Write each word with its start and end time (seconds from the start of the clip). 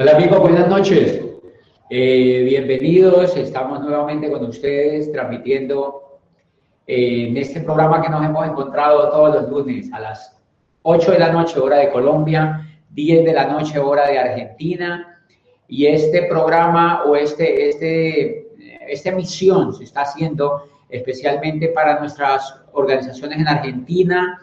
Hola 0.00 0.12
amigos, 0.12 0.38
buenas 0.40 0.66
noches. 0.66 1.20
Eh, 1.90 2.42
bienvenidos, 2.48 3.36
estamos 3.36 3.80
nuevamente 3.80 4.30
con 4.30 4.46
ustedes 4.46 5.12
transmitiendo 5.12 6.20
eh, 6.86 7.26
en 7.28 7.36
este 7.36 7.60
programa 7.60 8.00
que 8.00 8.08
nos 8.08 8.24
hemos 8.24 8.48
encontrado 8.48 9.10
todos 9.10 9.34
los 9.34 9.50
lunes 9.50 9.92
a 9.92 10.00
las 10.00 10.38
8 10.84 11.12
de 11.12 11.18
la 11.18 11.32
noche 11.32 11.60
hora 11.60 11.76
de 11.76 11.90
Colombia, 11.90 12.66
10 12.88 13.26
de 13.26 13.32
la 13.34 13.44
noche 13.48 13.78
hora 13.78 14.06
de 14.06 14.18
Argentina. 14.18 15.22
Y 15.68 15.84
este 15.84 16.22
programa 16.22 17.04
o 17.04 17.14
este, 17.14 17.68
este, 17.68 18.48
esta 18.88 19.10
emisión 19.10 19.74
se 19.74 19.84
está 19.84 20.00
haciendo 20.00 20.62
especialmente 20.88 21.68
para 21.68 22.00
nuestras 22.00 22.58
organizaciones 22.72 23.38
en 23.38 23.48
Argentina, 23.48 24.40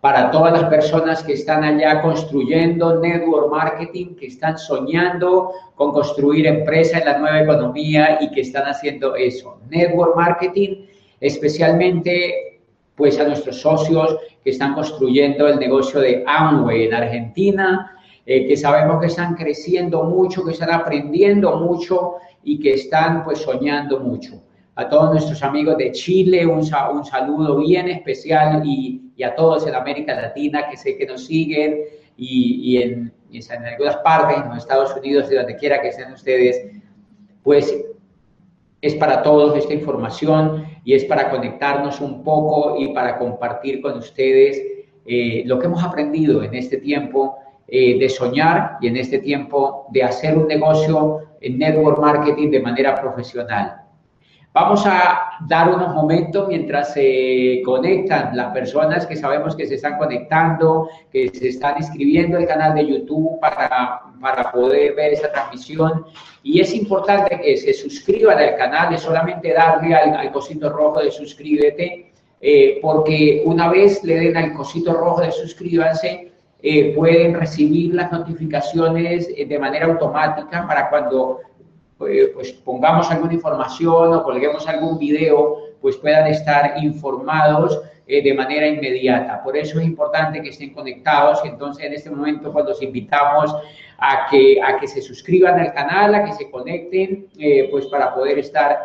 para 0.00 0.30
todas 0.30 0.52
las 0.52 0.70
personas 0.70 1.22
que 1.22 1.34
están 1.34 1.62
allá 1.62 2.00
construyendo 2.00 3.00
network 3.00 3.50
marketing, 3.50 4.14
que 4.14 4.28
están 4.28 4.56
soñando 4.56 5.52
con 5.74 5.92
construir 5.92 6.46
empresa 6.46 6.98
en 6.98 7.04
la 7.04 7.18
nueva 7.18 7.40
economía 7.42 8.18
y 8.20 8.30
que 8.30 8.40
están 8.40 8.64
haciendo 8.64 9.14
eso. 9.14 9.58
Network 9.68 10.16
marketing, 10.16 10.86
especialmente 11.20 12.60
pues 12.94 13.18
a 13.18 13.24
nuestros 13.24 13.60
socios 13.60 14.16
que 14.42 14.50
están 14.50 14.74
construyendo 14.74 15.46
el 15.48 15.58
negocio 15.58 16.00
de 16.00 16.24
Amway 16.26 16.84
en 16.84 16.94
Argentina, 16.94 17.96
eh, 18.24 18.46
que 18.46 18.56
sabemos 18.56 19.00
que 19.00 19.06
están 19.06 19.34
creciendo 19.34 20.04
mucho, 20.04 20.44
que 20.44 20.52
están 20.52 20.70
aprendiendo 20.70 21.56
mucho 21.56 22.14
y 22.42 22.58
que 22.58 22.74
están 22.74 23.22
pues 23.24 23.40
soñando 23.40 24.00
mucho 24.00 24.40
a 24.80 24.88
todos 24.88 25.10
nuestros 25.10 25.42
amigos 25.42 25.76
de 25.76 25.92
Chile, 25.92 26.46
un, 26.46 26.64
saludo 26.64 27.58
bien 27.58 27.88
especial 27.88 28.62
y, 28.64 29.02
a 29.22 29.34
todos 29.34 29.66
en 29.66 29.74
América 29.74 30.14
Latina 30.14 30.66
que 30.70 30.78
sé 30.78 30.96
que 30.96 31.04
nos 31.04 31.26
siguen 31.26 31.80
y, 32.16 32.78
en, 32.78 33.12
en, 33.30 33.64
algunas 33.66 33.96
partes, 33.98 34.38
en 34.38 34.48
los 34.48 34.58
Estados 34.58 34.96
Unidos 34.96 35.30
y 35.30 35.34
donde 35.34 35.56
quiera 35.56 35.82
que 35.82 35.88
estén 35.88 36.10
ustedes, 36.10 36.66
pues 37.42 37.76
es 38.80 38.94
para 38.94 39.22
todos 39.22 39.54
esta 39.58 39.74
información 39.74 40.64
y 40.82 40.94
es 40.94 41.04
para 41.04 41.28
conectarnos 41.28 42.00
un 42.00 42.24
poco 42.24 42.78
y 42.78 42.94
para 42.94 43.18
compartir 43.18 43.82
con 43.82 43.98
ustedes 43.98 44.62
eh, 45.04 45.42
lo 45.44 45.58
que 45.58 45.66
hemos 45.66 45.84
aprendido 45.84 46.42
en 46.42 46.54
este 46.54 46.78
tiempo 46.78 47.36
eh, 47.68 47.98
de 47.98 48.08
soñar 48.08 48.78
y 48.80 48.86
en 48.86 48.96
este 48.96 49.18
tiempo 49.18 49.86
de 49.90 50.02
hacer 50.02 50.38
un 50.38 50.48
negocio 50.48 51.18
en 51.42 51.58
network 51.58 52.00
marketing 52.00 52.50
de 52.50 52.60
manera 52.60 52.98
profesional. 52.98 53.79
Vamos 54.52 54.84
a 54.84 55.38
dar 55.46 55.68
unos 55.72 55.94
momentos 55.94 56.48
mientras 56.48 56.92
se 56.92 57.62
conectan 57.64 58.36
las 58.36 58.52
personas 58.52 59.06
que 59.06 59.14
sabemos 59.14 59.54
que 59.54 59.64
se 59.64 59.76
están 59.76 59.96
conectando, 59.96 60.88
que 61.12 61.28
se 61.28 61.50
están 61.50 61.76
inscribiendo 61.78 62.36
al 62.36 62.48
canal 62.48 62.74
de 62.74 62.84
YouTube 62.84 63.38
para, 63.40 64.02
para 64.20 64.50
poder 64.50 64.94
ver 64.96 65.12
esa 65.12 65.30
transmisión. 65.30 66.04
Y 66.42 66.60
es 66.60 66.74
importante 66.74 67.40
que 67.40 67.56
se 67.58 67.72
suscriban 67.72 68.38
al 68.38 68.56
canal, 68.56 68.92
es 68.92 69.02
solamente 69.02 69.52
darle 69.52 69.94
al, 69.94 70.32
cosito 70.32 70.68
rojo 70.68 71.00
de 71.00 71.12
suscríbete, 71.12 72.12
eh, 72.40 72.80
porque 72.82 73.42
una 73.44 73.68
vez 73.68 74.02
le 74.02 74.16
den 74.16 74.36
al 74.36 74.52
cosito 74.54 74.94
rojo 74.94 75.20
de 75.20 75.30
suscríbanse, 75.30 76.32
eh, 76.62 76.92
pueden 76.96 77.34
recibir 77.34 77.94
las 77.94 78.10
notificaciones 78.10 79.28
eh, 79.36 79.46
de 79.46 79.58
manera 79.58 79.86
automática 79.86 80.66
para 80.66 80.90
cuando 80.90 81.38
pues 82.00 82.52
pongamos 82.64 83.10
alguna 83.10 83.34
información 83.34 84.14
o 84.14 84.22
colguemos 84.22 84.66
algún 84.66 84.98
video, 84.98 85.58
pues 85.82 85.96
puedan 85.98 86.26
estar 86.28 86.82
informados 86.82 87.78
eh, 88.06 88.22
de 88.22 88.34
manera 88.34 88.66
inmediata. 88.66 89.42
Por 89.42 89.56
eso 89.56 89.78
es 89.78 89.86
importante 89.86 90.40
que 90.42 90.48
estén 90.48 90.72
conectados 90.72 91.40
entonces 91.44 91.84
en 91.84 91.92
este 91.92 92.10
momento 92.10 92.52
cuando 92.52 92.70
los 92.70 92.82
invitamos 92.82 93.54
a 93.98 94.26
que, 94.30 94.60
a 94.62 94.78
que 94.80 94.88
se 94.88 95.02
suscriban 95.02 95.60
al 95.60 95.74
canal, 95.74 96.14
a 96.14 96.24
que 96.24 96.32
se 96.32 96.50
conecten, 96.50 97.28
eh, 97.38 97.68
pues 97.70 97.86
para 97.86 98.14
poder 98.14 98.38
estar 98.38 98.78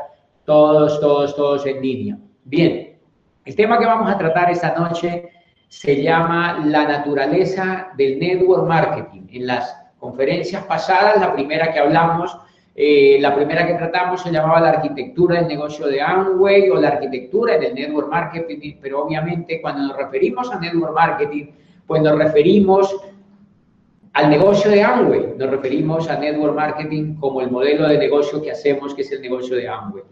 todos, 0.44 1.00
todos, 1.00 1.36
todos 1.36 1.66
en 1.66 1.82
línea. 1.82 2.18
Bien, 2.44 2.98
el 3.46 3.56
tema 3.56 3.80
que 3.80 3.86
vamos 3.86 4.12
a 4.12 4.18
tratar 4.18 4.52
esta 4.52 4.76
noche 4.76 5.30
se 5.70 6.04
llama 6.04 6.62
la 6.66 6.86
naturaleza 6.86 7.94
del 7.98 8.20
network 8.20 8.68
marketing. 8.68 9.28
En 9.32 9.48
las 9.48 9.76
conferencias 10.00 10.64
pasadas, 10.66 11.20
la 11.20 11.34
primera 11.34 11.72
que 11.72 11.80
hablamos, 11.80 12.38
eh, 12.78 13.18
la 13.22 13.34
primera 13.34 13.66
que 13.66 13.76
tratamos 13.76 14.22
se 14.22 14.32
llamaba 14.32 14.60
la 14.60 14.70
arquitectura 14.72 15.38
del 15.38 15.48
negocio 15.48 15.88
de 15.88 16.02
Amway 16.02 16.70
o 16.70 16.76
la 16.76 16.90
arquitectura 16.90 17.58
del 17.58 17.74
network 17.74 18.10
marketing, 18.10 18.76
pero 18.82 19.06
obviamente 19.06 19.62
cuando 19.62 19.88
nos 19.88 19.96
referimos 19.96 20.52
a 20.52 20.60
network 20.60 20.94
marketing, 20.94 21.46
pues 21.88 22.02
nos 22.02 22.18
referimos 22.18 22.94
al 24.12 24.30
negocio 24.30 24.70
de 24.72 24.84
Amway, 24.84 25.36
nos 25.38 25.50
referimos 25.52 26.10
a 26.10 26.20
network 26.20 26.54
marketing 26.54 27.16
como 27.16 27.40
el 27.40 27.50
modelo 27.50 27.88
de 27.88 27.98
negocio 27.98 28.42
que 28.42 28.52
hacemos, 28.52 28.94
que 28.94 29.04
es 29.04 29.12
el 29.14 29.22
negocio 29.22 29.56
de 29.56 29.70
Amway. 29.70 30.04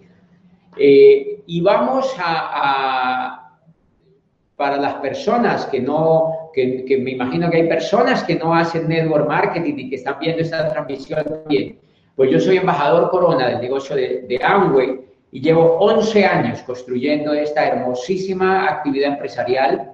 Eh, 0.78 1.44
y 1.46 1.60
vamos 1.60 2.16
a, 2.18 3.60
para 4.56 4.78
las 4.78 4.94
personas 4.96 5.66
que 5.66 5.82
no, 5.82 6.50
que, 6.54 6.86
que 6.86 6.98
me 6.98 7.12
imagino 7.12 7.50
que 7.50 7.58
hay 7.58 7.68
personas 7.68 8.24
que 8.24 8.36
no 8.36 8.56
hacen 8.56 8.88
network 8.88 9.28
marketing 9.28 9.74
y 9.80 9.90
que 9.90 9.98
están 9.98 10.18
viendo 10.22 10.42
esta 10.42 10.70
transmisión 10.70 11.26
también 11.26 11.84
pues 12.16 12.32
yo 12.32 12.40
soy 12.40 12.58
embajador 12.58 13.10
corona 13.10 13.48
del 13.48 13.62
negocio 13.62 13.96
de, 13.96 14.40
Amway 14.44 15.02
y 15.32 15.42
llevo 15.42 15.78
11 15.80 16.26
años 16.26 16.62
construyendo 16.62 17.34
esta 17.34 17.66
hermosísima 17.66 18.68
actividad 18.68 19.14
empresarial. 19.14 19.92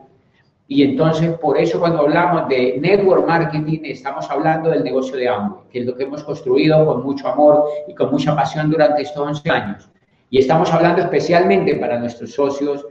Y 0.68 0.84
entonces, 0.84 1.32
por 1.40 1.58
eso 1.58 1.80
cuando 1.80 2.02
hablamos 2.02 2.48
de 2.50 2.78
network 2.80 3.26
marketing, 3.26 3.80
estamos 3.86 4.30
hablando 4.30 4.70
del 4.70 4.84
negocio 4.84 5.16
de 5.16 5.30
Amway, 5.30 5.62
que 5.72 5.80
es 5.80 5.86
lo 5.86 5.96
que 5.96 6.04
hemos 6.04 6.24
construido 6.24 6.86
con 6.86 7.04
mucho 7.04 7.28
amor 7.28 7.66
y 7.88 7.96
con 7.96 8.12
mucha 8.12 8.36
pasión 8.36 8.70
durante 8.70 9.02
estos 9.02 9.26
11 9.26 9.50
años. 9.50 9.90
Y 10.30 10.40
estamos 10.40 10.72
hablando 10.72 11.02
especialmente 11.02 11.76
para 11.76 11.98
nuestros 11.98 12.34
socios 12.34 12.86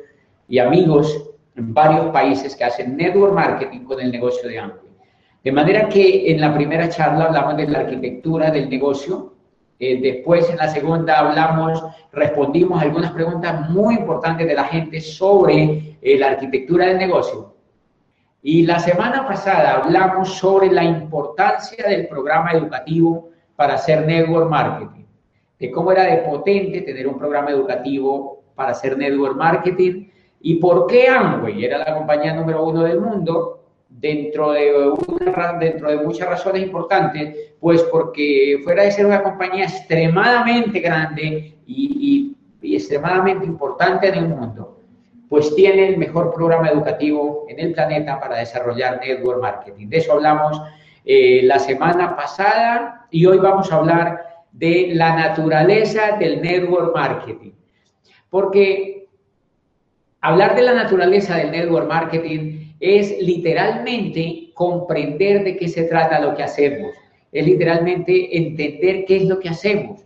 y 0.48 0.58
amigos 0.58 1.30
en 1.54 1.74
varios 1.74 2.06
países 2.06 2.56
que 2.56 2.64
hacen 2.64 2.96
network 2.96 3.34
marketing 3.34 3.84
con 3.84 4.00
el 4.00 4.10
negocio 4.10 4.48
de 4.48 4.58
Amway. 4.58 4.87
De 5.48 5.52
manera 5.52 5.88
que 5.88 6.30
en 6.30 6.42
la 6.42 6.52
primera 6.52 6.90
charla 6.90 7.24
hablamos 7.24 7.56
de 7.56 7.66
la 7.66 7.78
arquitectura 7.78 8.50
del 8.50 8.68
negocio, 8.68 9.32
eh, 9.78 9.98
después 9.98 10.50
en 10.50 10.58
la 10.58 10.68
segunda 10.68 11.20
hablamos, 11.20 11.82
respondimos 12.12 12.82
algunas 12.82 13.12
preguntas 13.12 13.70
muy 13.70 13.94
importantes 13.94 14.46
de 14.46 14.52
la 14.52 14.64
gente 14.64 15.00
sobre 15.00 15.96
eh, 16.02 16.18
la 16.18 16.32
arquitectura 16.32 16.88
del 16.88 16.98
negocio. 16.98 17.54
Y 18.42 18.66
la 18.66 18.78
semana 18.78 19.26
pasada 19.26 19.76
hablamos 19.76 20.34
sobre 20.34 20.70
la 20.70 20.84
importancia 20.84 21.82
del 21.88 22.08
programa 22.08 22.52
educativo 22.52 23.30
para 23.56 23.76
hacer 23.76 24.04
network 24.04 24.50
marketing, 24.50 25.06
de 25.58 25.70
cómo 25.70 25.92
era 25.92 26.02
de 26.02 26.18
potente 26.28 26.82
tener 26.82 27.08
un 27.08 27.16
programa 27.16 27.52
educativo 27.52 28.42
para 28.54 28.72
hacer 28.72 28.98
network 28.98 29.34
marketing 29.34 30.10
y 30.42 30.56
por 30.56 30.86
qué 30.86 31.08
Amway 31.08 31.64
era 31.64 31.78
la 31.78 31.94
compañía 31.94 32.34
número 32.34 32.66
uno 32.66 32.82
del 32.82 33.00
mundo 33.00 33.57
dentro 33.88 34.52
de, 34.52 34.72
dentro 35.60 35.90
de 35.90 35.96
muchas 35.96 36.28
razones 36.28 36.62
importantes, 36.62 37.54
pues 37.58 37.82
porque 37.84 38.60
fuera 38.62 38.84
de 38.84 38.92
ser 38.92 39.06
una 39.06 39.22
compañía 39.22 39.64
extremadamente 39.64 40.80
grande 40.80 41.54
y, 41.66 42.34
extremadamente 42.62 43.46
importante 43.46 44.08
en 44.08 44.14
el 44.14 44.28
mundo, 44.28 44.78
pues 45.28 45.54
tiene 45.56 45.88
el 45.88 45.98
mejor 45.98 46.32
programa 46.32 46.68
educativo 46.68 47.46
en 47.48 47.58
el 47.58 47.72
planeta 47.72 48.20
para 48.20 48.36
desarrollar 48.36 49.00
network 49.00 49.40
marketing. 49.40 49.88
De 49.88 49.96
eso 49.96 50.12
hablamos 50.12 50.60
eh, 51.04 51.40
la 51.42 51.58
semana 51.58 52.14
pasada 52.14 53.06
y 53.10 53.26
hoy 53.26 53.38
vamos 53.38 53.72
a 53.72 53.76
hablar 53.76 54.22
de 54.52 54.90
la 54.92 55.16
naturaleza 55.16 56.16
del 56.18 56.40
network 56.40 56.94
marketing. 56.94 57.52
Porque 58.30 59.08
hablar 60.20 60.54
de 60.54 60.62
la 60.62 60.74
naturaleza 60.74 61.36
del 61.36 61.50
network 61.50 61.88
marketing 61.88 62.67
es 62.80 63.20
literalmente 63.20 64.50
comprender 64.54 65.44
de 65.44 65.56
qué 65.56 65.68
se 65.68 65.84
trata 65.84 66.20
lo 66.20 66.34
que 66.34 66.42
hacemos, 66.42 66.92
es 67.32 67.46
literalmente 67.46 68.36
entender 68.36 69.04
qué 69.04 69.16
es 69.16 69.24
lo 69.24 69.38
que 69.38 69.48
hacemos. 69.48 70.04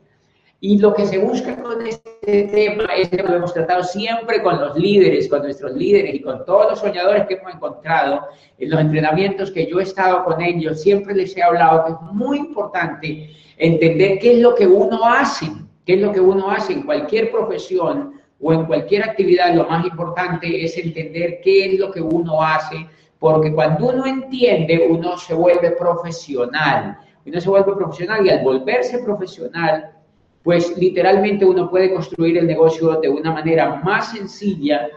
Y 0.65 0.79
lo 0.79 0.95
que 0.95 1.07
se 1.07 1.19
busca 1.19 1.61
con 1.61 1.85
este 1.85 2.45
tema 2.45 2.85
es 2.97 3.09
que 3.09 3.21
lo 3.21 3.35
hemos 3.35 3.53
tratado 3.53 3.83
siempre 3.83 4.41
con 4.43 4.61
los 4.61 4.77
líderes, 4.77 5.29
con 5.29 5.43
nuestros 5.43 5.73
líderes 5.73 6.15
y 6.15 6.23
con 6.23 6.45
todos 6.45 6.71
los 6.71 6.79
soñadores 6.79 7.27
que 7.27 7.35
hemos 7.35 7.53
encontrado 7.53 8.21
en 8.59 8.71
los 8.71 8.81
entrenamientos 8.81 9.51
que 9.51 9.67
yo 9.67 9.81
he 9.81 9.83
estado 9.83 10.23
con 10.23 10.41
ellos, 10.41 10.81
siempre 10.81 11.17
les 11.17 11.37
he 11.37 11.43
hablado 11.43 11.85
que 11.85 11.91
es 11.91 12.13
muy 12.13 12.39
importante 12.39 13.31
entender 13.57 14.21
qué 14.21 14.35
es 14.35 14.39
lo 14.39 14.55
que 14.55 14.69
uno 14.69 15.05
hace, 15.05 15.47
qué 15.85 15.95
es 15.95 16.01
lo 16.01 16.13
que 16.13 16.21
uno 16.21 16.49
hace 16.49 16.75
en 16.75 16.83
cualquier 16.83 17.33
profesión 17.33 18.22
o 18.43 18.53
en 18.53 18.67
cualquier 18.67 19.05
actividad, 19.05 19.55
lo 19.55 19.69
más 19.69 19.87
importante 19.87 20.65
es 20.65 20.77
entender 20.77 21.41
qué 21.43 21.67
es 21.67 21.79
lo 21.79 21.93
que 21.93 22.01
uno 22.01 22.43
hace, 22.43 22.87
porque 23.19 23.53
cuando 23.53 23.91
uno 23.91 24.05
entiende, 24.05 24.85
uno 24.91 25.17
se 25.17 25.33
vuelve 25.33 25.71
profesional. 25.71 26.99
Uno 27.25 27.41
se 27.41 27.49
vuelve 27.49 27.73
profesional 27.73 28.27
y 28.27 28.31
al 28.31 28.43
volverse 28.43 28.99
profesional, 28.99 29.93
pues 30.43 30.77
literalmente 30.77 31.45
uno 31.45 31.71
puede 31.71 31.95
construir 31.95 32.37
el 32.37 32.49
negocio 32.49 33.01
de 33.01 33.09
una 33.09 33.31
manera 33.31 33.77
más 33.77 34.11
sencilla 34.11 34.89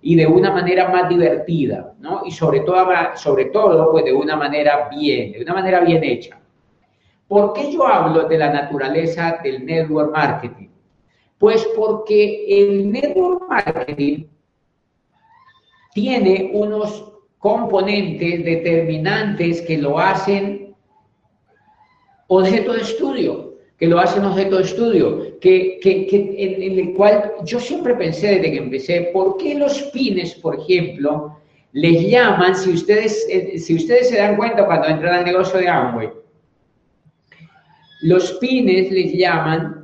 y 0.00 0.14
de 0.14 0.26
una 0.26 0.52
manera 0.52 0.88
más 0.88 1.08
divertida, 1.08 1.94
¿no? 1.98 2.22
Y 2.24 2.30
sobre 2.30 2.60
todo, 2.60 2.86
sobre 3.16 3.46
todo, 3.46 3.90
pues 3.90 4.04
de 4.04 4.12
una 4.12 4.36
manera 4.36 4.88
bien, 4.88 5.32
de 5.32 5.42
una 5.42 5.54
manera 5.54 5.80
bien 5.80 6.04
hecha. 6.04 6.38
¿Por 7.26 7.52
qué 7.52 7.72
yo 7.72 7.84
hablo 7.84 8.28
de 8.28 8.38
la 8.38 8.52
naturaleza 8.52 9.40
del 9.42 9.66
network 9.66 10.12
marketing? 10.12 10.68
Pues 11.42 11.66
porque 11.74 12.44
el 12.46 12.92
network 12.92 13.48
marketing 13.48 14.26
tiene 15.92 16.52
unos 16.54 17.04
componentes 17.38 18.44
determinantes 18.44 19.60
que 19.62 19.76
lo 19.76 19.98
hacen 19.98 20.72
objeto 22.28 22.74
de 22.74 22.82
estudio, 22.82 23.54
que 23.76 23.88
lo 23.88 23.98
hacen 23.98 24.24
objeto 24.24 24.58
de 24.58 24.62
estudio, 24.62 25.40
que, 25.40 25.80
en, 25.82 26.78
el 26.78 26.94
cual 26.94 27.32
yo 27.44 27.58
siempre 27.58 27.96
pensé 27.96 28.36
desde 28.36 28.52
que 28.52 28.58
empecé, 28.58 29.10
¿por 29.12 29.36
qué 29.38 29.56
los 29.56 29.82
pines, 29.92 30.36
por 30.36 30.60
ejemplo, 30.60 31.38
les 31.72 32.08
llaman, 32.08 32.54
si 32.54 32.70
ustedes, 32.70 33.26
eh, 33.28 33.58
si 33.58 33.74
ustedes 33.74 34.10
se 34.10 34.18
dan 34.18 34.36
cuenta 34.36 34.64
cuando 34.64 34.86
entran 34.86 35.14
al 35.16 35.24
negocio 35.24 35.58
de 35.58 35.68
Amway, 35.68 36.08
los 38.02 38.34
pines 38.34 38.92
les 38.92 39.12
llaman 39.14 39.81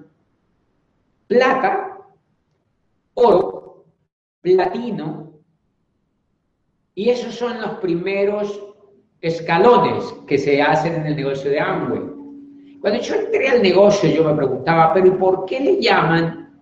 plata, 1.29 1.99
oro, 3.15 3.85
platino, 4.41 5.33
y 6.95 7.11
esos 7.11 7.35
son 7.35 7.61
los 7.61 7.73
primeros 7.79 8.61
escalones 9.21 10.05
que 10.27 10.39
se 10.39 10.61
hacen 10.61 10.95
en 10.95 11.07
el 11.07 11.17
negocio 11.17 11.51
de 11.51 11.61
Amway. 11.61 12.03
Cuando 12.81 13.01
yo 13.01 13.15
entré 13.15 13.49
al 13.49 13.63
negocio, 13.63 14.11
yo 14.11 14.25
me 14.25 14.35
preguntaba, 14.35 14.93
pero 14.93 15.07
¿y 15.09 15.11
por 15.13 15.45
qué 15.45 15.61
le 15.61 15.81
llaman 15.81 16.61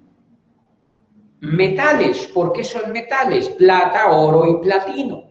metales? 1.40 2.26
¿Por 2.28 2.52
qué 2.52 2.64
son 2.64 2.92
metales? 2.92 3.48
Plata, 3.50 4.10
oro 4.10 4.46
y 4.46 4.62
platino. 4.62 5.24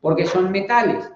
Porque 0.00 0.26
son 0.26 0.50
metales. 0.50 1.10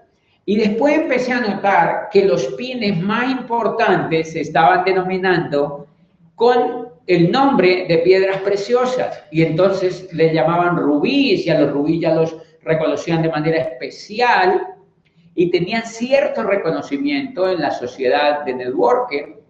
Y 0.44 0.56
después 0.56 0.98
empecé 0.98 1.32
a 1.32 1.40
notar 1.40 2.08
que 2.10 2.24
los 2.24 2.46
pines 2.54 3.00
más 3.02 3.30
importantes 3.30 4.32
se 4.32 4.40
estaban 4.40 4.84
denominando 4.84 5.86
con 6.34 6.79
el 7.06 7.30
nombre 7.30 7.86
de 7.88 7.98
piedras 7.98 8.38
preciosas. 8.42 9.24
Y 9.30 9.42
entonces 9.42 10.12
le 10.12 10.32
llamaban 10.32 10.76
rubíes 10.76 11.46
y 11.46 11.50
a 11.50 11.60
los 11.60 11.72
rubíes 11.72 12.00
ya 12.00 12.14
los 12.14 12.36
reconocían 12.62 13.22
de 13.22 13.30
manera 13.30 13.58
especial 13.58 14.66
y 15.34 15.50
tenían 15.50 15.84
cierto 15.86 16.42
reconocimiento 16.42 17.48
en 17.48 17.60
la 17.60 17.70
sociedad 17.70 18.44
de 18.44 18.54
networker. 18.54 19.40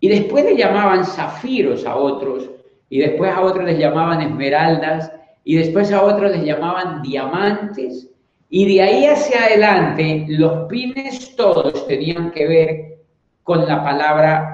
Y 0.00 0.08
después 0.08 0.44
le 0.44 0.56
llamaban 0.56 1.04
zafiros 1.04 1.86
a 1.86 1.96
otros, 1.96 2.50
y 2.88 2.98
después 2.98 3.30
a 3.30 3.40
otros 3.40 3.64
les 3.64 3.78
llamaban 3.78 4.20
esmeraldas, 4.20 5.12
y 5.44 5.56
después 5.56 5.92
a 5.92 6.02
otros 6.02 6.32
les 6.32 6.44
llamaban 6.44 7.02
diamantes, 7.02 8.08
y 8.54 8.74
de 8.74 8.82
ahí 8.82 9.06
hacia 9.06 9.44
adelante, 9.46 10.26
los 10.28 10.68
pines 10.68 11.34
todos 11.36 11.86
tenían 11.86 12.30
que 12.32 12.46
ver 12.46 12.98
con 13.42 13.66
la 13.66 13.82
palabra 13.82 14.51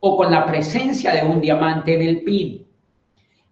o 0.00 0.16
con 0.16 0.30
la 0.30 0.46
presencia 0.46 1.14
de 1.14 1.22
un 1.22 1.40
diamante 1.40 1.94
en 1.94 2.02
el 2.02 2.22
pin. 2.22 2.66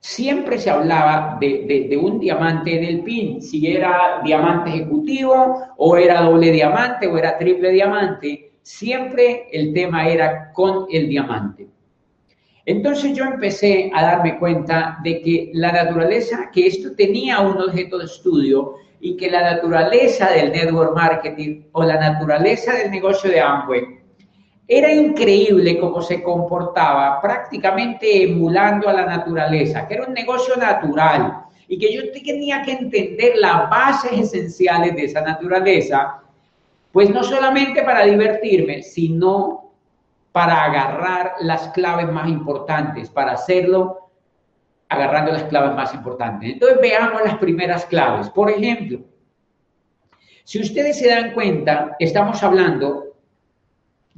Siempre 0.00 0.59
se 0.59 0.71
hablaba 0.71 1.37
de, 1.41 1.99
un 2.00 2.21
diamante 2.21 2.79
en 2.79 2.85
el 2.85 3.03
pin, 3.03 3.43
si 3.43 3.67
era 3.67 4.21
diamante 4.25 4.71
ejecutivo 4.71 5.62
o 5.77 5.97
era 5.97 6.23
doble 6.23 6.50
diamante 6.50 7.06
o 7.06 7.19
era 7.19 7.37
triple 7.37 7.71
diamante, 7.71 8.53
siempre 8.62 9.49
el 9.53 9.75
tema 9.75 10.09
era 10.09 10.53
con 10.53 10.87
el 10.91 11.09
diamante. 11.09 11.69
Entonces 12.65 13.17
yo 13.17 13.25
empecé 13.25 13.91
a 13.95 14.03
darme 14.03 14.39
cuenta 14.39 14.99
de 15.03 15.21
que 15.21 15.50
la 15.55 15.73
naturaleza, 15.73 16.50
que 16.53 16.67
esto 16.67 16.95
tenía 16.95 17.41
un 17.41 17.61
objeto 17.61 17.99
de 17.99 18.05
estudio, 18.05 18.75
y 19.00 19.17
que 19.17 19.31
la 19.31 19.55
naturaleza 19.55 20.31
del 20.31 20.53
network 20.53 20.95
marketing 20.95 21.62
o 21.73 21.85
la 21.85 21.99
naturaleza 21.99 22.75
del 22.75 22.91
negocio 22.91 23.31
de 23.31 23.41
Amway 23.41 23.98
era 24.70 24.93
increíble 24.93 25.79
cómo 25.79 26.03
se 26.03 26.23
comportaba, 26.23 27.23
prácticamente 27.23 28.25
emulando 28.25 28.87
a 28.87 28.93
la 28.93 29.06
naturaleza, 29.06 29.88
que 29.88 29.94
era 29.94 30.06
un 30.06 30.12
negocio 30.12 30.56
natural 30.56 31.44
y 31.67 31.79
que 31.79 31.91
yo 31.91 32.12
tenía 32.12 32.62
que 32.62 32.73
entender 32.73 33.37
las 33.37 33.70
bases 33.70 34.12
esenciales 34.12 34.94
de 34.94 35.05
esa 35.05 35.23
naturaleza, 35.23 36.20
pues 36.93 37.09
no 37.09 37.25
solamente 37.25 37.82
para 37.82 38.05
divertirme, 38.05 38.82
sino 38.82 39.73
para 40.32 40.65
agarrar 40.65 41.32
las 41.41 41.69
claves 41.69 42.12
más 42.12 42.29
importantes, 42.29 43.09
para 43.09 43.32
hacerlo 43.32 44.11
agarrando 44.91 45.32
las 45.32 45.44
claves 45.44 45.75
más 45.75 45.94
importantes. 45.94 46.53
Entonces 46.53 46.79
veamos 46.81 47.23
las 47.25 47.38
primeras 47.38 47.87
claves. 47.87 48.29
Por 48.29 48.50
ejemplo, 48.50 49.00
si 50.44 50.61
ustedes 50.61 50.99
se 50.99 51.09
dan 51.09 51.32
cuenta, 51.32 51.97
estamos 51.99 52.43
hablando 52.43 53.07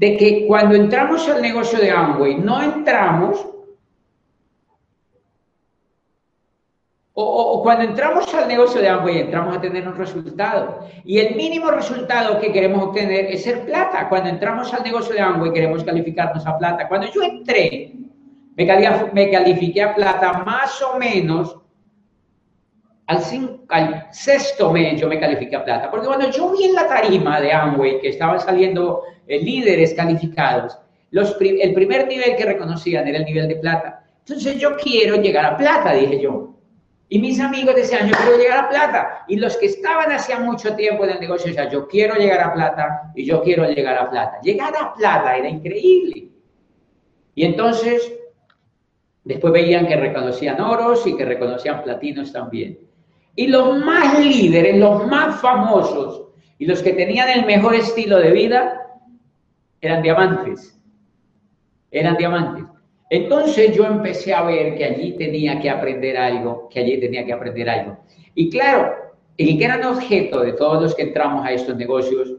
de 0.00 0.16
que 0.16 0.46
cuando 0.46 0.76
entramos 0.76 1.28
al 1.28 1.42
negocio 1.42 1.78
de 1.78 1.90
Amway, 1.90 2.36
no 2.36 2.62
entramos, 2.62 3.46
o, 7.12 7.62
cuando 7.62 7.84
entramos 7.84 8.32
al 8.32 8.48
negocio 8.48 8.80
de 8.80 8.88
Amway, 8.88 9.18
entramos 9.18 9.54
a 9.54 9.60
tener 9.60 9.86
un 9.86 9.94
resultado. 9.94 10.86
Y 11.04 11.18
el 11.18 11.34
mínimo 11.34 11.70
resultado 11.70 12.40
que 12.40 12.50
queremos 12.50 12.82
obtener 12.82 13.26
es 13.26 13.42
ser 13.42 13.66
plata. 13.66 14.08
Cuando 14.08 14.30
entramos 14.30 14.72
al 14.72 14.82
negocio 14.82 15.14
de 15.14 15.20
Amway, 15.20 15.52
queremos 15.52 15.84
calificarnos 15.84 16.46
a 16.46 16.56
plata. 16.56 16.88
Cuando 16.88 17.06
yo 17.12 17.22
entré 17.22 17.92
me, 18.56 19.30
califiqué 19.30 19.82
a 19.82 19.94
plata 19.94 20.32
más 20.44 20.80
o 20.80 20.98
menos 20.98 21.58
al, 23.06 24.08
sexto 24.12 24.72
mes 24.72 24.98
yo 24.98 25.08
me 25.08 25.20
califiqué 25.20 25.56
a 25.56 25.64
plata. 25.64 25.90
Porque 25.90 26.06
cuando 26.06 26.30
yo 26.30 26.52
vi 26.52 26.64
en 26.64 26.74
la 26.74 26.88
tarima 26.88 27.38
de 27.38 27.52
Amway 27.52 28.00
que 28.00 28.08
estaban 28.08 28.40
saliendo 28.40 29.02
eh, 29.30 29.40
líderes 29.42 29.94
calificados, 29.94 30.78
los, 31.10 31.36
el 31.40 31.74
primer 31.74 32.06
nivel 32.06 32.36
que 32.36 32.44
reconocían 32.44 33.08
era 33.08 33.18
el 33.18 33.24
nivel 33.24 33.48
de 33.48 33.56
plata. 33.56 34.04
Entonces 34.20 34.58
yo 34.58 34.76
quiero 34.76 35.16
llegar 35.16 35.44
a 35.44 35.56
plata, 35.56 35.92
dije 35.94 36.20
yo. 36.20 36.54
Y 37.08 37.18
mis 37.18 37.40
amigos 37.40 37.74
decían, 37.74 38.08
yo 38.08 38.14
quiero 38.14 38.36
llegar 38.36 38.64
a 38.64 38.68
plata. 38.68 39.24
Y 39.26 39.36
los 39.36 39.56
que 39.56 39.66
estaban 39.66 40.12
hacía 40.12 40.38
mucho 40.38 40.76
tiempo 40.76 41.04
en 41.04 41.10
el 41.10 41.20
negocio 41.20 41.48
decían, 41.48 41.70
yo 41.70 41.88
quiero 41.88 42.14
llegar 42.14 42.40
a 42.40 42.52
plata 42.52 43.12
y 43.16 43.24
yo 43.24 43.42
quiero 43.42 43.68
llegar 43.68 43.98
a 43.98 44.08
plata. 44.08 44.38
Llegar 44.42 44.72
a 44.80 44.94
plata 44.94 45.36
era 45.36 45.48
increíble. 45.48 46.28
Y 47.34 47.44
entonces 47.44 48.12
Después 49.24 49.52
veían 49.52 49.86
que 49.86 49.96
reconocían 49.96 50.60
oros 50.60 51.06
y 51.06 51.16
que 51.16 51.24
reconocían 51.24 51.82
platinos 51.82 52.32
también. 52.32 52.78
Y 53.36 53.46
los 53.48 53.78
más 53.78 54.18
líderes, 54.18 54.76
los 54.76 55.06
más 55.06 55.40
famosos 55.40 56.22
y 56.58 56.66
los 56.66 56.82
que 56.82 56.94
tenían 56.94 57.28
el 57.28 57.46
mejor 57.46 57.74
estilo 57.74 58.18
de 58.18 58.30
vida 58.32 58.89
eran 59.80 60.02
diamantes. 60.02 60.78
Eran 61.90 62.16
diamantes. 62.16 62.64
Entonces 63.10 63.74
yo 63.74 63.84
empecé 63.84 64.32
a 64.32 64.42
ver 64.42 64.76
que 64.76 64.84
allí 64.84 65.12
tenía 65.16 65.60
que 65.60 65.68
aprender 65.68 66.16
algo, 66.16 66.68
que 66.68 66.80
allí 66.80 67.00
tenía 67.00 67.24
que 67.26 67.32
aprender 67.32 67.68
algo. 67.68 67.98
Y 68.34 68.48
claro, 68.50 68.94
el 69.36 69.58
gran 69.58 69.84
objeto 69.84 70.40
de 70.40 70.52
todos 70.52 70.80
los 70.80 70.94
que 70.94 71.02
entramos 71.02 71.44
a 71.44 71.52
estos 71.52 71.76
negocios 71.76 72.34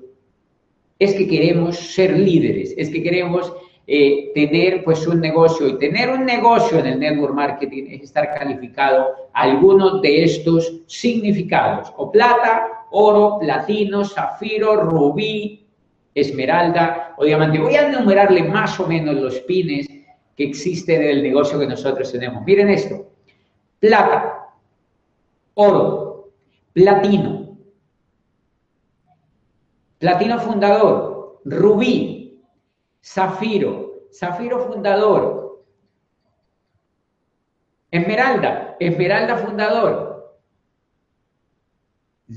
es 0.98 1.15
que 1.15 1.27
queremos 1.27 1.75
ser 1.77 2.17
líderes, 2.17 2.74
es 2.77 2.89
que 2.89 3.03
queremos 3.03 3.51
eh, 3.88 4.31
tener 4.33 4.83
pues 4.83 5.05
un 5.07 5.19
negocio 5.19 5.67
y 5.67 5.77
tener 5.79 6.10
un 6.10 6.25
negocio 6.25 6.77
en 6.77 6.86
el 6.86 7.00
network 7.00 7.33
marketing 7.33 7.88
es 7.89 8.03
estar 8.03 8.33
calificado 8.33 9.07
a 9.33 9.41
algunos 9.41 10.01
de 10.01 10.24
estos 10.24 10.83
significados 10.86 11.91
o 11.98 12.12
plata, 12.12 12.86
oro, 12.91 13.39
platino, 13.39 14.05
zafiro, 14.05 14.75
rubí, 14.75 15.65
esmeralda 16.13 17.15
o 17.17 17.25
diamante. 17.25 17.59
Voy 17.59 17.75
a 17.75 17.87
enumerarle 17.87 18.43
más 18.43 18.79
o 18.79 18.87
menos 18.87 19.15
los 19.15 19.39
pines 19.41 19.87
que 20.35 20.43
existen 20.43 21.01
en 21.01 21.09
el 21.09 21.23
negocio 21.23 21.59
que 21.59 21.67
nosotros 21.67 22.11
tenemos. 22.11 22.43
Miren 22.45 22.69
esto, 22.69 23.11
plata, 23.79 24.47
oro, 25.53 26.31
platino, 26.73 27.57
platino 29.99 30.39
fundador, 30.39 31.41
rubí, 31.45 32.21
Zafiro, 33.03 34.07
Zafiro 34.13 34.67
fundador. 34.67 35.63
Esmeralda, 37.89 38.77
Esmeralda 38.79 39.37
fundador. 39.37 40.10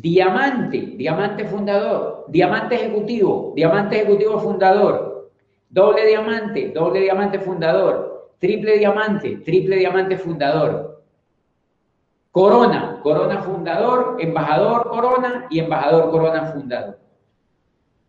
Diamante, 0.00 0.78
Diamante 0.96 1.44
fundador. 1.44 2.24
Diamante 2.28 2.74
ejecutivo, 2.74 3.52
Diamante 3.54 3.96
ejecutivo 3.96 4.38
fundador. 4.38 5.30
Doble 5.68 6.06
diamante, 6.06 6.72
doble 6.74 7.00
diamante 7.00 7.38
fundador. 7.38 8.32
Triple 8.38 8.78
diamante, 8.78 9.36
triple 9.38 9.76
diamante 9.76 10.16
fundador. 10.16 11.02
Corona, 12.30 13.00
corona 13.02 13.42
fundador, 13.42 14.16
embajador 14.18 14.88
corona 14.88 15.46
y 15.50 15.60
embajador 15.60 16.10
corona 16.10 16.46
fundador. 16.46 16.98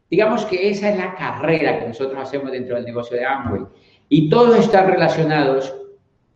Digamos 0.10 0.46
que 0.46 0.70
esa 0.70 0.90
es 0.90 0.98
la 0.98 1.16
carrera 1.16 1.80
que 1.80 1.88
nosotros 1.88 2.20
hacemos 2.20 2.52
dentro 2.52 2.76
del 2.76 2.86
negocio 2.86 3.18
de 3.18 3.26
Amway. 3.26 3.66
Y 4.10 4.30
todos 4.30 4.58
están 4.60 4.88
relacionados 4.88 5.76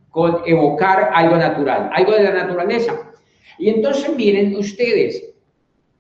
con 0.10 0.42
evocar 0.46 1.12
algo 1.14 1.36
natural, 1.38 1.90
algo 1.94 2.14
de 2.14 2.24
la 2.24 2.34
naturaleza. 2.34 3.12
Y 3.60 3.70
entonces 3.70 4.16
miren 4.16 4.56
ustedes, 4.56 5.29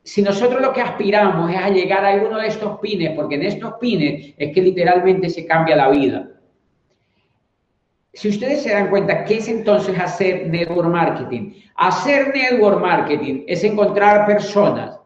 si 0.03 0.21
nosotros 0.21 0.61
lo 0.61 0.73
que 0.73 0.81
aspiramos 0.81 1.51
es 1.51 1.57
a 1.57 1.69
llegar 1.69 2.03
a 2.03 2.09
alguno 2.09 2.39
de 2.39 2.47
estos 2.47 2.79
pines, 2.79 3.11
porque 3.15 3.35
en 3.35 3.43
estos 3.43 3.73
pines 3.79 4.33
es 4.37 4.53
que 4.53 4.61
literalmente 4.61 5.29
se 5.29 5.45
cambia 5.45 5.75
la 5.75 5.89
vida. 5.89 6.29
Si 8.13 8.29
ustedes 8.29 8.63
se 8.63 8.71
dan 8.71 8.89
cuenta, 8.89 9.23
¿qué 9.23 9.37
es 9.37 9.47
entonces 9.47 9.97
hacer 9.99 10.47
network 10.47 10.89
marketing? 10.89 11.53
Hacer 11.75 12.33
network 12.33 12.81
marketing 12.81 13.43
es 13.47 13.63
encontrar 13.63 14.25
personas 14.25 14.99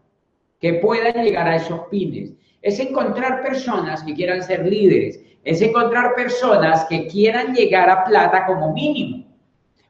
que 0.59 0.75
puedan 0.75 1.23
llegar 1.23 1.47
a 1.47 1.57
esos 1.57 1.81
pines. 1.91 2.31
Es 2.61 2.79
encontrar 2.79 3.43
personas 3.43 4.01
que 4.03 4.13
quieran 4.13 4.41
ser 4.41 4.65
líderes. 4.65 5.19
Es 5.43 5.61
encontrar 5.61 6.15
personas 6.15 6.85
que 6.85 7.07
quieran 7.07 7.53
llegar 7.53 7.89
a 7.89 8.05
plata 8.05 8.45
como 8.45 8.71
mínimo. 8.71 9.32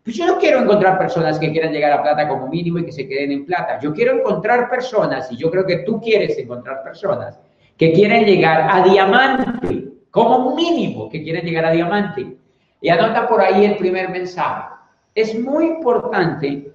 Pues 0.04 0.18
yo 0.18 0.28
no 0.28 0.38
quiero 0.38 0.60
encontrar 0.60 0.98
personas 0.98 1.40
que 1.40 1.52
quieran 1.52 1.72
llegar 1.72 1.94
a 1.94 2.04
plata 2.04 2.28
como 2.28 2.50
mínimo 2.50 2.80
y 2.80 2.86
que 2.86 2.92
se 2.92 3.08
queden 3.08 3.32
en 3.32 3.46
plata. 3.46 3.80
Yo 3.80 3.94
quiero 3.94 4.20
encontrar 4.20 4.70
personas, 4.70 5.32
y 5.32 5.38
yo 5.38 5.50
creo 5.50 5.66
que 5.66 5.78
tú 5.78 6.02
quieres 6.02 6.38
encontrar 6.38 6.84
personas, 6.84 7.40
que 7.78 7.94
quieren 7.94 8.26
llegar 8.26 8.68
a 8.70 8.84
diamante, 8.84 9.94
como 10.12 10.56
mínimo, 10.56 11.10
que 11.10 11.24
quieren 11.24 11.46
llegar 11.46 11.66
a 11.66 11.72
diamante. 11.72 12.38
Y 12.82 12.90
anota 12.90 13.28
por 13.28 13.40
ahí 13.40 13.64
el 13.64 13.78
primer 13.78 14.10
mensaje. 14.10 14.74
Es 15.16 15.40
muy 15.40 15.68
importante 15.68 16.74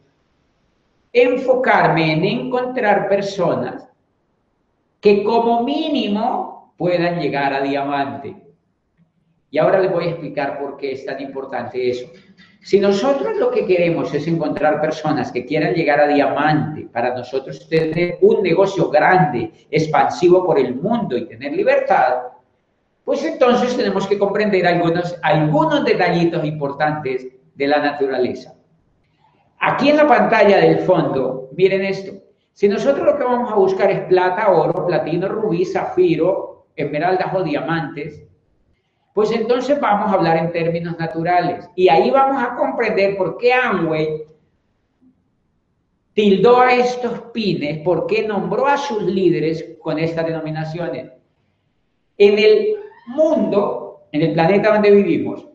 enfocarme 1.12 2.12
en 2.12 2.24
encontrar 2.24 3.08
personas 3.08 3.88
que 5.00 5.22
como 5.22 5.64
mínimo 5.64 6.72
puedan 6.78 7.20
llegar 7.20 7.52
a 7.52 7.60
diamante. 7.60 8.34
Y 9.50 9.58
ahora 9.58 9.80
les 9.80 9.92
voy 9.92 10.06
a 10.06 10.10
explicar 10.10 10.58
por 10.58 10.76
qué 10.78 10.92
es 10.92 11.04
tan 11.04 11.20
importante 11.20 11.90
eso. 11.90 12.10
Si 12.60 12.80
nosotros 12.80 13.36
lo 13.36 13.50
que 13.50 13.66
queremos 13.66 14.12
es 14.12 14.26
encontrar 14.26 14.80
personas 14.80 15.30
que 15.30 15.46
quieran 15.46 15.74
llegar 15.74 16.00
a 16.00 16.08
diamante, 16.08 16.88
para 16.92 17.14
nosotros 17.14 17.68
tener 17.68 18.18
un 18.20 18.42
negocio 18.42 18.90
grande, 18.90 19.52
expansivo 19.70 20.44
por 20.44 20.58
el 20.58 20.74
mundo 20.74 21.16
y 21.16 21.26
tener 21.26 21.52
libertad, 21.52 22.16
pues 23.04 23.24
entonces 23.24 23.76
tenemos 23.76 24.06
que 24.06 24.18
comprender 24.18 24.66
algunos, 24.66 25.16
algunos 25.22 25.84
detallitos 25.84 26.44
importantes 26.44 27.26
de 27.54 27.66
la 27.66 27.78
naturaleza. 27.78 28.54
Aquí 29.60 29.88
en 29.88 29.96
la 29.96 30.06
pantalla 30.06 30.58
del 30.58 30.80
fondo, 30.80 31.48
miren 31.56 31.84
esto. 31.84 32.12
Si 32.52 32.68
nosotros 32.68 33.06
lo 33.06 33.16
que 33.16 33.24
vamos 33.24 33.50
a 33.50 33.56
buscar 33.56 33.90
es 33.90 34.00
plata, 34.00 34.50
oro, 34.50 34.86
platino, 34.86 35.28
rubí, 35.28 35.64
zafiro, 35.64 36.66
esmeraldas 36.76 37.32
o 37.34 37.42
diamantes, 37.42 38.27
pues 39.18 39.32
entonces 39.32 39.80
vamos 39.80 40.12
a 40.12 40.14
hablar 40.14 40.36
en 40.36 40.52
términos 40.52 40.96
naturales. 40.96 41.68
Y 41.74 41.88
ahí 41.88 42.08
vamos 42.08 42.40
a 42.40 42.54
comprender 42.54 43.16
por 43.16 43.36
qué 43.36 43.52
Amway 43.52 44.22
tildó 46.12 46.60
a 46.60 46.72
estos 46.74 47.22
pines, 47.32 47.82
por 47.82 48.06
qué 48.06 48.28
nombró 48.28 48.68
a 48.68 48.76
sus 48.76 49.02
líderes 49.02 49.74
con 49.80 49.98
estas 49.98 50.24
denominaciones. 50.24 51.10
En 52.16 52.38
el 52.38 52.76
mundo, 53.08 54.04
en 54.12 54.22
el 54.22 54.34
planeta 54.34 54.74
donde 54.74 54.92
vivimos, 54.92 55.48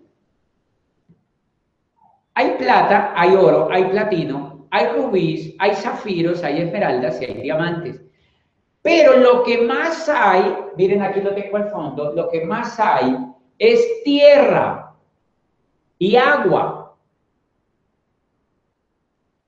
hay 2.34 2.56
plata, 2.58 3.14
hay 3.16 3.34
oro, 3.34 3.70
hay 3.72 3.86
platino, 3.86 4.68
hay 4.72 4.88
rubíes, 4.88 5.56
hay 5.58 5.74
zafiros, 5.74 6.44
hay 6.44 6.64
esmeraldas 6.64 7.22
y 7.22 7.26
hay 7.28 7.34
diamantes. 7.36 8.02
Pero 8.82 9.16
lo 9.16 9.42
que 9.42 9.62
más 9.62 10.10
hay, 10.10 10.54
miren 10.76 11.02
aquí 11.02 11.22
lo 11.22 11.34
tengo 11.34 11.56
al 11.56 11.70
fondo, 11.70 12.12
lo 12.12 12.28
que 12.28 12.44
más 12.44 12.78
hay 12.78 13.16
es 13.64 14.04
tierra 14.04 14.94
y 15.98 16.18
agua. 16.18 16.98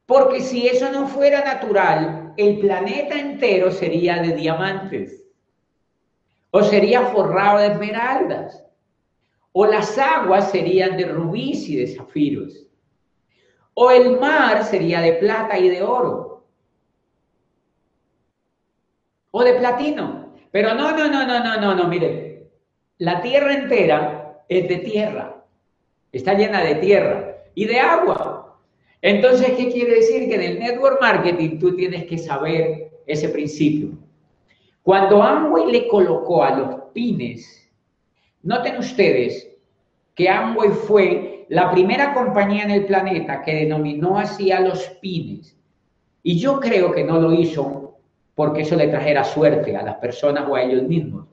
Porque 0.06 0.40
si 0.40 0.68
eso 0.68 0.90
no 0.90 1.08
fuera 1.08 1.44
natural, 1.44 2.34
el 2.38 2.60
planeta 2.60 3.20
entero 3.20 3.72
sería 3.72 4.22
de 4.22 4.34
diamantes. 4.34 5.22
O 6.52 6.64
sería 6.64 7.08
forrado 7.08 7.60
de 7.60 7.68
esmeraldas. 7.68 8.64
O 9.52 9.66
las 9.66 9.98
aguas 9.98 10.50
serían 10.50 10.96
de 10.96 11.08
rubíes 11.08 11.68
y 11.68 11.76
de 11.76 11.88
zafiros. 11.88 12.68
O 13.74 13.92
el 13.92 14.18
mar 14.18 14.64
sería 14.64 15.02
de 15.02 15.14
plata 15.14 15.60
y 15.60 15.68
de 15.68 15.84
oro. 15.84 16.46
O 19.32 19.44
de 19.44 19.56
platino. 19.56 20.34
Pero 20.52 20.74
no, 20.74 20.92
no, 20.92 21.10
no, 21.10 21.28
no, 21.28 21.44
no, 21.44 21.60
no, 21.60 21.76
no, 21.76 21.88
mire, 21.90 22.25
la 22.98 23.22
tierra 23.22 23.54
entera 23.54 24.44
es 24.48 24.70
de 24.70 24.78
tierra, 24.78 25.44
está 26.14 26.34
llena 26.34 26.64
de 26.64 26.76
tierra 26.76 27.36
y 27.54 27.66
de 27.66 27.80
agua. 27.80 28.58
Entonces, 29.02 29.52
¿qué 29.58 29.70
quiere 29.70 29.96
decir? 29.96 30.30
Que 30.30 30.36
en 30.36 30.42
el 30.42 30.60
network 30.60 31.02
marketing 31.02 31.60
tú 31.60 31.76
tienes 31.76 32.06
que 32.06 32.18
saber 32.18 32.90
ese 33.06 33.30
principio. 33.30 33.90
Cuando 34.82 35.22
Amway 35.22 35.72
le 35.72 35.88
colocó 35.88 36.44
a 36.44 36.56
los 36.56 36.76
pines, 36.94 37.70
noten 38.44 38.78
ustedes 38.78 39.50
que 40.14 40.30
Amway 40.30 40.70
fue 40.70 41.46
la 41.50 41.72
primera 41.72 42.14
compañía 42.14 42.64
en 42.64 42.72
el 42.72 42.86
planeta 42.86 43.42
que 43.42 43.56
denominó 43.56 44.18
así 44.18 44.54
a 44.54 44.62
los 44.62 44.86
pines. 45.02 45.58
Y 46.24 46.40
yo 46.40 46.62
creo 46.62 46.94
que 46.94 47.04
no 47.04 47.20
lo 47.20 47.34
hizo 47.34 47.98
porque 48.36 48.62
eso 48.62 48.76
le 48.76 48.88
trajera 48.88 49.24
suerte 49.26 49.76
a 49.76 49.84
las 49.84 49.96
personas 49.96 50.46
o 50.48 50.56
a 50.56 50.64
ellos 50.64 50.84
mismos 50.84 51.26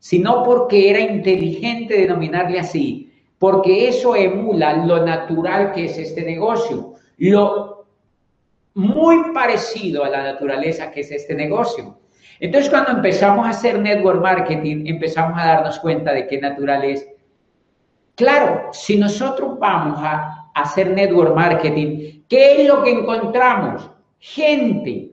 sino 0.00 0.42
porque 0.42 0.90
era 0.90 0.98
inteligente 0.98 1.94
denominarle 1.94 2.58
así, 2.58 3.12
porque 3.38 3.88
eso 3.88 4.16
emula 4.16 4.84
lo 4.84 5.04
natural 5.04 5.72
que 5.72 5.84
es 5.84 5.98
este 5.98 6.22
negocio, 6.22 6.94
lo 7.18 7.86
muy 8.74 9.32
parecido 9.32 10.02
a 10.04 10.08
la 10.08 10.22
naturaleza 10.22 10.90
que 10.90 11.00
es 11.00 11.10
este 11.12 11.34
negocio. 11.34 11.98
Entonces, 12.40 12.70
cuando 12.70 12.92
empezamos 12.92 13.46
a 13.46 13.50
hacer 13.50 13.78
network 13.78 14.22
marketing, 14.22 14.86
empezamos 14.86 15.38
a 15.38 15.46
darnos 15.46 15.78
cuenta 15.78 16.12
de 16.12 16.26
qué 16.26 16.40
natural 16.40 16.84
es. 16.84 17.06
Claro, 18.14 18.70
si 18.72 18.96
nosotros 18.96 19.58
vamos 19.58 19.98
a 20.02 20.50
hacer 20.54 20.90
network 20.90 21.34
marketing, 21.34 22.22
¿qué 22.26 22.62
es 22.62 22.68
lo 22.68 22.82
que 22.82 22.90
encontramos? 22.90 23.90
Gente 24.18 25.09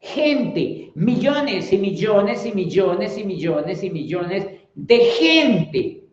gente, 0.00 0.90
millones 0.94 1.72
y 1.72 1.78
millones 1.78 2.46
y 2.46 2.52
millones 2.52 3.18
y 3.18 3.24
millones 3.24 3.84
y 3.84 3.90
millones 3.90 4.46
de 4.74 4.98
gente. 4.98 6.04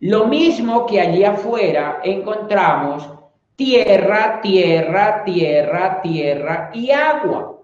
Lo 0.00 0.26
mismo 0.26 0.86
que 0.86 1.00
allí 1.00 1.24
afuera 1.24 2.00
encontramos 2.02 3.08
tierra, 3.54 4.40
tierra, 4.42 5.24
tierra, 5.24 6.00
tierra 6.02 6.70
y 6.74 6.90
agua. 6.90 7.62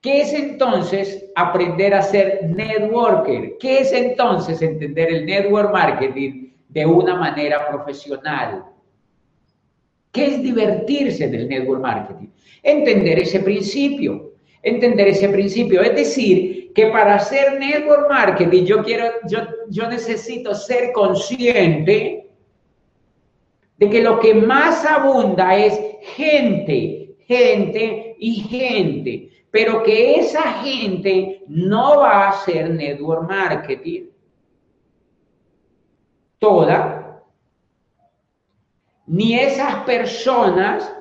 ¿Qué 0.00 0.20
es 0.20 0.32
entonces 0.32 1.26
aprender 1.34 1.94
a 1.94 2.02
ser 2.02 2.48
networker? 2.48 3.56
¿Qué 3.58 3.80
es 3.80 3.92
entonces 3.92 4.62
entender 4.62 5.12
el 5.12 5.26
network 5.26 5.72
marketing 5.72 6.52
de 6.68 6.86
una 6.86 7.16
manera 7.16 7.68
profesional? 7.68 8.64
¿Qué 10.12 10.26
es 10.26 10.42
divertirse 10.42 11.28
del 11.28 11.48
network 11.48 11.82
marketing? 11.82 12.28
Entender 12.62 13.20
ese 13.20 13.40
principio, 13.40 14.32
entender 14.62 15.08
ese 15.08 15.28
principio. 15.28 15.82
Es 15.82 15.94
decir, 15.94 16.72
que 16.74 16.86
para 16.86 17.16
hacer 17.16 17.58
network 17.58 18.08
marketing 18.08 18.64
yo 18.64 18.82
quiero, 18.82 19.06
yo, 19.28 19.40
yo 19.68 19.88
necesito 19.88 20.54
ser 20.54 20.92
consciente 20.92 22.28
de 23.76 23.90
que 23.90 24.02
lo 24.02 24.18
que 24.20 24.34
más 24.34 24.84
abunda 24.84 25.56
es 25.56 25.78
gente, 26.02 27.16
gente 27.26 28.16
y 28.18 28.34
gente, 28.42 29.30
pero 29.50 29.82
que 29.82 30.16
esa 30.16 30.42
gente 30.62 31.42
no 31.46 31.98
va 31.98 32.24
a 32.24 32.28
hacer 32.30 32.70
network 32.70 33.28
marketing 33.28 34.06
toda, 36.38 37.24
ni 39.06 39.38
esas 39.38 39.84
personas 39.84 40.94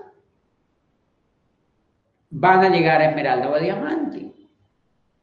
van 2.30 2.64
a 2.64 2.70
llegar 2.70 3.02
a 3.02 3.10
esmeralda 3.10 3.50
o 3.50 3.56
a 3.56 3.60
diamante. 3.60 4.32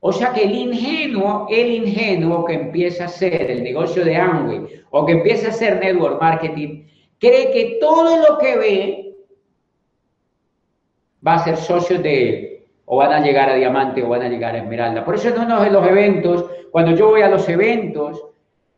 O 0.00 0.12
sea 0.12 0.32
que 0.32 0.44
el 0.44 0.54
ingenuo, 0.54 1.46
el 1.48 1.70
ingenuo 1.70 2.44
que 2.44 2.54
empieza 2.54 3.04
a 3.04 3.06
hacer 3.06 3.50
el 3.50 3.62
negocio 3.62 4.04
de 4.04 4.16
Amway 4.16 4.84
o 4.90 5.06
que 5.06 5.12
empieza 5.12 5.46
a 5.46 5.50
hacer 5.50 5.80
network 5.80 6.20
marketing, 6.20 6.84
cree 7.18 7.50
que 7.50 7.78
todo 7.80 8.18
lo 8.18 8.38
que 8.38 8.56
ve 8.56 9.16
va 11.26 11.34
a 11.34 11.44
ser 11.44 11.56
socio 11.56 11.98
de 11.98 12.28
él. 12.28 12.50
O 12.86 12.98
van 12.98 13.14
a 13.14 13.20
llegar 13.20 13.48
a 13.48 13.54
diamante 13.54 14.02
o 14.02 14.10
van 14.10 14.22
a 14.22 14.28
llegar 14.28 14.54
a 14.54 14.58
esmeralda. 14.58 15.04
Por 15.06 15.14
eso 15.14 15.28
en 15.28 15.40
uno 15.40 15.62
de 15.62 15.70
los 15.70 15.88
eventos, 15.88 16.44
cuando 16.70 16.94
yo 16.94 17.08
voy 17.08 17.22
a 17.22 17.30
los 17.30 17.48
eventos, 17.48 18.22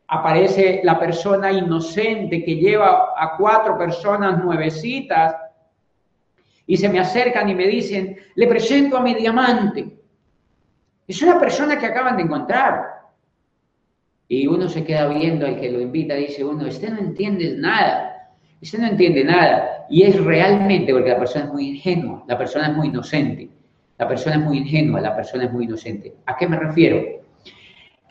aparece 0.07 0.79
la 0.83 0.97
persona 0.97 1.51
inocente 1.51 2.43
que 2.45 2.55
lleva 2.55 3.13
a 3.17 3.35
cuatro 3.37 3.77
personas 3.77 4.41
nuevecitas 4.41 5.35
y 6.67 6.75
se 6.75 6.89
me 6.89 6.99
acercan 6.99 7.49
y 7.49 7.55
me 7.55 7.65
dicen, 7.65 8.17
le 8.35 8.47
presento 8.47 8.97
a 8.97 9.01
mi 9.01 9.15
diamante. 9.15 9.87
Es 11.07 11.21
una 11.21 11.39
persona 11.39 11.79
que 11.79 11.85
acaban 11.85 12.17
de 12.17 12.23
encontrar. 12.23 12.83
Y 14.27 14.45
uno 14.45 14.67
se 14.67 14.83
queda 14.83 15.07
viendo 15.07 15.47
al 15.47 15.57
que 15.59 15.71
lo 15.71 15.79
invita, 15.79 16.13
dice 16.15 16.43
uno, 16.43 16.67
este 16.67 16.89
no 16.89 16.99
entiende 16.99 17.55
nada. 17.57 18.35
Usted 18.61 18.79
no 18.79 18.87
entiende 18.87 19.23
nada. 19.23 19.85
Y 19.89 20.03
es 20.03 20.21
realmente 20.21 20.91
porque 20.91 21.09
la 21.09 21.19
persona 21.19 21.45
es 21.45 21.53
muy 21.53 21.69
ingenua, 21.69 22.25
la 22.27 22.37
persona 22.37 22.67
es 22.67 22.75
muy 22.75 22.89
inocente, 22.89 23.49
la 23.97 24.07
persona 24.07 24.35
es 24.35 24.41
muy 24.41 24.57
ingenua, 24.57 24.99
la 24.99 25.15
persona 25.15 25.45
es 25.45 25.53
muy 25.53 25.63
inocente. 25.63 26.13
¿A 26.25 26.35
qué 26.35 26.47
me 26.47 26.59
refiero? 26.59 27.01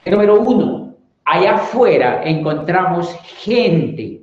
número 0.07 0.41
uno, 0.41 0.95
allá 1.25 1.57
afuera 1.57 2.23
encontramos 2.25 3.15
gente. 3.45 4.23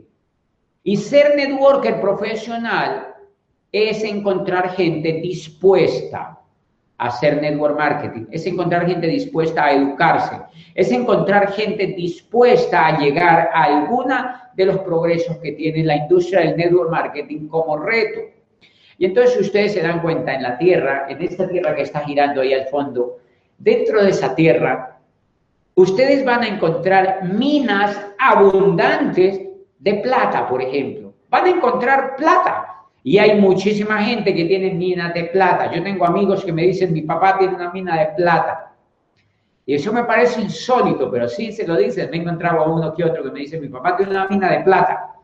Y 0.85 0.97
ser 0.97 1.35
networker 1.35 2.01
profesional 2.01 3.12
es 3.73 4.03
encontrar 4.03 4.69
gente 4.75 5.13
dispuesta 5.13 6.39
hacer 6.97 7.41
network 7.41 7.77
marketing, 7.77 8.27
es 8.31 8.45
encontrar 8.45 8.85
gente 8.87 9.07
dispuesta 9.07 9.65
a 9.65 9.73
educarse, 9.73 10.37
es 10.73 10.91
encontrar 10.91 11.51
gente 11.51 11.87
dispuesta 11.87 12.87
a 12.87 12.99
llegar 12.99 13.49
a 13.53 13.63
alguna 13.63 14.51
de 14.55 14.67
los 14.67 14.77
progresos 14.79 15.37
que 15.39 15.51
tiene 15.53 15.83
la 15.83 15.97
industria 15.97 16.41
del 16.41 16.55
network 16.55 16.91
marketing 16.91 17.47
como 17.47 17.77
reto. 17.77 18.21
Y 18.97 19.05
entonces 19.05 19.37
ustedes 19.41 19.73
se 19.73 19.81
dan 19.81 20.01
cuenta 20.01 20.33
en 20.33 20.43
la 20.43 20.57
Tierra, 20.57 21.07
en 21.09 21.21
esta 21.21 21.47
Tierra 21.49 21.75
que 21.75 21.81
está 21.81 22.01
girando 22.01 22.41
ahí 22.41 22.53
al 22.53 22.67
fondo, 22.67 23.17
dentro 23.57 24.01
de 24.01 24.11
esa 24.11 24.33
Tierra, 24.33 24.99
ustedes 25.75 26.23
van 26.23 26.43
a 26.43 26.47
encontrar 26.47 27.23
minas 27.25 27.99
abundantes 28.19 29.41
de 29.79 29.93
plata, 29.95 30.47
por 30.47 30.61
ejemplo. 30.61 31.13
Van 31.29 31.45
a 31.45 31.49
encontrar 31.49 32.15
plata. 32.15 32.62
Y 33.03 33.17
hay 33.17 33.39
muchísima 33.39 34.01
gente 34.01 34.33
que 34.33 34.45
tiene 34.45 34.73
minas 34.73 35.13
de 35.13 35.25
plata. 35.25 35.71
Yo 35.73 35.83
tengo 35.83 36.05
amigos 36.05 36.45
que 36.45 36.53
me 36.53 36.63
dicen, 36.63 36.93
mi 36.93 37.01
papá 37.01 37.37
tiene 37.37 37.55
una 37.55 37.71
mina 37.71 37.99
de 37.99 38.07
plata. 38.15 38.71
Y 39.65 39.75
eso 39.75 39.91
me 39.91 40.05
parece 40.05 40.41
insólito, 40.41 41.11
pero 41.11 41.27
sí 41.27 41.51
se 41.51 41.67
lo 41.67 41.75
dicen. 41.75 42.09
Me 42.09 42.17
he 42.17 42.21
encontrado 42.21 42.61
a 42.61 42.69
uno 42.69 42.93
que 42.93 43.03
otro 43.03 43.23
que 43.23 43.31
me 43.31 43.39
dice, 43.39 43.59
mi 43.59 43.67
papá 43.67 43.97
tiene 43.97 44.11
una 44.11 44.27
mina 44.27 44.49
de 44.51 44.61
plata. 44.61 45.15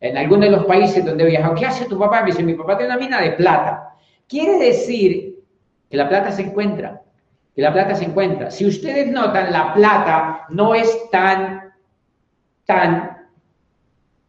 En 0.00 0.16
alguno 0.16 0.44
de 0.44 0.50
los 0.52 0.64
países 0.64 1.04
donde 1.04 1.24
he 1.24 1.28
viajado, 1.28 1.54
¿qué 1.56 1.66
hace 1.66 1.86
tu 1.86 1.98
papá? 1.98 2.20
Me 2.20 2.26
dice, 2.26 2.42
mi 2.44 2.54
papá 2.54 2.76
tiene 2.76 2.92
una 2.92 3.00
mina 3.00 3.20
de 3.20 3.32
plata. 3.32 3.94
Quiere 4.28 4.58
decir 4.58 5.40
que 5.90 5.96
la 5.96 6.08
plata 6.08 6.30
se 6.30 6.42
encuentra, 6.42 7.02
que 7.54 7.62
la 7.62 7.72
plata 7.72 7.96
se 7.96 8.04
encuentra. 8.04 8.50
Si 8.50 8.64
ustedes 8.64 9.10
notan, 9.10 9.52
la 9.52 9.74
plata 9.74 10.46
no 10.50 10.74
es 10.74 11.10
tan, 11.10 11.72
tan 12.64 13.28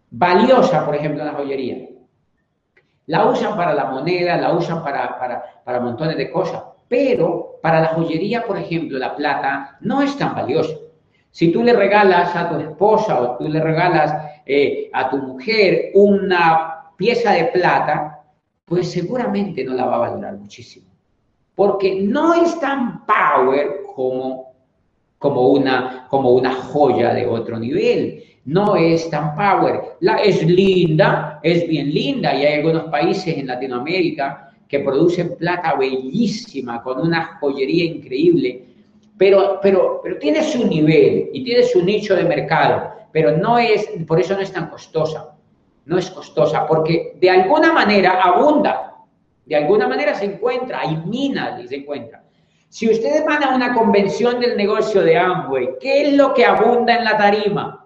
valiosa, 0.09 0.85
por 0.85 0.95
ejemplo, 0.95 1.21
en 1.21 1.27
la 1.27 1.33
joyería. 1.33 1.92
La 3.07 3.25
usan 3.25 3.55
para 3.57 3.74
la 3.74 3.86
moneda, 3.86 4.38
la 4.38 4.53
usan 4.53 4.83
para, 4.83 5.17
para, 5.17 5.43
para 5.63 5.79
montones 5.79 6.17
de 6.17 6.31
cosas, 6.31 6.63
pero 6.88 7.60
para 7.62 7.81
la 7.81 7.88
joyería, 7.89 8.43
por 8.43 8.57
ejemplo, 8.57 8.98
la 8.98 9.15
plata 9.15 9.77
no 9.81 10.01
es 10.01 10.17
tan 10.17 10.36
valiosa. 10.36 10.75
Si 11.31 11.51
tú 11.51 11.63
le 11.63 11.74
regalas 11.74 12.36
a 12.36 12.50
tu 12.50 12.60
esposa 12.60 13.19
o 13.19 13.38
tú 13.38 13.50
le 13.50 13.60
regalas 13.60 14.15
eh, 14.45 14.89
a 14.93 15.10
tu 15.10 15.17
mujer 15.17 15.91
una 15.95 16.91
pieza 16.95 17.31
de 17.31 17.45
plata, 17.45 18.22
pues 18.65 18.91
seguramente 18.91 19.63
no 19.63 19.74
la 19.74 19.86
va 19.86 19.95
a 19.95 20.10
valorar 20.10 20.38
muchísimo. 20.38 20.88
Porque 21.55 22.01
no 22.01 22.33
es 22.33 22.60
tan 22.60 23.05
power 23.05 23.81
como, 23.95 24.53
como, 25.17 25.50
una, 25.50 26.07
como 26.10 26.31
una 26.31 26.53
joya 26.53 27.13
de 27.13 27.25
otro 27.25 27.60
nivel 27.60 28.24
no 28.45 28.75
es 28.75 29.09
tan 29.09 29.35
power. 29.35 29.81
La, 30.01 30.17
es 30.17 30.45
linda, 30.45 31.39
es 31.43 31.67
bien 31.67 31.93
linda 31.93 32.35
y 32.35 32.45
hay 32.45 32.55
algunos 32.55 32.83
países 32.85 33.38
en 33.38 33.47
Latinoamérica 33.47 34.51
que 34.67 34.79
producen 34.79 35.35
plata 35.38 35.75
bellísima 35.75 36.81
con 36.81 37.00
una 37.00 37.38
joyería 37.39 37.85
increíble, 37.85 38.65
pero, 39.17 39.59
pero, 39.62 40.01
pero 40.03 40.17
tiene 40.17 40.43
su 40.43 40.65
nivel 40.65 41.29
y 41.31 41.43
tiene 41.43 41.63
su 41.63 41.83
nicho 41.83 42.15
de 42.15 42.23
mercado, 42.23 42.91
pero 43.12 43.38
no 43.38 43.57
es, 43.59 43.88
por 44.07 44.19
eso 44.19 44.33
no 44.33 44.41
es 44.41 44.51
tan 44.51 44.69
costosa, 44.69 45.35
no 45.85 45.97
es 45.97 46.09
costosa, 46.09 46.65
porque 46.65 47.15
de 47.19 47.29
alguna 47.29 47.71
manera 47.71 48.19
abunda, 48.21 48.95
de 49.45 49.55
alguna 49.55 49.88
manera 49.88 50.15
se 50.15 50.25
encuentra, 50.25 50.79
hay 50.79 50.97
minas 51.05 51.63
y 51.63 51.67
se 51.67 51.75
encuentra. 51.75 52.23
Si 52.69 52.89
ustedes 52.89 53.23
van 53.25 53.43
a 53.43 53.53
una 53.53 53.75
convención 53.75 54.39
del 54.39 54.57
negocio 54.57 55.03
de 55.03 55.15
Amway, 55.15 55.77
¿qué 55.79 56.07
es 56.07 56.13
lo 56.13 56.33
que 56.33 56.45
abunda 56.45 56.95
en 56.95 57.03
la 57.03 57.17
tarima? 57.17 57.83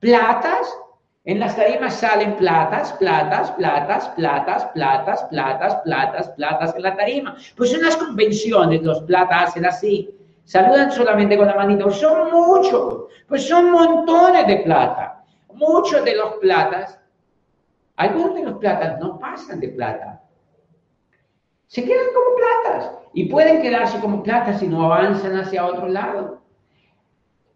Platas, 0.00 0.78
en 1.24 1.38
las 1.38 1.54
tarimas 1.54 1.94
salen 1.94 2.34
platas, 2.36 2.94
platas, 2.94 3.50
platas, 3.52 4.08
platas, 4.16 4.64
platas, 4.74 5.22
platas, 5.24 5.74
platas, 5.84 6.28
platas 6.30 6.74
en 6.74 6.82
la 6.82 6.96
tarima. 6.96 7.36
Pues 7.54 7.74
en 7.74 7.82
las 7.82 7.98
convenciones 7.98 8.82
los 8.82 9.02
platas 9.02 9.50
hacen 9.50 9.66
así, 9.66 10.10
saludan 10.44 10.90
solamente 10.90 11.36
con 11.36 11.46
la 11.46 11.54
manita, 11.54 11.90
son 11.90 12.30
muchos, 12.30 13.04
pues 13.28 13.46
son 13.46 13.70
montones 13.70 14.46
de 14.46 14.56
plata. 14.58 15.22
Muchos 15.52 16.02
de 16.02 16.16
los 16.16 16.36
platas, 16.36 16.98
algunos 17.96 18.34
de 18.36 18.44
los 18.44 18.54
platas 18.54 18.98
no 18.98 19.18
pasan 19.18 19.60
de 19.60 19.68
plata. 19.68 20.22
Se 21.66 21.84
quedan 21.84 22.06
como 22.14 22.36
platas 22.36 22.92
y 23.12 23.26
pueden 23.26 23.60
quedarse 23.60 24.00
como 24.00 24.22
platas 24.22 24.60
si 24.60 24.66
no 24.66 24.84
avanzan 24.84 25.36
hacia 25.36 25.66
otro 25.66 25.86
lado. 25.86 26.40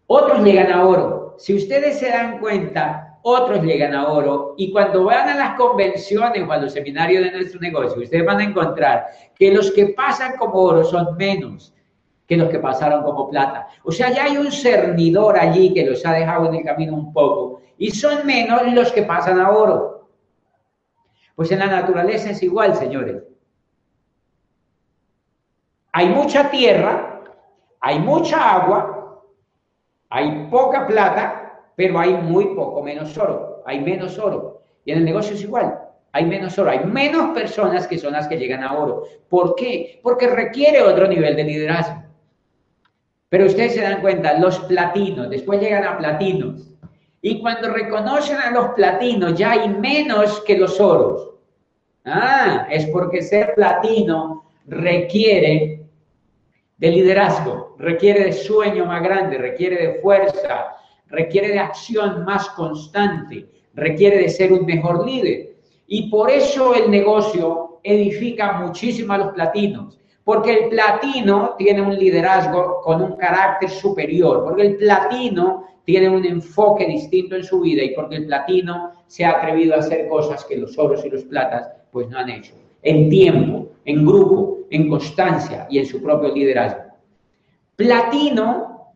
Otros 0.05 0.43
llegan 0.43 0.71
a 0.71 0.85
oro, 0.85 1.24
si 1.37 1.55
ustedes 1.55 1.99
se 1.99 2.09
dan 2.09 2.39
cuenta, 2.39 3.19
otros 3.23 3.63
llegan 3.63 3.93
a 3.93 4.07
oro 4.07 4.53
y 4.57 4.71
cuando 4.71 5.05
van 5.05 5.29
a 5.29 5.35
las 5.35 5.55
convenciones 5.55 6.47
o 6.47 6.51
a 6.51 6.57
los 6.57 6.73
seminarios 6.73 7.23
de 7.23 7.31
nuestro 7.31 7.59
negocio, 7.59 8.01
ustedes 8.01 8.25
van 8.25 8.39
a 8.39 8.43
encontrar 8.43 9.07
que 9.35 9.51
los 9.51 9.71
que 9.71 9.87
pasan 9.87 10.37
como 10.37 10.59
oro 10.59 10.83
son 10.83 11.17
menos 11.17 11.73
que 12.27 12.37
los 12.37 12.49
que 12.49 12.59
pasaron 12.59 13.03
como 13.03 13.29
plata. 13.29 13.67
O 13.83 13.91
sea, 13.91 14.11
ya 14.11 14.25
hay 14.25 14.37
un 14.37 14.51
cernidor 14.51 15.37
allí 15.37 15.73
que 15.73 15.85
los 15.85 16.05
ha 16.05 16.13
dejado 16.13 16.47
en 16.49 16.55
el 16.55 16.63
camino 16.63 16.93
un 16.93 17.13
poco 17.13 17.61
y 17.77 17.91
son 17.91 18.25
menos 18.25 18.61
los 18.73 18.91
que 18.91 19.03
pasan 19.03 19.39
a 19.39 19.51
oro. 19.51 20.09
Pues 21.35 21.51
en 21.51 21.59
la 21.59 21.67
naturaleza 21.67 22.31
es 22.31 22.41
igual, 22.41 22.75
señores. 22.75 23.23
Hay 25.91 26.09
mucha 26.09 26.49
tierra, 26.49 27.21
hay 27.79 27.99
mucha 27.99 28.55
agua, 28.55 28.94
hay 30.15 30.47
poca 30.49 30.87
plata, 30.87 31.59
pero 31.75 31.99
hay 31.99 32.13
muy 32.13 32.55
poco 32.55 32.81
menos 32.81 33.17
oro. 33.17 33.61
Hay 33.65 33.81
menos 33.81 34.17
oro. 34.17 34.61
Y 34.85 34.93
en 34.93 34.99
el 34.99 35.03
negocio 35.03 35.35
es 35.35 35.41
igual. 35.41 35.77
Hay 36.13 36.23
menos 36.23 36.57
oro. 36.57 36.69
Hay 36.69 36.85
menos 36.85 37.33
personas 37.33 37.85
que 37.85 37.97
son 37.97 38.13
las 38.13 38.25
que 38.29 38.37
llegan 38.37 38.63
a 38.63 38.77
oro. 38.77 39.03
¿Por 39.27 39.55
qué? 39.55 39.99
Porque 40.01 40.27
requiere 40.27 40.81
otro 40.81 41.05
nivel 41.05 41.35
de 41.35 41.43
liderazgo. 41.43 42.01
Pero 43.27 43.47
ustedes 43.47 43.73
se 43.73 43.81
dan 43.81 43.99
cuenta, 43.99 44.39
los 44.39 44.57
platinos, 44.59 45.29
después 45.29 45.59
llegan 45.59 45.83
a 45.83 45.97
platinos. 45.97 46.71
Y 47.21 47.41
cuando 47.41 47.67
reconocen 47.73 48.37
a 48.37 48.51
los 48.51 48.69
platinos, 48.69 49.37
ya 49.37 49.51
hay 49.51 49.67
menos 49.67 50.39
que 50.47 50.57
los 50.57 50.79
oros. 50.79 51.31
Ah, 52.05 52.67
es 52.71 52.85
porque 52.85 53.21
ser 53.21 53.53
platino 53.53 54.45
requiere 54.65 55.74
de 56.77 56.89
liderazgo, 56.89 57.75
requiere 57.77 58.25
de 58.25 58.33
sueño 58.33 58.85
más 58.85 59.01
grande, 59.01 59.37
requiere 59.37 59.87
de 59.87 60.01
fuerza, 60.01 60.75
requiere 61.07 61.49
de 61.49 61.59
acción 61.59 62.25
más 62.25 62.49
constante, 62.49 63.47
requiere 63.73 64.17
de 64.17 64.29
ser 64.29 64.51
un 64.51 64.65
mejor 64.65 65.05
líder. 65.05 65.55
Y 65.87 66.09
por 66.09 66.29
eso 66.29 66.75
el 66.75 66.89
negocio 66.89 67.79
edifica 67.83 68.53
muchísimo 68.53 69.13
a 69.13 69.19
los 69.19 69.33
platinos, 69.33 69.99
porque 70.23 70.53
el 70.53 70.69
platino 70.69 71.55
tiene 71.57 71.81
un 71.81 71.95
liderazgo 71.95 72.81
con 72.81 73.01
un 73.01 73.15
carácter 73.15 73.69
superior, 73.69 74.43
porque 74.43 74.63
el 74.63 74.75
platino 74.77 75.67
tiene 75.85 76.09
un 76.09 76.25
enfoque 76.25 76.87
distinto 76.87 77.35
en 77.35 77.43
su 77.43 77.61
vida 77.61 77.83
y 77.83 77.93
porque 77.93 78.15
el 78.15 78.25
platino 78.25 78.91
se 79.05 79.23
ha 79.23 79.37
atrevido 79.37 79.75
a 79.75 79.79
hacer 79.79 80.07
cosas 80.09 80.43
que 80.45 80.57
los 80.57 80.77
oros 80.79 81.05
y 81.05 81.09
los 81.09 81.23
platas 81.25 81.71
pues 81.91 82.09
no 82.09 82.17
han 82.17 82.29
hecho. 82.29 82.53
En 82.85 83.09
tiempo, 83.09 83.71
en 83.83 84.05
grupo, 84.05 84.59
en 84.69 84.89
constancia 84.89 85.67
y 85.69 85.79
en 85.79 85.85
su 85.85 86.01
propio 86.01 86.33
liderazgo. 86.33 86.83
Platino, 87.75 88.93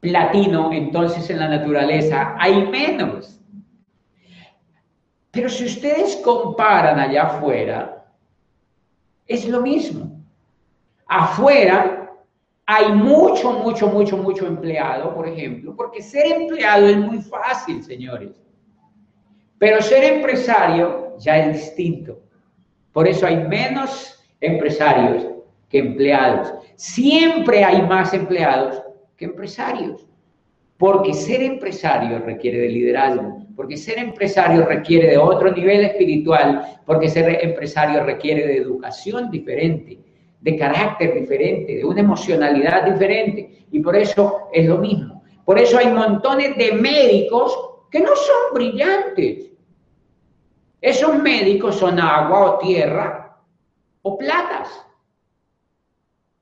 platino, 0.00 0.72
entonces 0.72 1.30
en 1.30 1.38
la 1.38 1.48
naturaleza 1.48 2.34
hay 2.38 2.66
menos. 2.66 3.40
Pero 5.30 5.48
si 5.48 5.66
ustedes 5.66 6.16
comparan 6.24 6.98
allá 6.98 7.24
afuera, 7.24 8.06
es 9.26 9.48
lo 9.48 9.60
mismo. 9.60 10.18
Afuera 11.06 12.10
hay 12.66 12.92
mucho, 12.92 13.52
mucho, 13.52 13.86
mucho, 13.88 14.16
mucho 14.16 14.46
empleado, 14.46 15.14
por 15.14 15.28
ejemplo, 15.28 15.76
porque 15.76 16.02
ser 16.02 16.26
empleado 16.26 16.88
es 16.88 16.96
muy 16.96 17.20
fácil, 17.20 17.82
señores. 17.82 18.42
Pero 19.58 19.80
ser 19.80 20.04
empresario 20.04 21.16
ya 21.18 21.38
es 21.38 21.52
distinto. 21.54 22.25
Por 22.96 23.06
eso 23.06 23.26
hay 23.26 23.36
menos 23.36 24.24
empresarios 24.40 25.26
que 25.68 25.80
empleados. 25.80 26.50
Siempre 26.76 27.62
hay 27.62 27.82
más 27.82 28.14
empleados 28.14 28.82
que 29.18 29.26
empresarios. 29.26 30.06
Porque 30.78 31.12
ser 31.12 31.42
empresario 31.42 32.20
requiere 32.20 32.56
de 32.56 32.70
liderazgo, 32.70 33.42
porque 33.54 33.76
ser 33.76 33.98
empresario 33.98 34.64
requiere 34.64 35.08
de 35.08 35.18
otro 35.18 35.52
nivel 35.52 35.84
espiritual, 35.84 36.80
porque 36.86 37.10
ser 37.10 37.44
empresario 37.44 38.02
requiere 38.02 38.46
de 38.46 38.56
educación 38.56 39.30
diferente, 39.30 39.98
de 40.40 40.56
carácter 40.56 41.12
diferente, 41.20 41.76
de 41.76 41.84
una 41.84 42.00
emocionalidad 42.00 42.90
diferente. 42.90 43.66
Y 43.72 43.80
por 43.80 43.94
eso 43.94 44.48
es 44.54 44.64
lo 44.64 44.78
mismo. 44.78 45.22
Por 45.44 45.58
eso 45.58 45.76
hay 45.76 45.88
montones 45.88 46.56
de 46.56 46.72
médicos 46.72 47.58
que 47.90 48.00
no 48.00 48.16
son 48.16 48.54
brillantes, 48.54 49.50
Esos 50.80 51.18
médicos 51.18 51.76
son 51.76 51.98
agua 51.98 52.50
o 52.50 52.58
tierra 52.58 53.38
o 54.02 54.16
platas. 54.16 54.68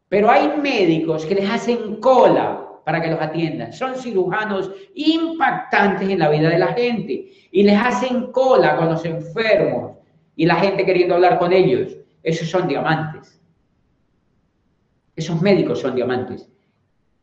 Pero 0.09 0.31
hay 0.31 0.57
médicos 0.61 1.25
que 1.25 1.35
les 1.35 1.51
hacen 1.51 1.97
cola 1.97 2.65
para 2.85 3.01
que 3.01 3.11
los 3.11 3.21
atiendan. 3.21 3.73
Son 3.73 3.97
cirujanos 3.97 4.71
impactantes 4.95 6.09
en 6.09 6.19
la 6.19 6.29
vida 6.29 6.51
de 6.51 6.59
la 6.59 6.73
gente 6.75 7.31
y 7.51 7.63
les 7.63 7.79
hacen 7.79 8.31
cola 8.31 8.77
con 8.77 8.91
los 8.91 9.05
enfermos 9.05 9.97
y 10.37 10.47
la 10.47 10.57
gente 10.57 10.85
queriendo 10.85 11.15
hablar 11.15 11.39
con 11.39 11.53
ellos. 11.53 11.97
Esos 12.23 12.49
son 12.49 12.69
diamantes. 12.69 13.41
Esos 15.17 15.41
médicos 15.41 15.81
son 15.81 15.95
diamantes. 15.95 16.49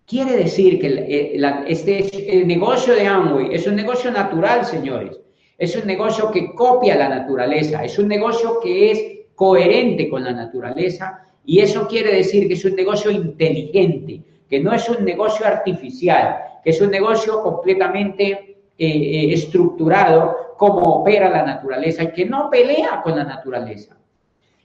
Quiere 0.05 0.35
decir 0.35 0.79
que 0.79 0.87
eh, 0.87 1.41
este, 1.67 2.39
el 2.39 2.47
negocio 2.47 2.93
de 2.95 3.07
Amway 3.07 3.53
es 3.53 3.67
un 3.67 3.75
negocio 3.75 4.11
natural, 4.11 4.65
señores. 4.65 5.19
Es 5.61 5.75
un 5.75 5.85
negocio 5.85 6.31
que 6.31 6.55
copia 6.55 6.95
la 6.95 7.07
naturaleza. 7.07 7.85
Es 7.85 7.99
un 7.99 8.07
negocio 8.07 8.59
que 8.59 8.89
es 8.89 9.03
coherente 9.35 10.09
con 10.09 10.23
la 10.23 10.31
naturaleza. 10.31 11.23
Y 11.45 11.59
eso 11.59 11.87
quiere 11.87 12.15
decir 12.15 12.47
que 12.47 12.55
es 12.55 12.65
un 12.65 12.75
negocio 12.75 13.11
inteligente, 13.11 14.23
que 14.49 14.59
no 14.59 14.73
es 14.73 14.89
un 14.89 15.05
negocio 15.05 15.45
artificial, 15.45 16.35
que 16.63 16.71
es 16.71 16.81
un 16.81 16.89
negocio 16.89 17.43
completamente 17.43 18.31
eh, 18.31 18.57
eh, 18.79 19.33
estructurado 19.33 20.55
como 20.57 20.81
opera 20.81 21.29
la 21.29 21.43
naturaleza 21.43 22.05
y 22.05 22.11
que 22.11 22.25
no 22.25 22.49
pelea 22.49 22.99
con 23.03 23.15
la 23.15 23.23
naturaleza. 23.23 23.95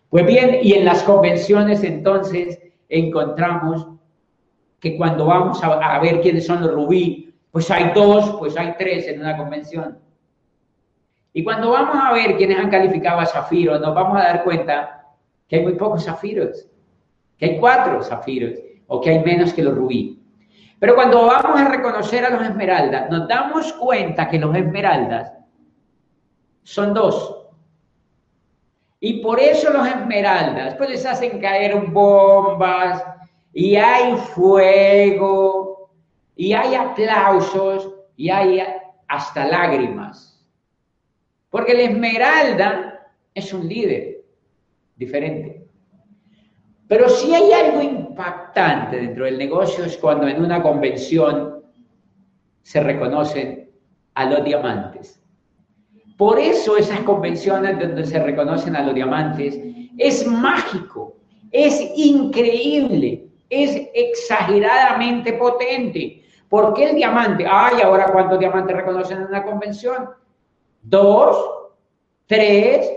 Pues 0.08 0.24
bien, 0.24 0.60
y 0.62 0.72
en 0.72 0.86
las 0.86 1.02
convenciones 1.02 1.84
entonces 1.84 2.58
encontramos 2.88 3.86
que 4.80 4.96
cuando 4.96 5.26
vamos 5.26 5.62
a, 5.62 5.98
ver 6.00 6.22
quiénes 6.22 6.46
son 6.46 6.62
los 6.62 6.72
rubí, 6.72 7.34
pues 7.50 7.70
hay 7.70 7.92
dos, 7.94 8.36
pues 8.38 8.56
hay 8.56 8.76
tres 8.78 9.06
en 9.08 9.20
una 9.20 9.36
convención. 9.36 10.05
Y 11.36 11.44
cuando 11.44 11.70
vamos 11.70 11.94
a 12.00 12.14
ver 12.14 12.34
quiénes 12.38 12.58
han 12.58 12.70
calificado 12.70 13.20
a 13.20 13.26
zafiro, 13.26 13.78
nos 13.78 13.94
vamos 13.94 14.16
a 14.16 14.24
dar 14.24 14.42
cuenta 14.42 15.04
que 15.46 15.56
hay 15.56 15.62
muy 15.64 15.74
pocos 15.74 16.02
zafiros, 16.02 16.66
que 17.36 17.44
hay 17.44 17.60
cuatro 17.60 18.02
zafiros 18.02 18.58
o 18.86 19.02
que 19.02 19.10
hay 19.10 19.22
menos 19.22 19.52
que 19.52 19.62
los 19.62 19.74
rubí. 19.74 20.18
Pero 20.78 20.94
cuando 20.94 21.26
vamos 21.26 21.60
a 21.60 21.68
reconocer 21.68 22.24
a 22.24 22.30
los 22.30 22.42
esmeraldas, 22.42 23.10
nos 23.10 23.28
damos 23.28 23.70
cuenta 23.74 24.30
que 24.30 24.38
los 24.38 24.56
esmeraldas 24.56 25.30
son 26.62 26.94
dos. 26.94 27.36
Y 28.98 29.20
por 29.20 29.38
eso 29.38 29.70
los 29.70 29.86
esmeraldas, 29.86 30.74
pues 30.76 30.88
les 30.88 31.04
hacen 31.04 31.38
caer 31.38 31.78
bombas, 31.88 33.04
y 33.52 33.76
hay 33.76 34.16
fuego, 34.16 35.90
y 36.34 36.54
hay 36.54 36.76
aplausos, 36.76 37.92
y 38.16 38.30
hay 38.30 38.62
hasta 39.06 39.44
lágrimas. 39.44 40.25
Porque 41.56 41.72
la 41.72 41.84
esmeralda 41.84 43.06
es 43.32 43.54
un 43.54 43.66
líder 43.66 44.22
diferente. 44.94 45.64
Pero 46.86 47.08
si 47.08 47.34
hay 47.34 47.50
algo 47.50 47.80
impactante 47.80 48.98
dentro 48.98 49.24
del 49.24 49.38
negocio 49.38 49.86
es 49.86 49.96
cuando 49.96 50.28
en 50.28 50.44
una 50.44 50.62
convención 50.62 51.62
se 52.60 52.80
reconocen 52.80 53.70
a 54.12 54.26
los 54.26 54.44
diamantes. 54.44 55.18
Por 56.18 56.38
eso 56.38 56.76
esas 56.76 57.00
convenciones 57.00 57.78
donde 57.78 58.04
se 58.04 58.22
reconocen 58.22 58.76
a 58.76 58.82
los 58.82 58.94
diamantes 58.94 59.58
es 59.96 60.26
mágico, 60.26 61.16
es 61.52 61.80
increíble, 61.96 63.28
es 63.48 63.80
exageradamente 63.94 65.32
potente. 65.32 66.22
¿Por 66.50 66.74
qué 66.74 66.90
el 66.90 66.96
diamante? 66.96 67.46
Ay, 67.50 67.80
ahora 67.80 68.12
cuántos 68.12 68.38
diamantes 68.38 68.76
reconocen 68.76 69.22
en 69.22 69.28
una 69.28 69.42
convención? 69.42 70.10
Dos, 70.88 71.36
tres, 72.26 72.90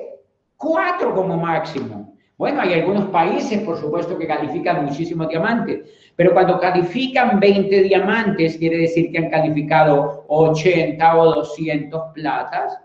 cuatro 0.57 1.15
como 1.15 1.37
máximo. 1.37 2.15
Bueno, 2.37 2.61
hay 2.61 2.73
algunos 2.73 3.09
países, 3.09 3.61
por 3.63 3.77
supuesto, 3.77 4.17
que 4.17 4.27
califican 4.27 4.85
muchísimos 4.85 5.27
diamantes, 5.27 5.89
pero 6.15 6.33
cuando 6.33 6.59
califican 6.59 7.39
20 7.39 7.83
diamantes, 7.83 8.57
quiere 8.57 8.77
decir 8.77 9.11
que 9.11 9.17
han 9.17 9.29
calificado 9.29 10.25
80 10.27 11.17
o 11.17 11.35
200 11.35 12.13
platas 12.13 12.79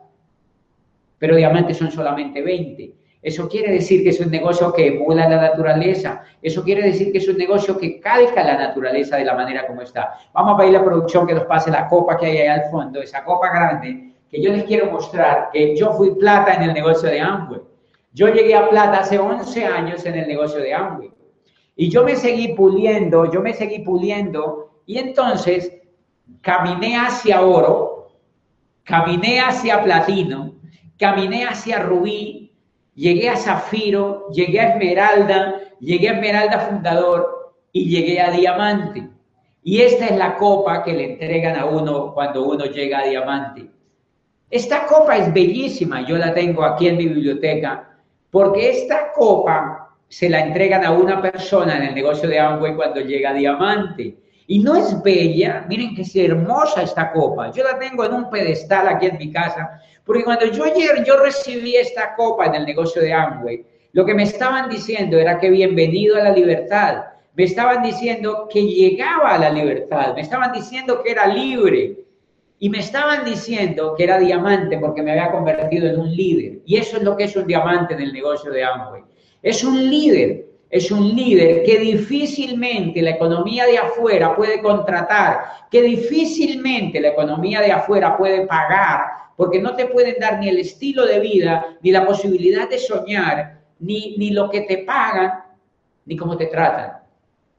pero 1.25 1.37
diamantes 1.37 1.79
son 1.79 1.91
solamente 1.91 2.43
20. 2.43 2.95
Eso 3.23 3.49
quiere 3.49 3.73
decir 3.73 4.03
que 4.03 4.11
es 4.11 4.21
un 4.21 4.31
negocio 4.31 4.71
que 4.75 4.89
emula 4.89 5.27
la 5.27 5.41
naturaleza. 5.41 6.23
Eso 6.43 6.63
quiere 6.63 6.83
decir 6.83 7.13
que 7.13 7.17
es 7.17 7.27
un 7.27 7.39
negocio 7.39 7.79
que 7.79 7.99
calca 7.99 8.45
la 8.45 8.59
naturaleza 8.59 9.17
de 9.17 9.25
la 9.25 9.35
manera 9.35 9.67
como 9.67 9.81
está. 9.81 10.19
Vamos 10.35 10.55
a 10.55 10.59
pedir 10.59 10.75
la 10.75 10.85
producción 10.85 11.27
que 11.27 11.33
nos 11.33 11.45
pase 11.45 11.71
la 11.71 11.89
copa 11.89 12.19
que 12.19 12.27
hay 12.27 12.37
ahí 12.37 12.49
al 12.49 12.71
fondo, 12.71 13.01
esa 13.01 13.25
copa 13.25 13.49
grande, 13.49 14.13
que 14.35 14.43
yo 14.43 14.51
les 14.51 14.65
quiero 14.65 14.91
mostrar 14.91 15.51
que 15.53 15.77
yo 15.77 15.93
fui 15.93 16.13
plata 16.17 16.55
en 16.55 16.63
el 16.63 16.75
negocio 16.75 17.09
de 17.09 17.21
Amway. 17.21 17.61
Yo 18.13 18.27
llegué 18.27 18.57
a 18.57 18.69
plata 18.69 18.99
hace 18.99 19.17
11 19.17 19.65
años 19.65 20.05
en 20.07 20.17
el 20.17 20.27
negocio 20.27 20.59
de 20.59 20.75
Amway. 20.75 21.13
Y 21.77 21.89
yo 21.89 22.03
me 22.03 22.17
seguí 22.17 22.49
puliendo, 22.55 23.31
yo 23.31 23.41
me 23.41 23.55
seguí 23.55 23.79
puliendo 23.81 24.81
y 24.87 24.99
entonces 24.99 25.73
caminé 26.41 26.97
hacia 26.97 27.43
oro, 27.43 28.09
caminé 28.83 29.39
hacia 29.39 29.85
platino, 29.85 30.57
caminé 30.99 31.45
hacia 31.45 31.79
Rubí, 31.79 32.53
llegué 32.97 33.29
a 33.29 33.37
Zafiro, 33.37 34.31
llegué 34.33 34.59
a 34.59 34.71
Esmeralda, 34.71 35.61
llegué 35.79 36.09
a 36.09 36.15
Esmeralda 36.15 36.59
Fundador 36.59 37.55
y 37.71 37.89
llegué 37.89 38.21
a 38.21 38.33
Diamante. 38.33 39.09
Y 39.63 39.81
esta 39.81 40.07
es 40.07 40.17
la 40.19 40.37
copa 40.37 40.83
que 40.83 40.93
le 40.93 41.13
entregan 41.13 41.57
a 41.57 41.67
uno 41.67 42.13
cuando 42.13 42.45
uno 42.45 42.65
llega 42.65 42.99
a 42.99 43.07
Diamante. 43.07 43.71
Esta 44.55 44.87
copa 44.87 45.17
es 45.17 45.35
bellísima, 45.35 46.07
yo 46.07 46.17
la 46.17 46.33
tengo 46.33 46.63
aquí 46.63 46.87
en 46.87 46.97
mi 46.97 47.09
biblioteca, 47.09 47.91
porque 48.31 48.71
esta 48.71 49.11
copa 49.11 49.91
se 50.07 50.29
la 50.29 50.43
entregan 50.43 50.85
a 50.85 50.93
una 50.93 51.21
persona 51.21 51.77
en 51.77 51.83
el 51.83 51.95
negocio 51.97 52.29
de 52.29 52.39
Amway 52.39 52.77
cuando 52.77 53.01
llega 53.01 53.35
Diamante. 53.35 54.17
Y 54.47 54.61
no 54.61 54.77
es 54.77 55.03
bella, 55.03 55.67
miren 55.69 55.97
que 55.97 56.03
es 56.03 56.15
hermosa 56.15 56.83
esta 56.83 57.11
copa. 57.11 57.51
Yo 57.51 57.65
la 57.65 57.81
tengo 57.81 58.05
en 58.05 58.15
un 58.15 58.31
pedestal 58.31 58.87
aquí 58.87 59.07
en 59.07 59.19
mi 59.19 59.33
casa, 59.33 59.81
porque 60.05 60.23
cuando 60.23 60.47
yo 60.47 60.63
ayer 60.63 61.03
yo 61.05 61.17
recibí 61.17 61.75
esta 61.75 62.15
copa 62.15 62.47
en 62.47 62.55
el 62.55 62.65
negocio 62.65 63.03
de 63.03 63.13
Amway, 63.13 63.67
lo 63.91 64.07
que 64.07 64.15
me 64.15 64.23
estaban 64.23 64.69
diciendo 64.69 65.19
era 65.19 65.41
que 65.41 65.51
bienvenido 65.51 66.15
a 66.15 66.23
la 66.23 66.31
libertad. 66.31 67.07
Me 67.35 67.43
estaban 67.43 67.83
diciendo 67.83 68.47
que 68.49 68.63
llegaba 68.63 69.35
a 69.35 69.39
la 69.39 69.51
libertad. 69.51 70.15
Me 70.15 70.21
estaban 70.21 70.53
diciendo 70.53 71.03
que 71.03 71.11
era 71.11 71.27
libre. 71.27 72.04
Y 72.65 72.71
me 72.71 72.79
estaban 72.79 73.27
diciendo 73.27 73.95
que 73.95 74.05
era 74.05 74.19
diamante 74.19 74.79
porque 74.79 75.03
me 75.03 75.11
había 75.11 75.31
convertido 75.31 75.87
en 75.87 76.01
un 76.01 76.11
líder. 76.17 76.61
Y 76.65 76.79
eso 76.79 76.97
es 76.97 77.03
lo 77.03 77.15
que 77.15 77.25
es 77.25 77.37
un 77.37 77.47
diamante 77.47 77.93
en 77.93 78.01
el 78.01 78.11
negocio 78.11 78.51
de 78.51 78.65
Amway. 78.65 79.03
Es 79.43 79.63
un 79.63 79.91
líder 79.91 80.47
es 80.71 80.91
un 80.91 81.15
líder 81.15 81.63
que 81.63 81.79
difícilmente 81.79 83.03
la 83.03 83.11
economía 83.11 83.67
de 83.67 83.77
afuera 83.77 84.35
puede 84.35 84.63
contratar, 84.63 85.45
que 85.71 85.83
difícilmente 85.83 87.01
la 87.01 87.09
economía 87.09 87.61
de 87.61 87.71
afuera 87.71 88.17
puede 88.17 88.47
pagar, 88.47 89.03
porque 89.37 89.61
no 89.61 89.77
te 89.77 89.85
pueden 89.85 90.17
dar 90.19 90.39
ni 90.41 90.49
el 90.49 90.59
estilo 90.59 91.05
de 91.05 91.21
vida, 91.21 91.77
ni 91.83 91.93
la 91.93 92.07
posibilidad 92.07 92.67
de 92.69 92.79
soñar, 92.79 93.61
ni, 93.79 94.17
ni 94.17 94.31
lo 94.31 94.49
que 94.49 94.63
te 94.63 94.79
pagan, 94.79 95.45
ni 96.07 96.17
cómo 96.17 96.35
te 96.39 96.47
tratan. 96.47 96.95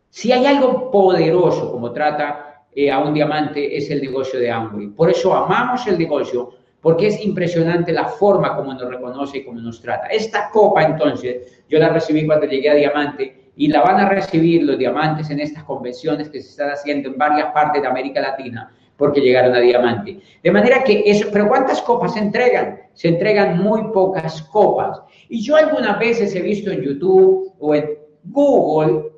Si 0.10 0.32
hay 0.32 0.48
algo 0.48 0.90
poderoso 0.90 1.72
como 1.72 1.94
trata 1.94 2.45
eh, 2.76 2.92
a 2.92 3.00
un 3.00 3.14
diamante 3.14 3.78
es 3.78 3.90
el 3.90 4.02
negocio 4.02 4.40
de 4.40 4.52
Amway. 4.52 4.88
Por 4.88 5.10
eso 5.10 5.34
amamos 5.34 5.88
el 5.88 5.98
negocio, 5.98 6.52
porque 6.82 7.08
es 7.08 7.26
impresionante 7.26 7.94
la 7.94 8.06
forma 8.06 8.56
como 8.56 8.74
nos 8.74 8.90
reconoce 8.90 9.40
y 9.40 9.46
cómo 9.46 9.62
nos 9.62 9.82
trata. 9.82 10.08
Esta 10.08 10.50
copa, 10.52 10.84
entonces, 10.84 11.64
yo 11.70 11.80
la 11.80 11.90
recibí 11.90 12.26
cuando 12.26 12.46
llegué 12.46 12.70
a 12.70 12.76
Diamante 12.76 13.52
y 13.56 13.70
la 13.70 13.82
van 13.82 14.02
a 14.02 14.10
recibir 14.10 14.64
los 14.64 14.78
diamantes 14.78 15.30
en 15.30 15.40
estas 15.40 15.64
convenciones 15.64 16.30
que 16.30 16.42
se 16.42 16.50
están 16.50 16.70
haciendo 16.70 17.10
en 17.10 17.18
varias 17.18 17.54
partes 17.54 17.82
de 17.82 17.88
América 17.88 18.20
Latina 18.20 18.72
porque 18.98 19.22
llegaron 19.22 19.56
a 19.56 19.60
Diamante. 19.60 20.20
De 20.44 20.52
manera 20.52 20.84
que 20.84 21.04
eso, 21.06 21.28
pero 21.32 21.48
¿cuántas 21.48 21.82
copas 21.82 22.14
se 22.14 22.20
entregan? 22.20 22.82
Se 22.94 23.10
entregan 23.10 23.62
muy 23.62 23.92
pocas 23.92 24.42
copas. 24.44 25.02
Y 25.30 25.42
yo 25.42 25.56
algunas 25.56 25.98
veces 26.00 26.36
he 26.36 26.42
visto 26.42 26.72
en 26.72 26.82
YouTube 26.82 27.54
o 27.60 27.76
en 27.76 27.90
Google 28.24 29.12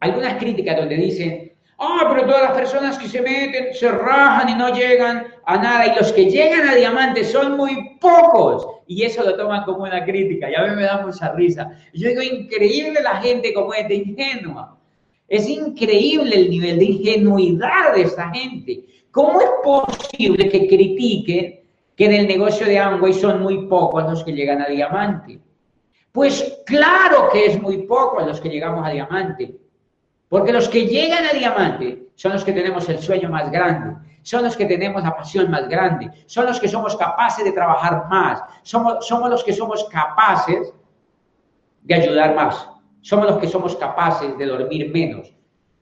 algunas 0.00 0.34
críticas 0.34 0.76
donde 0.76 0.96
dicen, 0.96 1.47
Ah, 1.80 2.08
pero 2.10 2.26
todas 2.26 2.42
las 2.42 2.58
personas 2.58 2.98
que 2.98 3.08
se 3.08 3.22
meten 3.22 3.72
se 3.72 3.88
rajan 3.88 4.48
y 4.48 4.54
no 4.56 4.74
llegan 4.74 5.28
a 5.46 5.56
nada. 5.58 5.86
Y 5.86 5.96
los 5.96 6.12
que 6.12 6.28
llegan 6.28 6.68
a 6.68 6.74
diamante 6.74 7.24
son 7.24 7.56
muy 7.56 7.96
pocos. 8.00 8.66
Y 8.88 9.04
eso 9.04 9.22
lo 9.22 9.36
toman 9.36 9.62
como 9.62 9.84
una 9.84 10.04
crítica. 10.04 10.50
Y 10.50 10.56
a 10.56 10.66
mí 10.66 10.74
me 10.74 10.82
da 10.82 11.06
mucha 11.06 11.32
risa. 11.32 11.70
yo 11.92 12.08
digo, 12.08 12.20
increíble 12.22 13.00
la 13.00 13.20
gente 13.20 13.54
como 13.54 13.72
es 13.74 13.86
de 13.86 13.94
ingenua. 13.94 14.76
Es 15.28 15.48
increíble 15.48 16.34
el 16.34 16.50
nivel 16.50 16.78
de 16.80 16.84
ingenuidad 16.86 17.94
de 17.94 18.02
esta 18.02 18.30
gente. 18.30 18.84
¿Cómo 19.12 19.40
es 19.40 19.50
posible 19.62 20.48
que 20.48 20.66
critiquen 20.66 21.60
que 21.94 22.04
en 22.04 22.12
el 22.12 22.26
negocio 22.26 22.66
de 22.66 22.78
Amway 22.78 23.12
son 23.12 23.42
muy 23.42 23.66
pocos 23.66 24.02
los 24.04 24.24
que 24.24 24.32
llegan 24.32 24.62
a 24.62 24.68
diamante? 24.68 25.38
Pues 26.10 26.60
claro 26.66 27.28
que 27.32 27.46
es 27.46 27.60
muy 27.60 27.82
poco 27.82 28.20
los 28.20 28.40
que 28.40 28.48
llegamos 28.48 28.84
a 28.84 28.90
diamante. 28.90 29.54
Porque 30.28 30.52
los 30.52 30.68
que 30.68 30.86
llegan 30.86 31.24
a 31.24 31.32
diamante 31.32 32.08
son 32.14 32.32
los 32.32 32.44
que 32.44 32.52
tenemos 32.52 32.88
el 32.88 32.98
sueño 32.98 33.28
más 33.30 33.50
grande, 33.50 33.96
son 34.22 34.44
los 34.44 34.56
que 34.56 34.66
tenemos 34.66 35.02
la 35.02 35.16
pasión 35.16 35.50
más 35.50 35.68
grande, 35.68 36.10
son 36.26 36.46
los 36.46 36.60
que 36.60 36.68
somos 36.68 36.96
capaces 36.96 37.44
de 37.44 37.52
trabajar 37.52 38.06
más, 38.10 38.42
somos, 38.62 39.08
los 39.30 39.42
que 39.42 39.52
somos 39.52 39.88
capaces 39.88 40.72
de 41.82 41.94
ayudar 41.94 42.34
más, 42.34 42.68
somos 43.00 43.26
los 43.26 43.38
que 43.38 43.48
somos 43.48 43.74
capaces 43.76 44.36
de 44.36 44.46
dormir 44.46 44.90
menos 44.92 45.32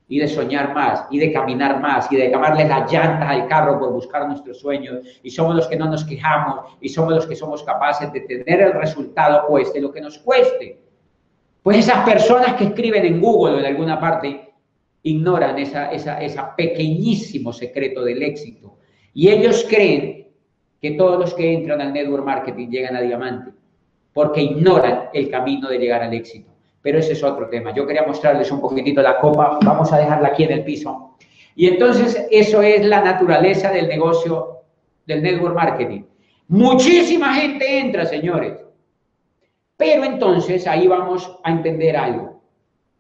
y 0.08 0.20
de 0.20 0.28
soñar 0.28 0.72
más 0.72 1.06
y 1.10 1.18
de 1.18 1.32
caminar 1.32 1.80
más 1.80 2.10
y 2.12 2.16
de 2.16 2.30
llamarle 2.30 2.68
las 2.68 2.92
llantas 2.92 3.28
al 3.28 3.48
carro 3.48 3.80
por 3.80 3.92
buscar 3.92 4.28
nuestros 4.28 4.60
sueños 4.60 5.00
y 5.24 5.30
somos 5.30 5.56
los 5.56 5.66
que 5.66 5.76
no 5.76 5.86
nos 5.86 6.04
quejamos 6.04 6.76
y 6.80 6.88
somos 6.88 7.14
los 7.14 7.26
que 7.26 7.34
somos 7.34 7.64
capaces 7.64 8.12
de 8.12 8.20
tener 8.20 8.60
el 8.60 8.74
resultado 8.74 9.48
cueste 9.48 9.80
lo 9.80 9.90
que 9.90 10.00
nos 10.00 10.18
cueste. 10.18 10.85
Pues 11.66 11.78
esas 11.78 12.04
personas 12.04 12.54
que 12.54 12.62
escriben 12.62 13.04
en 13.04 13.20
Google 13.20 13.56
o 13.56 13.58
en 13.58 13.66
alguna 13.66 13.98
parte 13.98 14.52
ignoran 15.02 15.58
esa, 15.58 15.90
esa, 15.90 16.22
esa 16.22 16.54
pequeñísimo 16.54 17.52
secreto 17.52 18.04
del 18.04 18.22
éxito. 18.22 18.76
Y 19.12 19.30
ellos 19.30 19.66
creen 19.68 20.28
que 20.80 20.92
todos 20.92 21.18
los 21.18 21.34
que 21.34 21.52
entran 21.52 21.80
al 21.80 21.92
network 21.92 22.24
marketing 22.24 22.68
llegan 22.68 22.94
a 22.94 23.00
diamante, 23.00 23.50
porque 24.12 24.42
ignoran 24.42 25.08
el 25.12 25.28
camino 25.28 25.68
de 25.68 25.78
llegar 25.78 26.04
al 26.04 26.14
éxito. 26.14 26.52
Pero 26.82 27.00
ese 27.00 27.14
es 27.14 27.24
otro 27.24 27.48
tema. 27.48 27.74
Yo 27.74 27.84
quería 27.84 28.06
mostrarles 28.06 28.48
un 28.52 28.60
poquitito 28.60 29.02
la 29.02 29.18
copa, 29.18 29.58
vamos 29.64 29.92
a 29.92 29.98
dejarla 29.98 30.28
aquí 30.28 30.44
en 30.44 30.52
el 30.52 30.62
piso. 30.62 31.16
Y 31.56 31.66
entonces 31.66 32.28
eso 32.30 32.62
es 32.62 32.86
la 32.86 33.00
naturaleza 33.00 33.72
del 33.72 33.88
negocio 33.88 34.60
del 35.04 35.20
network 35.20 35.56
marketing. 35.56 36.02
Muchísima 36.46 37.34
gente 37.34 37.80
entra, 37.80 38.06
señores. 38.06 38.52
Pero 39.76 40.04
entonces 40.04 40.66
ahí 40.66 40.86
vamos 40.86 41.38
a 41.44 41.50
entender 41.50 41.96
algo. 41.96 42.40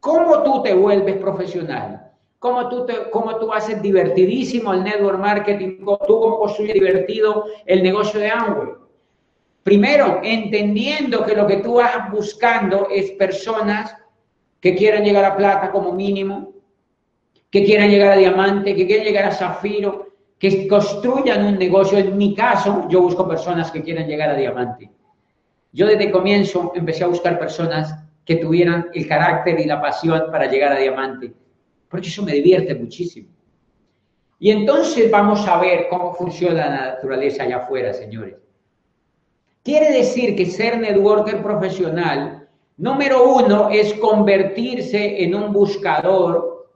¿Cómo 0.00 0.42
tú 0.42 0.62
te 0.62 0.74
vuelves 0.74 1.16
profesional? 1.16 2.12
¿Cómo 2.38 2.68
tú, 2.68 2.86
cómo 3.10 3.36
tú 3.38 3.52
haces 3.52 3.80
divertidísimo 3.80 4.72
el 4.72 4.84
network 4.84 5.18
marketing? 5.18 5.78
¿Tú 5.78 6.20
cómo 6.20 6.38
construyes 6.38 6.74
divertido 6.74 7.46
el 7.64 7.82
negocio 7.82 8.20
de 8.20 8.30
Amway? 8.30 8.68
Primero, 9.62 10.20
entendiendo 10.22 11.24
que 11.24 11.34
lo 11.34 11.46
que 11.46 11.56
tú 11.56 11.74
vas 11.74 12.10
buscando 12.12 12.88
es 12.88 13.10
personas 13.12 13.96
que 14.60 14.76
quieran 14.76 15.02
llegar 15.02 15.24
a 15.24 15.36
plata 15.36 15.72
como 15.72 15.92
mínimo, 15.92 16.52
que 17.50 17.64
quieran 17.64 17.90
llegar 17.90 18.12
a 18.12 18.16
diamante, 18.16 18.76
que 18.76 18.86
quieran 18.86 19.06
llegar 19.06 19.24
a 19.24 19.32
zafiro, 19.32 20.06
que 20.38 20.68
construyan 20.68 21.46
un 21.46 21.58
negocio. 21.58 21.98
En 21.98 22.16
mi 22.16 22.34
caso, 22.34 22.86
yo 22.88 23.00
busco 23.00 23.26
personas 23.26 23.70
que 23.70 23.82
quieran 23.82 24.06
llegar 24.06 24.30
a 24.30 24.36
diamante. 24.36 24.90
Yo 25.76 25.86
desde 25.86 26.10
comienzo 26.10 26.72
empecé 26.74 27.04
a 27.04 27.08
buscar 27.08 27.38
personas 27.38 27.94
que 28.24 28.36
tuvieran 28.36 28.88
el 28.94 29.06
carácter 29.06 29.60
y 29.60 29.66
la 29.66 29.78
pasión 29.78 30.30
para 30.32 30.50
llegar 30.50 30.72
a 30.72 30.78
diamante, 30.78 31.34
porque 31.90 32.08
eso 32.08 32.22
me 32.22 32.32
divierte 32.32 32.74
muchísimo. 32.74 33.28
Y 34.38 34.52
entonces 34.52 35.10
vamos 35.10 35.46
a 35.46 35.60
ver 35.60 35.88
cómo 35.90 36.14
funciona 36.14 36.70
la 36.70 36.86
naturaleza 36.92 37.42
allá 37.42 37.58
afuera, 37.58 37.92
señores. 37.92 38.36
Quiere 39.62 39.92
decir 39.92 40.34
que 40.34 40.46
ser 40.46 40.78
networker 40.78 41.42
profesional, 41.42 42.48
número 42.78 43.34
uno, 43.34 43.68
es 43.68 43.92
convertirse 43.94 45.22
en 45.24 45.34
un 45.34 45.52
buscador 45.52 46.70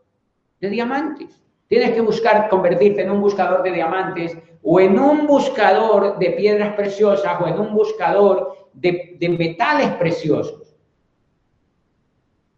de 0.60 0.68
diamantes. 0.68 1.40
Tienes 1.68 1.92
que 1.92 2.02
buscar 2.02 2.50
convertirte 2.50 3.00
en 3.00 3.12
un 3.12 3.22
buscador 3.22 3.62
de 3.62 3.72
diamantes 3.72 4.36
o 4.62 4.78
en 4.78 4.98
un 4.98 5.26
buscador 5.26 6.18
de 6.18 6.32
piedras 6.32 6.74
preciosas 6.74 7.40
o 7.40 7.48
en 7.48 7.58
un 7.58 7.72
buscador 7.72 8.59
de, 8.72 9.36
metales 9.38 9.88
preciosos. 9.94 10.76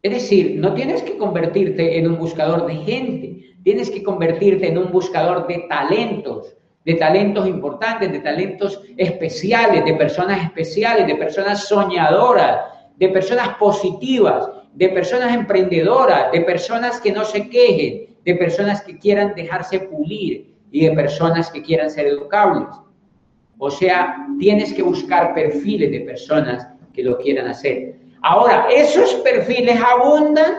Es 0.02 0.12
decir, 0.12 0.56
no 0.58 0.74
tienes 0.74 1.02
que 1.02 1.16
convertirte 1.16 1.98
en 1.98 2.08
un 2.08 2.18
buscador 2.18 2.66
de 2.66 2.74
gente, 2.74 3.54
tienes 3.62 3.90
que 3.90 4.02
convertirte 4.02 4.68
en 4.68 4.78
un 4.78 4.90
buscador 4.90 5.46
de 5.46 5.66
talentos, 5.68 6.56
de 6.84 6.94
talentos 6.94 7.46
importantes, 7.46 8.10
de 8.10 8.18
talentos 8.18 8.82
especiales, 8.96 9.84
de 9.84 9.94
personas 9.94 10.44
especiales, 10.44 11.06
de 11.06 11.14
personas 11.14 11.68
soñadoras, 11.68 12.60
de 12.96 13.08
personas 13.10 13.50
positivas, 13.56 14.50
de 14.72 14.88
personas 14.88 15.34
emprendedoras, 15.34 16.32
de 16.32 16.40
personas 16.40 17.00
que 17.00 17.12
no 17.12 17.24
se 17.24 17.48
quejen, 17.48 18.16
de 18.24 18.34
personas 18.34 18.82
que 18.82 18.98
quieran 18.98 19.34
dejarse 19.34 19.80
pulir 19.80 20.54
y 20.70 20.86
de 20.86 20.92
personas 20.92 21.50
que 21.50 21.62
quieran 21.62 21.90
ser 21.90 22.06
educables. 22.06 22.68
O 23.64 23.70
sea, 23.70 24.26
tienes 24.40 24.72
que 24.72 24.82
buscar 24.82 25.34
perfiles 25.34 25.92
de 25.92 26.00
personas 26.00 26.66
que 26.92 27.04
lo 27.04 27.16
quieran 27.16 27.46
hacer. 27.46 27.94
Ahora, 28.20 28.66
¿esos 28.68 29.14
perfiles 29.22 29.80
abundan? 29.80 30.54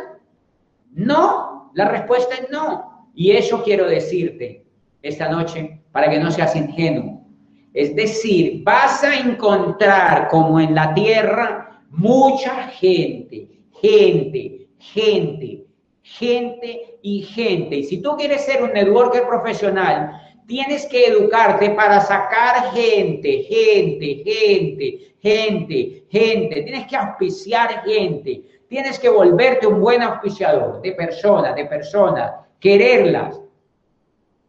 No, 0.93 1.69
la 1.73 1.89
respuesta 1.89 2.35
es 2.35 2.49
no. 2.49 3.09
Y 3.13 3.31
eso 3.31 3.61
quiero 3.61 3.89
decirte 3.89 4.63
esta 5.01 5.27
noche 5.27 5.81
para 5.91 6.09
que 6.09 6.17
no 6.17 6.31
seas 6.31 6.55
ingenuo. 6.55 7.25
Es 7.73 7.93
decir, 7.93 8.63
vas 8.63 9.03
a 9.03 9.19
encontrar 9.19 10.29
como 10.29 10.61
en 10.61 10.73
la 10.73 10.93
tierra 10.93 11.81
mucha 11.89 12.69
gente, 12.69 13.49
gente, 13.81 14.69
gente, 14.79 15.65
gente 16.03 16.99
y 17.01 17.23
gente. 17.23 17.75
Y 17.75 17.83
si 17.83 18.01
tú 18.01 18.15
quieres 18.15 18.45
ser 18.45 18.63
un 18.63 18.71
networker 18.71 19.27
profesional, 19.27 20.21
tienes 20.47 20.85
que 20.85 21.05
educarte 21.05 21.69
para 21.71 22.01
sacar 22.01 22.73
gente, 22.73 23.43
gente, 23.43 24.23
gente, 24.23 25.15
gente, 25.21 26.05
gente. 26.09 26.61
Tienes 26.63 26.87
que 26.87 26.95
auspiciar 26.95 27.83
gente. 27.85 28.43
Tienes 28.67 28.97
que 28.99 29.09
volverte 29.09 29.67
un 29.67 29.79
buen 29.79 30.01
auspiciador 30.01 30.81
de 30.81 30.93
personas, 30.93 31.55
de 31.55 31.65
personas. 31.65 32.33
Quererlas, 32.59 33.39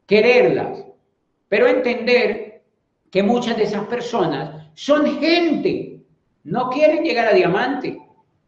quererlas. 0.07 0.85
Pero 1.49 1.67
entender 1.67 2.63
que 3.11 3.23
muchas 3.23 3.57
de 3.57 3.65
esas 3.65 3.87
personas 3.87 4.67
son 4.75 5.19
gente. 5.21 6.01
No 6.45 6.71
quieren 6.71 7.05
llegar 7.05 7.29
a 7.29 7.35
diamante. 7.35 7.99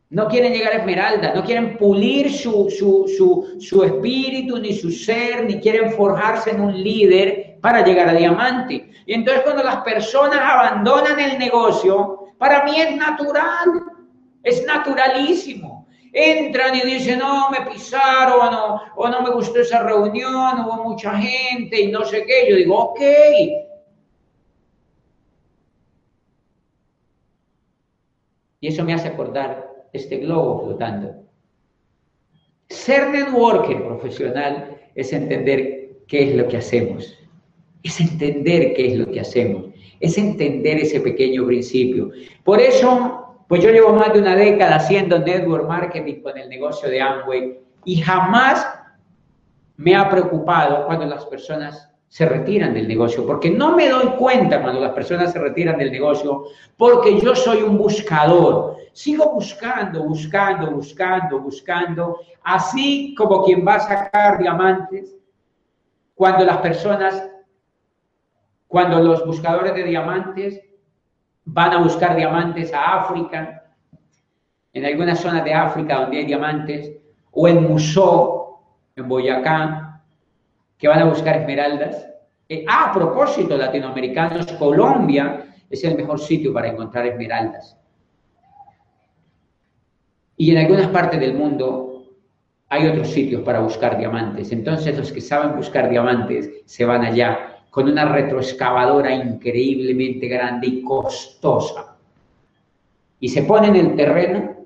No 0.08 0.28
quieren 0.28 0.52
llegar 0.52 0.72
a 0.72 0.76
esmeralda, 0.76 1.34
no 1.34 1.44
quieren 1.44 1.76
pulir 1.76 2.32
su, 2.32 2.70
su, 2.70 3.82
espíritu 3.82 4.56
ni 4.58 4.72
su 4.72 4.90
ser, 4.90 5.44
ni 5.44 5.58
quieren 5.58 5.92
forjarse 5.92 6.50
en 6.50 6.60
un 6.60 6.80
líder 6.80 7.58
para 7.60 7.84
llegar 7.84 8.08
a 8.10 8.14
diamante. 8.14 8.88
Y 9.04 9.14
entonces 9.14 9.42
cuando 9.42 9.64
las 9.64 9.78
personas 9.78 10.38
abandonan 10.40 11.18
el 11.18 11.38
negocio, 11.38 12.34
para 12.38 12.62
mí 12.64 12.80
es 12.80 12.96
natural, 12.96 13.82
es 14.44 14.64
naturalísimo. 14.64 15.88
Entran 16.12 16.76
y 16.76 16.82
dicen, 16.82 17.18
no, 17.18 17.50
me 17.50 17.68
pisaron, 17.70 18.54
o, 18.54 18.80
o 18.94 19.08
no 19.08 19.22
me 19.22 19.30
gustó 19.30 19.58
esa 19.60 19.82
reunión, 19.82 20.60
hubo 20.60 20.84
mucha 20.84 21.18
gente 21.18 21.80
y 21.80 21.88
no 21.88 22.04
sé 22.04 22.24
qué. 22.24 22.48
Yo 22.48 22.56
digo, 22.56 22.76
ok, 22.76 23.00
y 28.60 28.68
eso 28.68 28.84
me 28.84 28.94
hace 28.94 29.08
acordar 29.08 29.65
este 29.92 30.18
globo 30.18 30.64
flotando. 30.64 31.14
Ser 32.68 33.10
networker 33.10 33.84
profesional 33.84 34.76
es 34.94 35.12
entender 35.12 35.90
qué 36.08 36.30
es 36.30 36.36
lo 36.36 36.48
que 36.48 36.56
hacemos, 36.56 37.16
es 37.82 38.00
entender 38.00 38.74
qué 38.74 38.92
es 38.92 38.98
lo 38.98 39.06
que 39.06 39.20
hacemos, 39.20 39.66
es 40.00 40.18
entender 40.18 40.78
ese 40.78 41.00
pequeño 41.00 41.46
principio. 41.46 42.10
Por 42.44 42.60
eso, 42.60 43.44
pues 43.48 43.62
yo 43.62 43.70
llevo 43.70 43.92
más 43.92 44.12
de 44.12 44.20
una 44.20 44.34
década 44.34 44.76
haciendo 44.76 45.18
network 45.18 45.68
marketing 45.68 46.22
con 46.22 46.36
el 46.36 46.48
negocio 46.48 46.88
de 46.88 47.00
Amway 47.00 47.58
y 47.84 47.96
jamás 47.96 48.66
me 49.76 49.94
ha 49.94 50.08
preocupado 50.08 50.86
cuando 50.86 51.06
las 51.06 51.24
personas 51.26 51.90
se 52.08 52.24
retiran 52.24 52.72
del 52.72 52.88
negocio, 52.88 53.26
porque 53.26 53.50
no 53.50 53.76
me 53.76 53.88
doy 53.88 54.06
cuenta 54.18 54.62
cuando 54.62 54.80
las 54.80 54.92
personas 54.92 55.32
se 55.32 55.38
retiran 55.38 55.76
del 55.76 55.90
negocio, 55.90 56.44
porque 56.76 57.20
yo 57.20 57.34
soy 57.34 57.62
un 57.62 57.76
buscador. 57.76 58.76
Sigo 58.92 59.32
buscando, 59.34 60.04
buscando, 60.04 60.70
buscando, 60.70 61.40
buscando, 61.40 62.20
así 62.42 63.14
como 63.16 63.44
quien 63.44 63.66
va 63.66 63.74
a 63.74 63.80
sacar 63.80 64.38
diamantes, 64.38 65.14
cuando 66.14 66.44
las 66.44 66.58
personas, 66.58 67.28
cuando 68.66 69.00
los 69.00 69.26
buscadores 69.26 69.74
de 69.74 69.84
diamantes 69.84 70.62
van 71.44 71.72
a 71.72 71.78
buscar 71.78 72.16
diamantes 72.16 72.72
a 72.72 73.02
África, 73.02 73.64
en 74.72 74.84
algunas 74.84 75.20
zonas 75.20 75.44
de 75.44 75.54
África 75.54 76.00
donde 76.00 76.18
hay 76.18 76.26
diamantes, 76.26 76.92
o 77.30 77.48
en 77.48 77.62
Musó, 77.62 78.60
en 78.94 79.08
Boyacá, 79.08 79.85
que 80.78 80.88
van 80.88 81.00
a 81.00 81.04
buscar 81.04 81.36
esmeraldas. 81.36 82.06
Eh, 82.48 82.64
a 82.68 82.92
propósito, 82.92 83.56
latinoamericanos, 83.56 84.46
Colombia 84.52 85.46
es 85.68 85.82
el 85.84 85.96
mejor 85.96 86.20
sitio 86.20 86.52
para 86.52 86.68
encontrar 86.68 87.06
esmeraldas. 87.06 87.76
Y 90.36 90.52
en 90.52 90.58
algunas 90.58 90.88
partes 90.88 91.18
del 91.18 91.34
mundo 91.34 92.04
hay 92.68 92.86
otros 92.88 93.08
sitios 93.08 93.42
para 93.42 93.60
buscar 93.60 93.96
diamantes. 93.98 94.52
Entonces 94.52 94.96
los 94.96 95.12
que 95.12 95.20
saben 95.20 95.56
buscar 95.56 95.88
diamantes 95.88 96.62
se 96.66 96.84
van 96.84 97.04
allá 97.04 97.62
con 97.70 97.88
una 97.88 98.04
retroexcavadora 98.06 99.14
increíblemente 99.14 100.28
grande 100.28 100.66
y 100.66 100.82
costosa. 100.82 101.96
Y 103.18 103.28
se 103.28 103.42
ponen 103.42 103.76
en 103.76 103.86
el 103.86 103.96
terreno 103.96 104.56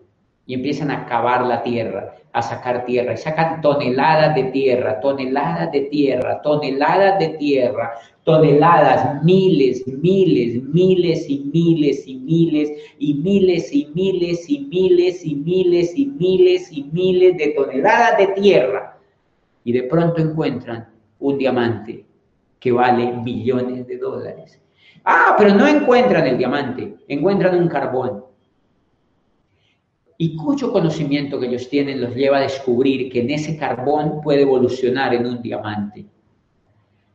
y 0.46 0.54
empiezan 0.54 0.90
a 0.90 1.06
cavar 1.06 1.46
la 1.46 1.62
tierra 1.62 2.19
a 2.32 2.42
sacar 2.42 2.84
tierra 2.84 3.14
y 3.14 3.16
sacan 3.16 3.60
toneladas 3.60 4.34
de 4.34 4.44
tierra, 4.44 5.00
toneladas 5.00 5.72
de 5.72 5.80
tierra, 5.82 6.40
toneladas 6.42 7.18
de 7.18 7.28
tierra, 7.30 7.92
toneladas, 8.24 9.22
miles, 9.24 9.84
miles, 9.86 10.62
miles 10.62 11.28
y 11.28 11.40
miles 11.52 12.06
y 12.06 12.14
miles 12.14 12.70
y 12.98 13.14
miles 13.14 13.72
y 13.72 13.86
miles 13.94 14.48
y 14.48 14.56
miles 15.36 15.96
y 15.96 16.06
miles 16.06 16.72
y 16.72 16.82
miles 16.92 17.36
de 17.36 17.48
toneladas 17.48 18.18
de 18.18 18.26
tierra. 18.28 18.96
Y 19.64 19.72
de 19.72 19.82
pronto 19.84 20.20
encuentran 20.20 20.88
un 21.18 21.36
diamante 21.36 22.04
que 22.60 22.70
vale 22.70 23.12
millones 23.12 23.86
de 23.88 23.96
dólares. 23.98 24.60
Ah, 25.04 25.34
pero 25.36 25.54
no 25.54 25.66
encuentran 25.66 26.26
el 26.26 26.38
diamante, 26.38 26.96
encuentran 27.08 27.56
un 27.56 27.68
carbón 27.68 28.29
y 30.22 30.36
cuyo 30.36 30.70
conocimiento 30.70 31.40
que 31.40 31.46
ellos 31.46 31.70
tienen 31.70 31.98
los 31.98 32.14
lleva 32.14 32.36
a 32.36 32.42
descubrir 32.42 33.10
que 33.10 33.20
en 33.20 33.30
ese 33.30 33.56
carbón 33.56 34.20
puede 34.20 34.42
evolucionar 34.42 35.14
en 35.14 35.24
un 35.24 35.40
diamante. 35.40 36.04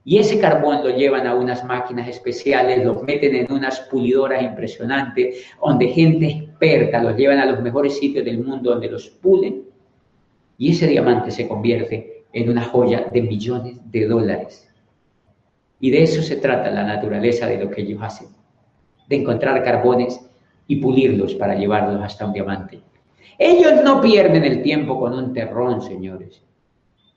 Y 0.04 0.18
ese 0.18 0.39
carbón 0.39 0.84
lo 0.84 0.89
llevan 0.89 1.28
a 1.28 1.36
unas 1.36 1.63
máquinas 1.63 2.10
especiales, 2.10 2.84
lo 2.84 3.04
meten 3.04 3.36
en 3.36 3.52
unas 3.52 3.82
pulidoras 3.82 4.41
impresionantes, 4.41 5.46
donde 5.63 5.89
gente 5.89 6.26
experta 6.26 7.04
los 7.04 7.15
llevan 7.15 7.38
a 7.38 7.46
los 7.46 7.62
mejores 7.62 7.96
sitios 7.96 8.26
del 8.26 8.44
mundo 8.44 8.72
donde 8.72 8.89
los 8.89 9.08
pulen. 9.08 9.65
Y 10.58 10.72
ese 10.72 10.88
diamante 10.88 11.30
se 11.30 11.48
convierte 11.48 12.24
en 12.34 12.50
una 12.50 12.63
joya 12.63 13.08
de 13.13 13.22
millones 13.22 13.78
de 13.86 14.08
dólares. 14.08 14.68
Y 15.80 15.91
de 15.91 16.02
eso 16.02 16.24
se 16.24 16.38
trata 16.38 16.72
la 16.72 16.84
naturaleza 16.84 17.46
de 17.46 17.63
lo 17.63 17.70
que 17.70 17.82
ellos 17.82 18.02
hacen, 18.02 18.30
de 19.08 19.15
encontrar 19.15 19.63
carbones 19.63 20.28
y 20.65 20.78
pulirlos 20.78 21.36
para 21.36 21.54
llevarlos 21.54 22.02
hasta 22.04 22.26
un 22.26 22.34
diamante. 22.34 22.82
Ellos 23.38 23.84
no 23.84 24.02
pierden 24.02 24.43
el 24.43 24.62
tiempo 24.62 25.00
con 25.00 25.13
un 25.13 25.34
terrón, 25.34 25.82
señores, 25.82 26.41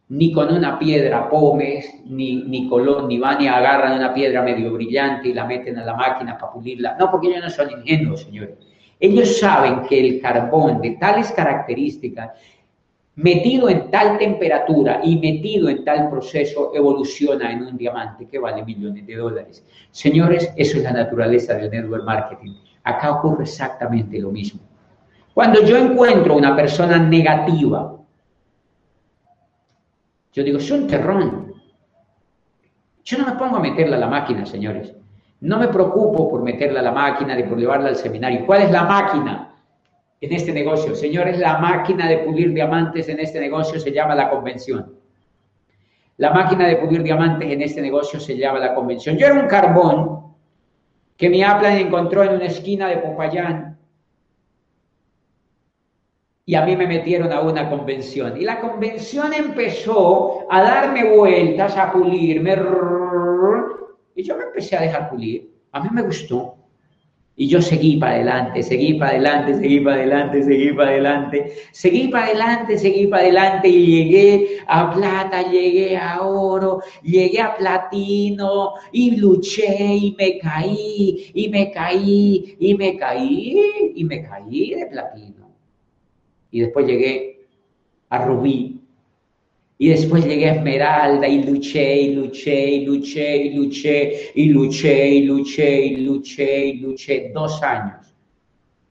ni 0.08 0.32
con 0.32 0.52
una 0.52 0.78
piedra 0.78 1.28
pómez, 1.28 1.86
ni, 2.06 2.42
ni 2.42 2.68
colón, 2.68 3.08
ni 3.08 3.18
van 3.18 3.40
y 3.40 3.46
agarran 3.46 3.98
una 3.98 4.12
piedra 4.12 4.42
medio 4.42 4.72
brillante 4.72 5.28
y 5.28 5.34
la 5.34 5.44
meten 5.44 5.78
a 5.78 5.84
la 5.84 5.94
máquina 5.94 6.36
para 6.36 6.52
pulirla. 6.52 6.96
No, 6.98 7.10
porque 7.10 7.28
ellos 7.28 7.42
no 7.42 7.50
son 7.50 7.70
ingenuos, 7.70 8.22
señores. 8.22 8.56
Ellos 8.98 9.38
saben 9.38 9.82
que 9.88 10.00
el 10.00 10.20
carbón 10.20 10.80
de 10.80 10.92
tales 10.92 11.30
características, 11.30 12.30
metido 13.14 13.68
en 13.68 13.90
tal 13.90 14.18
temperatura 14.18 15.00
y 15.04 15.16
metido 15.16 15.68
en 15.68 15.84
tal 15.84 16.10
proceso, 16.10 16.72
evoluciona 16.74 17.52
en 17.52 17.62
un 17.62 17.76
diamante 17.76 18.26
que 18.26 18.38
vale 18.38 18.64
millones 18.64 19.06
de 19.06 19.14
dólares. 19.14 19.64
Señores, 19.92 20.52
eso 20.56 20.78
es 20.78 20.82
la 20.82 20.92
naturaleza 20.92 21.54
del 21.54 21.70
network 21.70 22.04
marketing. 22.04 22.54
Acá 22.82 23.12
ocurre 23.12 23.44
exactamente 23.44 24.18
lo 24.18 24.30
mismo. 24.30 24.67
Cuando 25.38 25.62
yo 25.62 25.76
encuentro 25.76 26.34
una 26.34 26.56
persona 26.56 26.98
negativa, 26.98 27.94
yo 30.32 30.42
digo, 30.42 30.58
es 30.58 30.68
un 30.72 30.88
terrón. 30.88 31.54
Yo 33.04 33.18
no 33.18 33.26
me 33.26 33.38
pongo 33.38 33.58
a 33.58 33.60
meterla 33.60 33.98
a 33.98 34.00
la 34.00 34.08
máquina, 34.08 34.44
señores. 34.44 34.92
No 35.42 35.60
me 35.60 35.68
preocupo 35.68 36.28
por 36.28 36.42
meterla 36.42 36.80
a 36.80 36.82
la 36.82 36.90
máquina, 36.90 37.36
de 37.36 37.44
por 37.44 37.56
llevarla 37.56 37.90
al 37.90 37.94
seminario. 37.94 38.44
¿Cuál 38.44 38.62
es 38.62 38.72
la 38.72 38.82
máquina 38.82 39.54
en 40.20 40.32
este 40.32 40.52
negocio? 40.52 40.96
Señores, 40.96 41.38
la 41.38 41.58
máquina 41.58 42.08
de 42.08 42.18
pulir 42.18 42.52
diamantes 42.52 43.08
en 43.08 43.20
este 43.20 43.38
negocio 43.38 43.78
se 43.78 43.92
llama 43.92 44.16
la 44.16 44.30
convención. 44.30 44.92
La 46.16 46.32
máquina 46.32 46.66
de 46.66 46.78
pulir 46.78 47.04
diamantes 47.04 47.48
en 47.48 47.62
este 47.62 47.80
negocio 47.80 48.18
se 48.18 48.36
llama 48.36 48.58
la 48.58 48.74
convención. 48.74 49.16
Yo 49.16 49.26
era 49.26 49.40
un 49.40 49.46
carbón 49.46 50.34
que 51.16 51.30
mi 51.30 51.44
Aplan 51.44 51.76
encontró 51.76 52.24
en 52.24 52.34
una 52.34 52.46
esquina 52.46 52.88
de 52.88 52.96
Popayán 52.96 53.67
y 56.48 56.54
a 56.54 56.64
mí 56.64 56.74
me 56.74 56.86
metieron 56.86 57.30
a 57.30 57.42
una 57.42 57.68
convención. 57.68 58.40
Y 58.40 58.44
la 58.46 58.58
convención 58.58 59.34
empezó 59.34 60.46
a 60.50 60.62
darme 60.62 61.04
vueltas, 61.14 61.76
a 61.76 61.92
pulirme. 61.92 62.56
Y 64.14 64.22
yo 64.22 64.34
me 64.34 64.44
empecé 64.44 64.74
a 64.74 64.80
dejar 64.80 65.10
pulir. 65.10 65.52
A 65.72 65.80
mí 65.80 65.90
me 65.92 66.00
gustó. 66.00 66.56
Y 67.36 67.48
yo 67.48 67.60
seguí 67.60 67.98
para 67.98 68.12
adelante, 68.12 68.62
seguí 68.62 68.94
para 68.94 69.10
adelante, 69.10 69.58
seguí 69.58 69.80
para 69.80 69.96
adelante, 69.96 70.42
seguí 70.42 70.72
para 70.72 70.90
adelante, 70.90 71.52
seguí 71.72 72.08
para 72.08 72.24
adelante, 72.24 72.78
seguí 72.78 73.06
para 73.08 73.22
adelante 73.24 73.68
y 73.68 73.86
llegué 73.86 74.58
a 74.68 74.90
plata, 74.90 75.42
llegué 75.42 75.98
a 75.98 76.22
oro, 76.22 76.80
llegué 77.02 77.42
a 77.42 77.58
platino 77.58 78.72
y 78.90 79.16
luché 79.16 79.84
y 79.84 80.16
me 80.18 80.38
caí 80.38 81.30
y 81.34 81.48
me 81.50 81.70
caí 81.70 82.56
y 82.58 82.74
me 82.74 82.96
caí 82.96 83.92
y 83.94 84.04
me 84.04 84.22
caí 84.22 84.74
de 84.74 84.86
platino 84.86 85.37
y 86.50 86.60
después 86.60 86.86
llegué 86.86 87.46
a 88.08 88.24
Rubí, 88.24 88.78
y 89.80 89.90
después 89.90 90.24
llegué 90.26 90.50
a 90.50 90.54
Esmeralda 90.54 91.28
y 91.28 91.44
luché 91.44 91.96
y 91.96 92.14
luché 92.14 92.66
y 92.68 92.84
luché 92.84 93.36
y 93.36 93.54
luché 93.54 94.26
y 94.34 94.48
luché 94.48 95.08
y 95.08 95.22
luché 95.22 95.80
y 95.86 95.96
luché 95.98 96.66
y 96.66 96.72
luché 96.80 97.30
dos 97.32 97.62
años. 97.62 98.12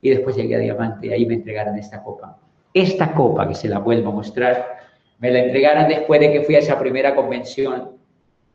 Y 0.01 0.11
después 0.11 0.37
llegué 0.37 0.55
a 0.55 0.59
Diamante 0.59 1.07
y 1.07 1.11
ahí 1.11 1.25
me 1.25 1.33
entregaron 1.33 1.77
esta 1.77 2.01
copa. 2.01 2.39
Esta 2.73 3.13
copa, 3.13 3.49
que 3.49 3.55
se 3.55 3.67
la 3.67 3.79
vuelvo 3.79 4.11
a 4.11 4.13
mostrar, 4.13 4.77
me 5.19 5.29
la 5.29 5.39
entregaron 5.39 5.89
después 5.89 6.21
de 6.21 6.31
que 6.31 6.41
fui 6.43 6.55
a 6.55 6.59
esa 6.59 6.79
primera 6.79 7.13
convención, 7.13 7.97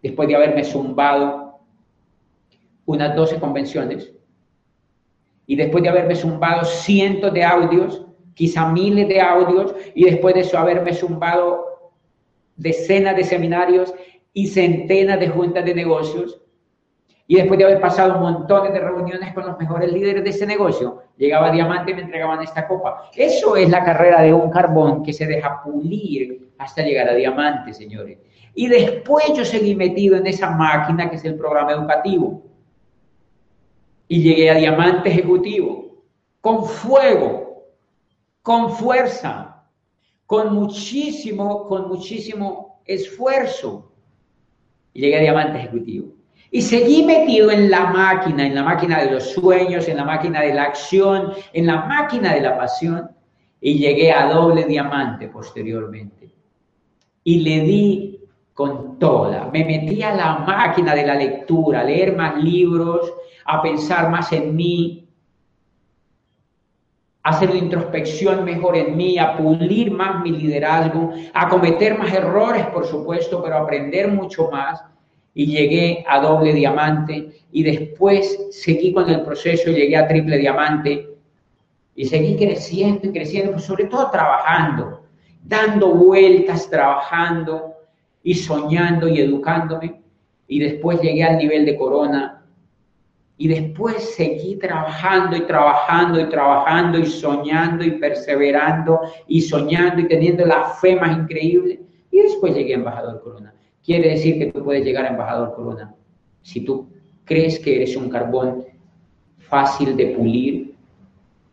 después 0.03 0.27
de 0.27 0.37
haberme 0.37 0.65
zumbado 0.65 1.59
unas 2.87 3.15
12 3.15 3.41
convenciones 3.41 4.11
y 5.47 5.57
después 5.57 5.83
de 5.83 5.91
haberme 5.91 6.15
zumbado 6.15 6.65
cientos 6.65 7.33
de 7.35 7.45
audios 7.45 8.07
quizá 8.35 8.67
miles 8.67 9.09
de 9.09 9.21
audios 9.21 9.75
y 9.95 10.05
después 10.05 10.35
de 10.35 10.41
eso 10.41 10.59
haberme 10.59 10.95
zumbado 10.95 11.93
decenas 12.57 13.17
de 13.17 13.25
seminarios 13.25 13.95
y 14.33 14.47
centenas 14.47 15.21
de 15.21 15.29
juntas 15.29 15.65
de 15.65 15.75
negocios 15.75 16.43
y 17.33 17.37
después 17.37 17.57
de 17.57 17.65
haber 17.65 17.81
pasado 17.81 18.19
montones 18.19 18.75
de 18.75 18.81
reuniones 18.81 19.33
con 19.33 19.47
los 19.47 19.59
mejores 19.59 19.93
líderes 19.93 20.23
de 20.23 20.31
ese 20.31 20.47
negocio, 20.47 21.03
llegaba 21.17 21.51
Diamante 21.51 21.93
y 21.93 21.95
me 21.95 22.03
entregaban 22.03 22.43
esta 22.43 22.69
copa. 22.69 23.11
Eso 23.17 23.57
es 23.57 23.71
la 23.71 23.85
carrera 23.85 24.21
de 24.23 24.35
un 24.35 24.51
carbón 24.51 25.03
que 25.03 25.15
se 25.15 25.27
deja 25.27 25.63
pulir 25.63 26.51
hasta 26.59 26.83
llegar 26.83 27.09
a 27.09 27.15
Diamante, 27.15 27.73
señores. 27.73 28.19
Y 28.55 28.69
después 28.69 29.33
yo 29.35 29.45
seguí 29.45 29.75
metido 29.75 30.17
en 30.17 30.27
esa 30.27 30.51
máquina 30.51 31.09
que 31.09 31.17
es 31.17 31.25
el 31.25 31.37
programa 31.37 31.73
educativo. 31.73 32.43
Y 34.09 34.23
llegué 34.23 34.51
a 34.51 34.57
Diamante 34.57 35.09
Ejecutivo, 35.09 36.03
con 36.41 36.67
fuego, 36.67 37.42
con 38.43 38.73
fuerza, 38.73 39.65
con 40.27 40.55
muchísimo, 40.55 41.67
con 41.67 41.89
muchísimo 41.89 42.81
esfuerzo. 42.85 43.93
Llegué 44.93 45.17
a 45.17 45.21
diamante 45.21 45.59
ejecutivo. 45.59 46.09
Y 46.51 46.61
seguí 46.61 47.05
metido 47.05 47.51
en 47.51 47.71
la 47.71 47.87
máquina, 47.87 48.47
en 48.47 48.55
la 48.55 48.63
máquina 48.63 49.03
de 49.03 49.13
los 49.13 49.31
sueños, 49.31 49.89
en 49.89 49.97
la 49.97 50.05
máquina 50.05 50.43
de 50.43 50.53
la 50.53 50.65
acción, 50.65 51.33
en 51.53 51.67
la 51.67 51.87
máquina 51.87 52.35
de 52.35 52.43
la 52.43 52.59
pasión. 52.59 53.11
Y 53.61 53.79
llegué 53.79 54.13
a 54.13 54.29
doble 54.29 54.65
diamante 54.65 55.29
posteriormente. 55.29 56.35
Y 57.25 57.41
le 57.41 57.61
di 57.61 58.21
con 58.53 58.99
toda. 58.99 59.49
Me 59.51 59.65
metí 59.65 60.03
a 60.03 60.15
la 60.15 60.39
máquina 60.41 60.95
de 60.95 61.07
la 61.07 61.15
lectura, 61.15 61.81
a 61.81 61.85
leer 61.85 62.15
más 62.15 62.43
libros, 62.43 63.13
a 63.47 63.63
pensar 63.63 64.11
más 64.11 64.31
en 64.33 64.55
mí, 64.55 65.09
hacer 67.23 67.51
una 67.51 67.59
introspección 67.59 68.45
mejor 68.45 68.77
en 68.77 68.97
mí, 68.97 69.19
a 69.19 69.37
pulir 69.37 69.91
más 69.91 70.23
mi 70.23 70.33
liderazgo, 70.33 71.13
a 71.33 71.49
cometer 71.49 71.97
más 71.97 72.13
errores, 72.13 72.67
por 72.67 72.87
supuesto, 72.87 73.43
pero 73.43 73.57
aprender 73.59 74.09
mucho 74.09 74.51
más. 74.51 74.83
Y 75.35 75.47
llegué 75.47 76.05
a 76.07 76.21
doble 76.21 76.53
diamante 76.53 77.31
y 77.53 77.63
después 77.63 78.49
seguí 78.51 78.93
con 78.93 79.09
el 79.09 79.23
proceso 79.23 79.71
y 79.71 79.75
llegué 79.75 79.97
a 79.97 80.07
triple 80.07 80.37
diamante 80.37 81.09
y 81.95 82.05
seguí 82.05 82.37
creciendo 82.37 83.09
y 83.09 83.13
creciendo, 83.13 83.53
pues 83.53 83.65
sobre 83.65 83.85
todo 83.85 84.11
trabajando, 84.11 85.03
dando 85.43 85.95
vueltas, 85.95 86.69
trabajando 86.69 87.75
y 88.23 88.35
soñando 88.35 89.09
y 89.09 89.21
educándome. 89.21 90.03
Y 90.49 90.59
después 90.59 91.01
llegué 91.01 91.25
al 91.25 91.39
nivel 91.39 91.65
de 91.65 91.77
corona 91.77 92.42
y 93.37 93.49
después 93.49 94.15
seguí 94.15 94.57
trabajando 94.57 95.37
y 95.37 95.43
trabajando 95.43 96.21
y 96.21 96.29
trabajando 96.29 96.99
y 96.99 97.07
soñando 97.07 97.85
y 97.85 97.93
perseverando 97.93 99.01
y 99.27 99.41
soñando 99.41 100.01
y 100.03 100.09
teniendo 100.09 100.45
la 100.45 100.65
fe 100.65 100.97
más 100.97 101.17
increíble. 101.19 101.81
Y 102.11 102.21
después 102.21 102.55
llegué 102.55 102.75
a 102.75 102.79
embajador 102.79 103.23
Corona. 103.23 103.55
Quiere 103.85 104.11
decir 104.11 104.39
que 104.39 104.53
tú 104.53 104.63
puedes 104.63 104.85
llegar 104.85 105.07
a 105.07 105.09
embajador 105.09 105.55
Corona 105.55 105.95
si 106.43 106.61
tú 106.61 106.89
crees 107.25 107.59
que 107.59 107.77
eres 107.77 107.97
un 107.97 108.09
carbón 108.09 108.65
fácil 109.39 109.97
de 109.97 110.07
pulir, 110.07 110.75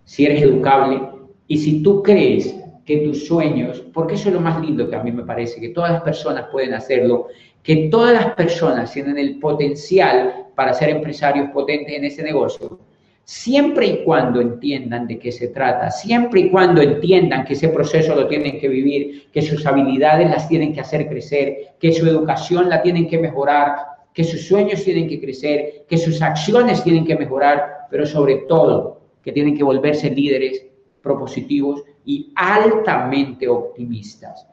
si 0.04 0.26
eres 0.26 0.42
educable 0.42 1.02
y 1.48 1.58
si 1.58 1.84
tú 1.84 2.04
crees 2.04 2.56
que 2.86 2.98
tus 2.98 3.28
sueños, 3.28 3.84
porque 3.94 4.16
eso 4.16 4.30
es 4.30 4.36
lo 4.36 4.42
más 4.42 4.60
lindo 4.62 4.90
que 4.90 4.96
a 4.96 5.04
mí 5.04 5.12
me 5.12 5.24
parece, 5.24 5.62
que 5.62 5.70
todas 5.70 5.92
las 5.92 6.02
personas 6.02 6.48
pueden 6.52 6.74
hacerlo, 6.74 7.28
que 7.64 7.89
todas 7.89 8.14
las 8.14 8.34
personas 8.36 8.91
tienen 8.91 9.18
el 9.18 9.39
potencial 9.39 10.47
para 10.55 10.74
ser 10.74 10.89
empresarios 10.89 11.49
potentes 11.51 11.95
en 11.95 12.05
ese 12.05 12.24
negocio, 12.24 12.80
siempre 13.24 13.86
y 13.86 14.03
cuando 14.03 14.41
entiendan 14.41 15.05
de 15.05 15.20
qué 15.20 15.32
se 15.32 15.49
trata, 15.49 15.91
siempre 15.91 16.41
y 16.41 16.49
cuando 16.49 16.82
entiendan 16.82 17.45
que 17.45 17.53
ese 17.53 17.70
proceso 17.70 18.16
lo 18.16 18.28
tienen 18.28 18.60
que 18.60 18.68
vivir, 18.68 19.30
que 19.32 19.43
sus 19.43 19.66
habilidades 19.68 20.30
las 20.30 20.47
tienen 20.47 20.74
que 20.74 20.82
hacer 20.82 21.07
crecer, 21.07 21.76
que 21.80 21.91
su 21.91 22.07
educación 22.07 22.70
la 22.70 22.82
tienen 22.82 23.07
que 23.07 23.20
mejorar, 23.20 23.76
que 24.14 24.24
sus 24.24 24.47
sueños 24.47 24.84
tienen 24.84 25.07
que 25.07 25.22
crecer, 25.22 25.86
que 25.88 25.97
sus 25.97 26.22
acciones 26.22 26.84
tienen 26.84 27.05
que 27.05 27.16
mejorar, 27.16 27.88
pero 27.91 28.05
sobre 28.05 28.38
todo 28.47 29.01
que 29.24 29.32
tienen 29.32 29.55
que 29.55 29.64
volverse 29.64 30.10
líderes 30.10 30.66
propositivos 31.01 31.84
y 32.03 32.34
altamente 32.36 33.47
optimistas. 33.47 34.49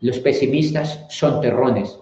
Los 0.00 0.18
pesimistas 0.20 1.06
son 1.10 1.40
terrones 1.40 1.98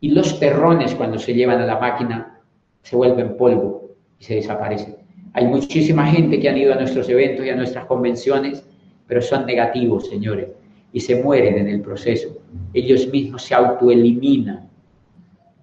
y 0.00 0.10
los 0.10 0.38
terrones 0.38 0.94
cuando 0.94 1.18
se 1.18 1.34
llevan 1.34 1.60
a 1.60 1.66
la 1.66 1.78
máquina 1.78 2.40
se 2.82 2.96
vuelven 2.96 3.36
polvo 3.36 3.90
y 4.18 4.24
se 4.24 4.36
desaparecen. 4.36 4.96
Hay 5.32 5.46
muchísima 5.46 6.06
gente 6.06 6.40
que 6.40 6.48
han 6.48 6.56
ido 6.56 6.72
a 6.72 6.76
nuestros 6.76 7.08
eventos 7.08 7.44
y 7.44 7.50
a 7.50 7.56
nuestras 7.56 7.84
convenciones, 7.86 8.64
pero 9.06 9.20
son 9.20 9.46
negativos, 9.46 10.08
señores, 10.08 10.48
y 10.92 11.00
se 11.00 11.22
mueren 11.22 11.58
en 11.58 11.68
el 11.68 11.80
proceso. 11.82 12.38
Ellos 12.72 13.08
mismos 13.08 13.42
se 13.42 13.54
autoeliminan, 13.54 14.68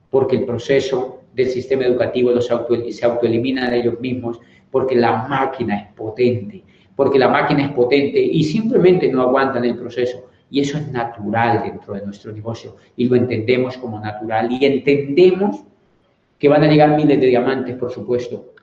porque 0.09 0.37
el 0.37 0.45
proceso 0.45 1.21
del 1.33 1.47
sistema 1.47 1.85
educativo 1.85 2.31
los 2.31 2.49
auto, 2.51 2.75
se 2.89 3.05
autoelimina 3.05 3.69
de 3.69 3.79
ellos 3.79 3.99
mismos, 3.99 4.39
porque 4.71 4.95
la 4.95 5.27
máquina 5.27 5.77
es 5.77 5.93
potente, 5.93 6.63
porque 6.95 7.19
la 7.19 7.29
máquina 7.29 7.65
es 7.65 7.71
potente 7.71 8.19
y 8.19 8.43
simplemente 8.43 9.11
no 9.11 9.21
aguantan 9.21 9.65
el 9.65 9.77
proceso. 9.77 10.29
Y 10.49 10.61
eso 10.61 10.77
es 10.77 10.87
natural 10.91 11.63
dentro 11.63 11.93
de 11.93 12.05
nuestro 12.05 12.31
negocio 12.31 12.77
y 12.95 13.07
lo 13.07 13.15
entendemos 13.15 13.77
como 13.77 13.99
natural 13.99 14.51
y 14.51 14.65
entendemos 14.65 15.63
que 16.39 16.47
van 16.47 16.63
a 16.63 16.67
llegar 16.67 16.95
miles 16.95 17.19
de 17.19 17.27
diamantes, 17.27 17.75
por 17.75 17.91
supuesto. 17.91 18.53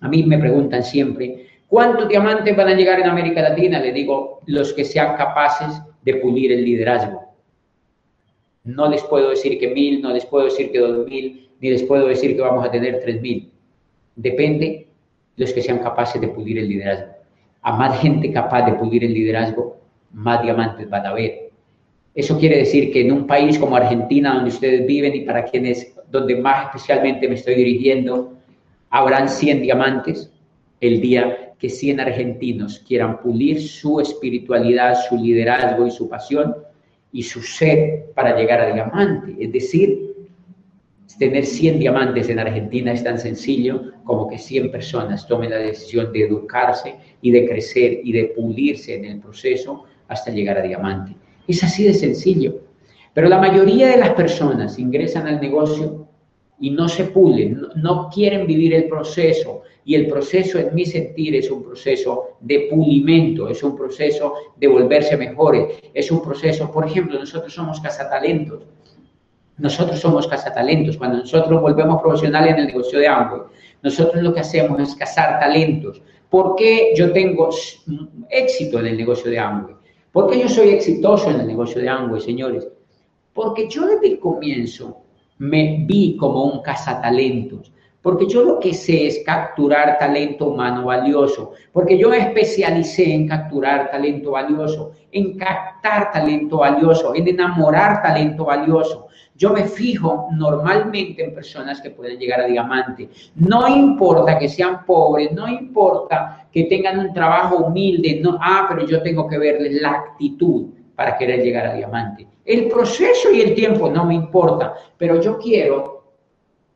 A 0.00 0.08
mí 0.08 0.22
me 0.24 0.38
preguntan 0.38 0.82
siempre, 0.82 1.46
¿cuántos 1.68 2.08
diamantes 2.08 2.54
van 2.56 2.68
a 2.68 2.74
llegar 2.74 3.00
en 3.00 3.06
América 3.06 3.40
Latina? 3.40 3.80
Le 3.80 3.92
digo, 3.92 4.40
los 4.46 4.72
que 4.72 4.84
sean 4.84 5.16
capaces 5.16 5.80
de 6.02 6.16
pulir 6.16 6.52
el 6.52 6.64
liderazgo. 6.64 7.22
No 8.64 8.88
les 8.88 9.02
puedo 9.04 9.30
decir 9.30 9.58
que 9.58 9.68
mil, 9.68 10.02
no 10.02 10.12
les 10.12 10.26
puedo 10.26 10.46
decir 10.46 10.70
que 10.72 10.78
dos 10.78 11.06
mil, 11.06 11.48
ni 11.60 11.70
les 11.70 11.82
puedo 11.82 12.06
decir 12.06 12.34
que 12.34 12.42
vamos 12.42 12.64
a 12.64 12.70
tener 12.70 13.00
tres 13.00 13.20
mil. 13.20 13.50
Depende 14.16 14.66
de 15.36 15.44
los 15.44 15.52
que 15.52 15.62
sean 15.62 15.78
capaces 15.78 16.20
de 16.20 16.28
pulir 16.28 16.58
el 16.58 16.68
liderazgo. 16.68 17.12
A 17.62 17.76
más 17.76 17.98
gente 18.00 18.32
capaz 18.32 18.66
de 18.66 18.72
pulir 18.74 19.04
el 19.04 19.14
liderazgo, 19.14 19.78
más 20.14 20.42
diamantes 20.42 20.88
van 20.88 21.06
a 21.06 21.10
haber. 21.10 21.50
Eso 22.14 22.38
quiere 22.38 22.58
decir 22.58 22.92
que 22.92 23.00
en 23.00 23.12
un 23.12 23.26
país 23.26 23.58
como 23.58 23.76
Argentina, 23.76 24.34
donde 24.34 24.50
ustedes 24.50 24.86
viven 24.86 25.14
y 25.14 25.20
para 25.20 25.44
quienes 25.44 25.94
donde 26.10 26.36
más 26.36 26.66
especialmente 26.66 27.28
me 27.28 27.34
estoy 27.34 27.56
dirigiendo, 27.56 28.34
habrán 28.90 29.28
100 29.28 29.62
diamantes 29.62 30.30
el 30.80 31.00
día 31.00 31.52
que 31.58 31.68
100 31.68 32.00
argentinos 32.00 32.78
quieran 32.86 33.20
pulir 33.20 33.60
su 33.60 34.00
espiritualidad, 34.00 34.96
su 35.08 35.16
liderazgo 35.16 35.86
y 35.86 35.90
su 35.90 36.08
pasión 36.08 36.54
y 37.10 37.22
su 37.22 37.42
sed 37.42 38.04
para 38.14 38.36
llegar 38.36 38.60
a 38.60 38.72
diamante. 38.72 39.34
Es 39.40 39.52
decir, 39.52 40.14
tener 41.18 41.44
100 41.44 41.80
diamantes 41.80 42.28
en 42.28 42.38
Argentina 42.38 42.92
es 42.92 43.02
tan 43.02 43.18
sencillo 43.18 43.92
como 44.04 44.28
que 44.28 44.38
100 44.38 44.70
personas 44.70 45.26
tomen 45.26 45.50
la 45.50 45.58
decisión 45.58 46.12
de 46.12 46.24
educarse 46.24 46.94
y 47.22 47.30
de 47.30 47.48
crecer 47.48 48.00
y 48.04 48.12
de 48.12 48.24
pulirse 48.36 48.94
en 48.94 49.04
el 49.06 49.20
proceso 49.20 49.84
hasta 50.08 50.30
llegar 50.30 50.58
a 50.58 50.62
diamante. 50.62 51.16
Es 51.46 51.62
así 51.62 51.84
de 51.84 51.94
sencillo. 51.94 52.60
Pero 53.12 53.28
la 53.28 53.38
mayoría 53.38 53.88
de 53.88 53.98
las 53.98 54.10
personas 54.10 54.78
ingresan 54.78 55.26
al 55.26 55.40
negocio 55.40 56.08
y 56.58 56.70
no 56.70 56.88
se 56.88 57.04
pulen, 57.04 57.62
no, 57.76 58.08
quieren 58.08 58.46
vivir 58.46 58.74
el 58.74 58.88
proceso. 58.88 59.62
Y 59.84 59.94
el 59.94 60.08
proceso, 60.08 60.58
en 60.58 60.74
mi 60.74 60.86
sentir, 60.86 61.36
es 61.36 61.50
un 61.50 61.62
proceso 61.62 62.38
de 62.40 62.68
pulimento, 62.70 63.48
es 63.48 63.62
un 63.62 63.76
proceso 63.76 64.34
de 64.56 64.66
volverse 64.66 65.16
mejores, 65.16 65.78
es 65.92 66.10
un 66.10 66.22
proceso, 66.22 66.70
por 66.70 66.86
ejemplo, 66.86 67.18
nosotros 67.18 67.52
somos 67.52 67.80
cazatalentos. 67.80 68.62
Nosotros 69.58 70.00
somos 70.00 70.26
cazatalentos. 70.26 70.96
Cuando 70.96 71.18
nosotros 71.18 71.60
volvemos 71.60 72.02
profesionales 72.02 72.54
en 72.54 72.60
el 72.60 72.66
negocio 72.66 72.98
de 72.98 73.06
Amway, 73.06 73.42
nosotros 73.82 74.22
lo 74.22 74.32
que 74.34 74.40
hacemos 74.40 74.80
es 74.80 74.94
cazar 74.96 75.38
talentos. 75.38 76.02
¿Por 76.30 76.56
qué 76.56 76.92
yo 76.96 77.12
tengo 77.12 77.50
éxito 78.30 78.80
en 78.80 78.86
el 78.86 78.96
negocio 78.96 79.30
de 79.30 79.38
Amway? 79.38 79.74
¿Por 80.14 80.30
qué 80.30 80.38
yo 80.38 80.48
soy 80.48 80.68
exitoso 80.68 81.28
en 81.28 81.40
el 81.40 81.48
negocio 81.48 81.80
de 81.80 81.88
Amway, 81.88 82.20
señores? 82.20 82.68
Porque 83.32 83.68
yo 83.68 83.84
desde 83.84 84.12
el 84.12 84.20
comienzo 84.20 84.98
me 85.38 85.84
vi 85.88 86.16
como 86.16 86.44
un 86.44 86.62
cazatalentos, 86.62 87.72
porque 88.00 88.28
yo 88.28 88.44
lo 88.44 88.60
que 88.60 88.74
sé 88.74 89.08
es 89.08 89.24
capturar 89.26 89.98
talento 89.98 90.46
humano 90.46 90.84
valioso, 90.84 91.50
porque 91.72 91.98
yo 91.98 92.10
me 92.10 92.18
especialicé 92.18 93.12
en 93.12 93.26
capturar 93.26 93.90
talento 93.90 94.30
valioso, 94.30 94.92
en 95.10 95.36
captar 95.36 96.12
talento 96.12 96.58
valioso, 96.58 97.12
en 97.12 97.26
enamorar 97.26 98.00
talento 98.00 98.44
valioso. 98.44 99.08
Yo 99.34 99.52
me 99.52 99.64
fijo 99.64 100.28
normalmente 100.30 101.24
en 101.24 101.34
personas 101.34 101.80
que 101.80 101.90
pueden 101.90 102.20
llegar 102.20 102.40
a 102.40 102.46
diamante. 102.46 103.08
No 103.34 103.66
importa 103.66 104.38
que 104.38 104.48
sean 104.48 104.84
pobres, 104.86 105.32
no 105.32 105.48
importa 105.48 106.43
que 106.54 106.64
tengan 106.66 107.00
un 107.00 107.12
trabajo 107.12 107.56
humilde, 107.56 108.20
no, 108.22 108.38
ah, 108.40 108.66
pero 108.68 108.86
yo 108.86 109.02
tengo 109.02 109.26
que 109.26 109.38
verles 109.38 109.82
la 109.82 109.90
actitud 109.90 110.66
para 110.94 111.18
querer 111.18 111.42
llegar 111.42 111.66
a 111.66 111.74
diamante. 111.74 112.28
El 112.44 112.68
proceso 112.68 113.32
y 113.32 113.40
el 113.40 113.56
tiempo 113.56 113.90
no 113.90 114.04
me 114.04 114.14
importa, 114.14 114.72
pero 114.96 115.20
yo 115.20 115.36
quiero 115.36 116.12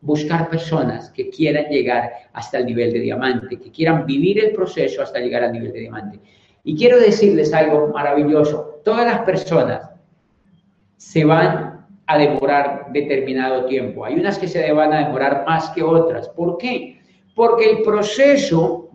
buscar 0.00 0.50
personas 0.50 1.10
que 1.10 1.30
quieran 1.30 1.66
llegar 1.70 2.10
hasta 2.32 2.58
el 2.58 2.66
nivel 2.66 2.92
de 2.92 2.98
diamante, 2.98 3.60
que 3.60 3.70
quieran 3.70 4.04
vivir 4.04 4.44
el 4.44 4.50
proceso 4.50 5.00
hasta 5.00 5.20
llegar 5.20 5.44
al 5.44 5.52
nivel 5.52 5.72
de 5.72 5.78
diamante. 5.78 6.18
Y 6.64 6.76
quiero 6.76 6.98
decirles 6.98 7.54
algo 7.54 7.86
maravilloso. 7.94 8.80
Todas 8.84 9.06
las 9.06 9.20
personas 9.20 9.90
se 10.96 11.24
van 11.24 11.86
a 12.04 12.18
demorar 12.18 12.88
determinado 12.92 13.66
tiempo. 13.66 14.04
Hay 14.04 14.14
unas 14.14 14.40
que 14.40 14.48
se 14.48 14.72
van 14.72 14.92
a 14.92 15.06
demorar 15.06 15.44
más 15.46 15.70
que 15.70 15.84
otras. 15.84 16.28
¿Por 16.30 16.58
qué? 16.58 16.97
Porque 17.38 17.70
el 17.70 17.82
proceso 17.82 18.90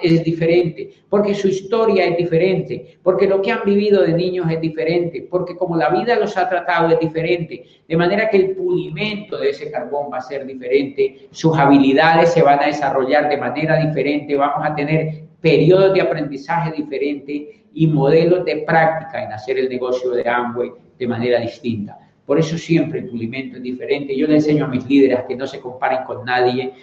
es 0.00 0.22
diferente, 0.22 0.88
porque 1.08 1.34
su 1.34 1.48
historia 1.48 2.04
es 2.04 2.16
diferente, 2.16 2.96
porque 3.02 3.26
lo 3.26 3.42
que 3.42 3.50
han 3.50 3.64
vivido 3.64 4.02
de 4.02 4.12
niños 4.12 4.46
es 4.52 4.60
diferente, 4.60 5.26
porque 5.28 5.56
como 5.56 5.76
la 5.76 5.90
vida 5.90 6.14
los 6.14 6.36
ha 6.36 6.48
tratado 6.48 6.90
es 6.90 7.00
diferente, 7.00 7.64
de 7.88 7.96
manera 7.96 8.30
que 8.30 8.36
el 8.36 8.50
pulimento 8.54 9.36
de 9.36 9.50
ese 9.50 9.68
carbón 9.72 10.12
va 10.12 10.18
a 10.18 10.20
ser 10.20 10.46
diferente, 10.46 11.26
sus 11.32 11.58
habilidades 11.58 12.32
se 12.32 12.40
van 12.40 12.60
a 12.60 12.66
desarrollar 12.66 13.28
de 13.28 13.36
manera 13.36 13.84
diferente, 13.84 14.36
vamos 14.36 14.64
a 14.64 14.76
tener 14.76 15.24
periodos 15.40 15.92
de 15.92 16.00
aprendizaje 16.00 16.70
diferentes 16.76 17.42
y 17.74 17.86
modelos 17.88 18.44
de 18.44 18.58
práctica 18.58 19.24
en 19.24 19.32
hacer 19.32 19.58
el 19.58 19.68
negocio 19.68 20.12
de 20.12 20.28
Amway 20.28 20.70
de 20.96 21.06
manera 21.08 21.40
distinta. 21.40 21.98
Por 22.24 22.38
eso 22.38 22.56
siempre 22.58 23.00
el 23.00 23.08
pulimento 23.08 23.56
es 23.56 23.62
diferente. 23.62 24.14
Yo 24.14 24.26
le 24.26 24.34
enseño 24.34 24.66
a 24.66 24.68
mis 24.68 24.86
líderes 24.86 25.20
que 25.26 25.34
no 25.34 25.46
se 25.46 25.60
comparen 25.60 26.04
con 26.04 26.26
nadie, 26.26 26.74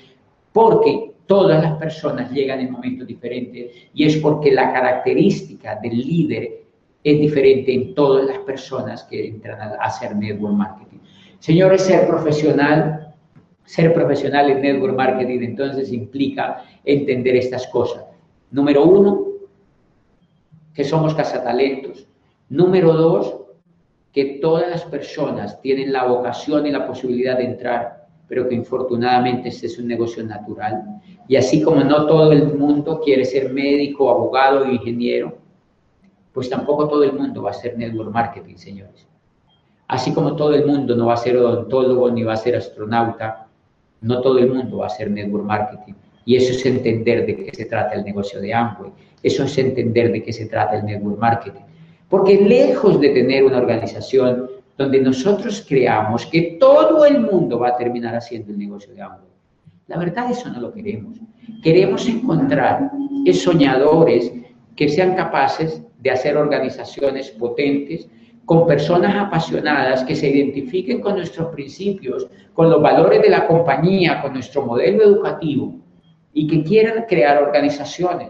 porque 0.56 1.12
todas 1.26 1.62
las 1.62 1.74
personas 1.74 2.32
llegan 2.32 2.62
en 2.62 2.72
momentos 2.72 3.06
diferentes 3.06 3.74
y 3.94 4.06
es 4.06 4.16
porque 4.16 4.54
la 4.54 4.72
característica 4.72 5.76
del 5.84 5.98
líder 5.98 6.64
es 7.04 7.20
diferente 7.20 7.74
en 7.74 7.94
todas 7.94 8.26
las 8.26 8.38
personas 8.40 9.04
que 9.04 9.28
entran 9.28 9.60
a 9.60 9.76
hacer 9.82 10.16
network 10.16 10.54
marketing. 10.54 11.00
Señores, 11.40 11.82
ser 11.82 12.08
profesional, 12.08 13.14
ser 13.66 13.94
profesional 13.94 14.50
en 14.50 14.62
network 14.62 14.96
marketing 14.96 15.40
entonces 15.42 15.92
implica 15.92 16.64
entender 16.86 17.36
estas 17.36 17.68
cosas. 17.68 18.06
Número 18.50 18.86
uno, 18.86 19.26
que 20.74 20.86
somos 20.86 21.14
cazatalentos. 21.16 22.08
Número 22.48 22.94
dos, 22.94 23.42
que 24.14 24.40
todas 24.42 24.70
las 24.70 24.86
personas 24.86 25.62
tienen 25.62 25.92
la 25.92 26.06
vocación 26.06 26.66
y 26.66 26.72
la 26.72 26.88
posibilidad 26.88 27.38
de 27.38 27.44
entrar 27.44 28.05
pero 28.28 28.48
que 28.48 28.56
infortunadamente 28.56 29.50
este 29.50 29.68
es 29.68 29.78
un 29.78 29.88
negocio 29.88 30.24
natural. 30.24 31.02
Y 31.28 31.36
así 31.36 31.62
como 31.62 31.84
no 31.84 32.06
todo 32.06 32.32
el 32.32 32.58
mundo 32.58 33.02
quiere 33.04 33.26
ser 33.26 33.52
médico, 33.52 34.10
abogado 34.10 34.62
o 34.64 34.72
ingeniero, 34.72 35.38
pues 36.34 36.50
tampoco 36.50 36.88
todo 36.88 37.04
el 37.04 37.14
mundo 37.14 37.44
va 37.44 37.52
a 37.52 37.54
ser 37.54 37.78
network 37.78 38.12
marketing, 38.12 38.56
señores. 38.56 39.08
Así 39.88 40.14
como 40.14 40.36
todo 40.36 40.54
el 40.54 40.66
mundo 40.66 40.96
no 40.96 41.08
va 41.08 41.14
a 41.14 41.18
ser 41.18 41.38
odontólogo 41.38 42.10
ni 42.12 42.24
va 42.24 42.34
a 42.34 42.38
ser 42.38 42.56
astronauta, 42.56 43.48
no 44.02 44.22
todo 44.22 44.40
el 44.40 44.52
mundo 44.52 44.78
va 44.78 44.88
a 44.88 44.90
ser 44.90 45.10
network 45.10 45.46
marketing. 45.46 45.94
Y 46.26 46.36
eso 46.36 46.52
es 46.52 46.66
entender 46.66 47.26
de 47.26 47.38
qué 47.38 47.52
se 47.54 47.66
trata 47.66 47.94
el 47.94 48.04
negocio 48.04 48.42
de 48.42 48.54
Amway. 48.54 48.92
Eso 49.22 49.44
es 49.44 49.58
entender 49.58 50.12
de 50.12 50.24
qué 50.24 50.34
se 50.34 50.48
trata 50.48 50.78
el 50.78 50.86
network 50.86 51.20
marketing. 51.20 51.62
Porque 52.10 52.42
lejos 52.42 53.00
de 53.00 53.10
tener 53.10 53.44
una 53.44 53.58
organización 53.58 54.50
donde 54.78 55.00
nosotros 55.02 55.66
creamos 55.68 56.26
que 56.26 56.58
todo 56.60 57.06
el 57.06 57.22
mundo 57.22 57.60
va 57.60 57.70
a 57.70 57.78
terminar 57.78 58.16
haciendo 58.16 58.52
el 58.52 58.60
negocio 58.60 58.94
de 58.94 59.02
Amway. 59.02 59.30
La 59.88 59.98
verdad 59.98 60.32
eso 60.32 60.50
no 60.50 60.60
lo 60.60 60.74
queremos. 60.74 61.18
Queremos 61.64 62.08
encontrar 62.08 62.92
soñadores 63.34 64.32
que 64.76 64.90
sean 64.90 65.16
capaces 65.16 65.82
de 66.00 66.12
hacer 66.12 66.38
organizaciones 66.38 67.32
potentes 67.32 68.08
con 68.46 68.68
personas 68.68 69.16
apasionadas 69.16 70.04
que 70.04 70.16
se 70.16 70.30
identifiquen 70.30 71.02
con 71.02 71.16
nuestros 71.16 71.48
principios, 71.54 72.28
con 72.54 72.70
los 72.70 72.82
valores 72.82 73.22
de 73.22 73.30
la 73.30 73.48
compañía, 73.48 74.22
con 74.22 74.34
nuestro 74.34 74.66
modelo 74.66 75.04
educativo 75.04 75.76
y 76.34 76.48
que 76.48 76.64
quieran 76.64 77.06
crear 77.08 77.42
organizaciones. 77.42 78.30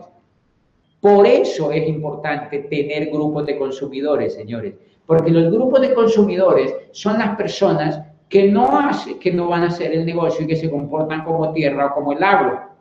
Por 1.01 1.27
eso 1.27 1.71
es 1.71 1.87
importante 1.87 2.59
tener 2.59 3.09
grupos 3.11 3.45
de 3.45 3.57
consumidores, 3.57 4.33
señores, 4.33 4.75
porque 5.05 5.31
los 5.31 5.51
grupos 5.51 5.81
de 5.81 5.93
consumidores 5.93 6.73
son 6.91 7.19
las 7.19 7.35
personas 7.35 8.01
que 8.29 8.47
no, 8.47 8.79
hace, 8.79 9.19
que 9.19 9.31
no 9.31 9.49
van 9.49 9.63
a 9.63 9.67
hacer 9.67 9.93
el 9.93 10.05
negocio 10.05 10.43
y 10.43 10.47
que 10.47 10.55
se 10.55 10.69
comportan 10.69 11.23
como 11.23 11.51
tierra 11.53 11.87
o 11.87 11.93
como 11.93 12.13
el 12.13 12.23
agua, 12.23 12.71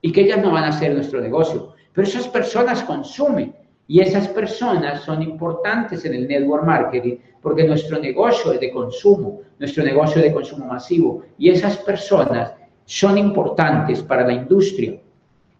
y 0.00 0.12
que 0.12 0.22
ellas 0.22 0.42
no 0.42 0.52
van 0.52 0.64
a 0.64 0.68
hacer 0.68 0.94
nuestro 0.94 1.20
negocio. 1.20 1.74
Pero 1.92 2.06
esas 2.06 2.28
personas 2.28 2.82
consumen 2.82 3.54
y 3.86 4.00
esas 4.00 4.28
personas 4.28 5.02
son 5.02 5.22
importantes 5.22 6.04
en 6.04 6.14
el 6.14 6.26
network 6.26 6.64
marketing 6.64 7.16
porque 7.40 7.64
nuestro 7.64 7.98
negocio 7.98 8.52
es 8.52 8.60
de 8.60 8.70
consumo, 8.70 9.42
nuestro 9.58 9.84
negocio 9.84 10.16
es 10.16 10.24
de 10.24 10.32
consumo 10.32 10.66
masivo 10.66 11.22
y 11.38 11.50
esas 11.50 11.76
personas 11.78 12.54
son 12.84 13.16
importantes 13.18 14.02
para 14.02 14.26
la 14.26 14.32
industria. 14.32 14.98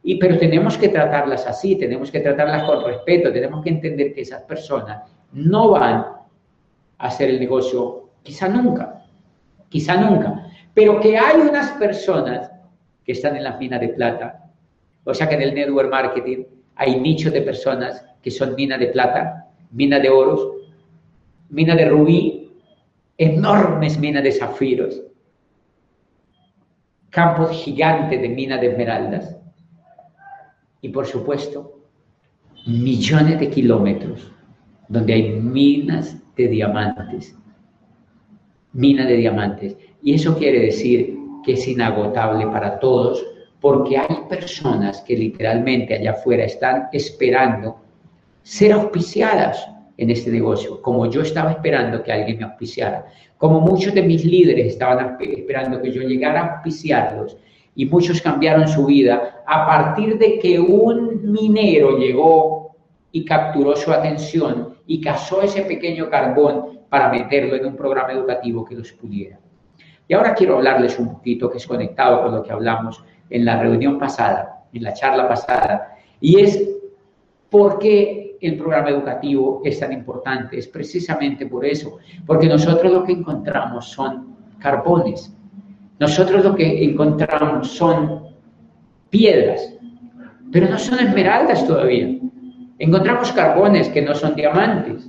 Y, 0.02 0.16
pero 0.18 0.38
tenemos 0.38 0.76
que 0.76 0.88
tratarlas 0.88 1.46
así, 1.46 1.76
tenemos 1.76 2.10
que 2.10 2.20
tratarlas 2.20 2.64
con 2.64 2.84
respeto, 2.84 3.32
tenemos 3.32 3.62
que 3.62 3.70
entender 3.70 4.12
que 4.12 4.22
esas 4.22 4.42
personas 4.42 5.13
no 5.34 5.70
van 5.70 5.94
a 5.94 6.26
hacer 6.98 7.30
el 7.30 7.40
negocio 7.40 8.10
quizá 8.22 8.48
nunca, 8.48 9.04
quizá 9.68 9.96
nunca, 9.96 10.46
pero 10.72 11.00
que 11.00 11.18
hay 11.18 11.40
unas 11.40 11.72
personas 11.72 12.50
que 13.04 13.12
están 13.12 13.36
en 13.36 13.44
la 13.44 13.56
mina 13.56 13.78
de 13.78 13.88
plata, 13.88 14.50
o 15.04 15.12
sea 15.12 15.28
que 15.28 15.34
en 15.34 15.42
el 15.42 15.54
network 15.54 15.90
marketing 15.90 16.44
hay 16.76 16.98
nichos 16.98 17.32
de 17.32 17.42
personas 17.42 18.04
que 18.22 18.30
son 18.30 18.54
mina 18.54 18.78
de 18.78 18.86
plata, 18.86 19.48
mina 19.72 19.98
de 19.98 20.08
oros, 20.08 20.48
mina 21.50 21.74
de 21.74 21.88
rubí, 21.88 22.52
enormes 23.18 23.98
minas 23.98 24.22
de 24.22 24.32
zafiros, 24.32 25.02
campos 27.10 27.50
gigantes 27.50 28.20
de 28.20 28.28
mina 28.28 28.56
de 28.56 28.68
esmeraldas 28.68 29.36
y 30.80 30.88
por 30.88 31.06
supuesto 31.06 31.80
millones 32.66 33.38
de 33.38 33.50
kilómetros 33.50 34.32
donde 34.88 35.14
hay 35.14 35.32
minas 35.32 36.16
de 36.36 36.48
diamantes, 36.48 37.36
mina 38.72 39.06
de 39.06 39.16
diamantes. 39.16 39.76
Y 40.02 40.14
eso 40.14 40.36
quiere 40.36 40.60
decir 40.60 41.16
que 41.44 41.52
es 41.54 41.68
inagotable 41.68 42.46
para 42.46 42.78
todos 42.78 43.24
porque 43.60 43.96
hay 43.96 44.16
personas 44.28 45.00
que 45.02 45.16
literalmente 45.16 45.94
allá 45.94 46.10
afuera 46.12 46.44
están 46.44 46.88
esperando 46.92 47.76
ser 48.42 48.72
auspiciadas 48.72 49.66
en 49.96 50.10
este 50.10 50.30
negocio, 50.30 50.82
como 50.82 51.10
yo 51.10 51.22
estaba 51.22 51.52
esperando 51.52 52.02
que 52.02 52.12
alguien 52.12 52.38
me 52.38 52.44
auspiciara, 52.44 53.06
como 53.38 53.60
muchos 53.60 53.94
de 53.94 54.02
mis 54.02 54.24
líderes 54.24 54.66
estaban 54.66 55.16
esperando 55.20 55.80
que 55.80 55.92
yo 55.92 56.02
llegara 56.02 56.40
a 56.40 56.54
auspiciarlos 56.54 57.36
y 57.74 57.86
muchos 57.86 58.20
cambiaron 58.20 58.68
su 58.68 58.86
vida 58.86 59.42
a 59.46 59.66
partir 59.66 60.18
de 60.18 60.38
que 60.38 60.58
un 60.58 61.32
minero 61.32 61.98
llegó 61.98 62.63
y 63.14 63.24
capturó 63.24 63.76
su 63.76 63.92
atención 63.92 64.74
y 64.88 65.00
cazó 65.00 65.40
ese 65.40 65.62
pequeño 65.62 66.10
carbón 66.10 66.80
para 66.88 67.08
meterlo 67.08 67.54
en 67.54 67.64
un 67.64 67.76
programa 67.76 68.12
educativo 68.12 68.64
que 68.64 68.74
los 68.74 68.90
pudiera. 68.90 69.38
Y 70.08 70.14
ahora 70.14 70.34
quiero 70.34 70.56
hablarles 70.56 70.98
un 70.98 71.12
poquito 71.14 71.48
que 71.48 71.58
es 71.58 71.66
conectado 71.66 72.24
con 72.24 72.34
lo 72.34 72.42
que 72.42 72.50
hablamos 72.50 73.04
en 73.30 73.44
la 73.44 73.62
reunión 73.62 74.00
pasada, 74.00 74.64
en 74.72 74.82
la 74.82 74.92
charla 74.94 75.28
pasada, 75.28 75.96
y 76.20 76.40
es 76.40 76.68
por 77.50 77.78
qué 77.78 78.36
el 78.40 78.56
programa 78.56 78.90
educativo 78.90 79.62
es 79.64 79.78
tan 79.78 79.92
importante. 79.92 80.58
Es 80.58 80.66
precisamente 80.66 81.46
por 81.46 81.64
eso, 81.64 81.98
porque 82.26 82.48
nosotros 82.48 82.92
lo 82.92 83.04
que 83.04 83.12
encontramos 83.12 83.90
son 83.90 84.34
carbones, 84.58 85.32
nosotros 86.00 86.44
lo 86.44 86.56
que 86.56 86.82
encontramos 86.82 87.68
son 87.70 88.24
piedras, 89.08 89.72
pero 90.50 90.68
no 90.68 90.80
son 90.80 90.98
esmeraldas 90.98 91.64
todavía. 91.64 92.18
Encontramos 92.84 93.32
carbones 93.32 93.88
que 93.88 94.02
no 94.02 94.14
son 94.14 94.34
diamantes. 94.34 95.08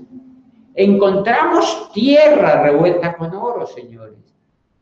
Encontramos 0.76 1.92
tierra 1.92 2.64
revuelta 2.64 3.18
con 3.18 3.36
oro, 3.36 3.68
señores. 3.68 4.34